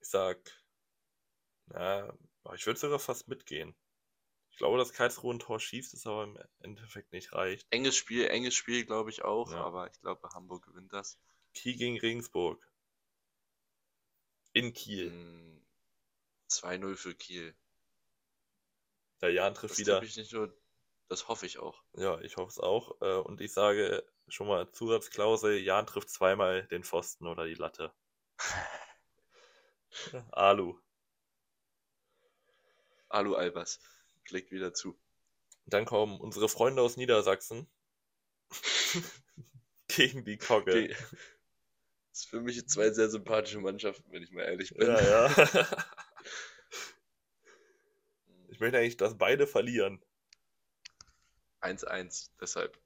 [0.00, 0.38] Ich sag,
[1.72, 2.12] na,
[2.54, 3.74] ich würde sogar fast mitgehen.
[4.50, 7.66] Ich glaube, dass Karlsruhe ein Tor schießt, es aber im Endeffekt nicht reicht.
[7.70, 9.64] Enges Spiel, enges Spiel, glaube ich auch, ja.
[9.64, 11.18] aber ich glaube, Hamburg gewinnt das.
[11.54, 12.66] Kiel gegen Regensburg.
[14.52, 15.10] In Kiel.
[16.50, 17.54] 2-0 hm, für Kiel.
[19.22, 20.02] Der Jan trifft das wieder.
[20.02, 20.54] Ich nicht nur,
[21.08, 21.82] das hoffe ich auch.
[21.94, 23.00] Ja, ich hoffe es auch.
[23.00, 27.94] Äh, und ich sage schon mal Zusatzklausel, Jan trifft zweimal den Pfosten oder die Latte.
[30.32, 30.78] Alu.
[33.12, 33.80] Alu Albers.
[34.24, 34.98] Klickt wieder zu.
[35.66, 37.66] Dann kommen unsere Freunde aus Niedersachsen
[39.88, 40.88] gegen die Kogge.
[40.88, 44.88] Das ist für mich zwei sehr sympathische Mannschaften, wenn ich mal ehrlich bin.
[44.88, 45.28] Ja, ja.
[48.48, 50.04] ich möchte eigentlich, dass beide verlieren.
[51.62, 52.78] 1-1, deshalb.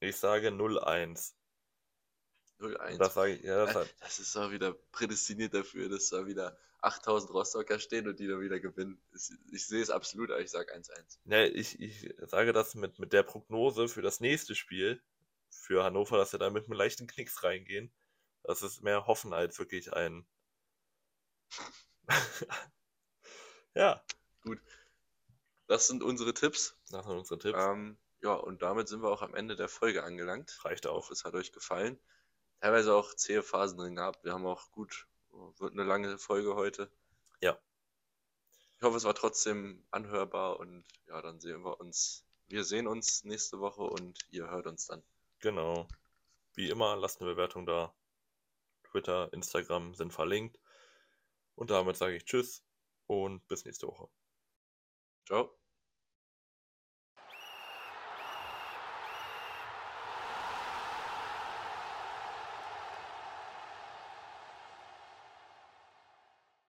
[0.00, 1.32] Ich sage 0-1.
[2.62, 2.98] 0-1.
[2.98, 7.32] Das, sage ich, ja, das, das ist auch wieder prädestiniert dafür, dass da wieder 8000
[7.32, 9.00] Rostocker stehen und die dann wieder gewinnen.
[9.50, 11.18] Ich, sehe es absolut, aber ich sage 1-1.
[11.26, 15.00] Ja, ich, ich sage das mit, mit der Prognose für das nächste Spiel
[15.48, 17.92] für Hannover, dass sie da mit einem leichten Knicks reingehen.
[18.42, 20.26] Das ist mehr Hoffen als wirklich ein.
[23.74, 24.02] ja.
[24.42, 24.60] Gut.
[25.68, 26.76] Das sind unsere Tipps.
[26.90, 27.58] Das sind unsere Tipps.
[27.60, 30.64] Ähm, ja, und damit sind wir auch am Ende der Folge angelangt.
[30.64, 31.10] Reicht auch.
[31.10, 32.00] Es hat euch gefallen.
[32.62, 34.22] Teilweise auch zähe Phasen drin gehabt.
[34.22, 35.08] Wir haben auch gut
[35.58, 36.88] wird eine lange Folge heute.
[37.40, 37.58] Ja.
[38.76, 42.24] Ich hoffe, es war trotzdem anhörbar und ja, dann sehen wir uns.
[42.46, 45.02] Wir sehen uns nächste Woche und ihr hört uns dann.
[45.40, 45.88] Genau.
[46.54, 47.92] Wie immer, lasst eine Bewertung da.
[48.84, 50.60] Twitter, Instagram sind verlinkt.
[51.56, 52.62] Und damit sage ich Tschüss
[53.08, 54.08] und bis nächste Woche.
[55.26, 55.61] Ciao.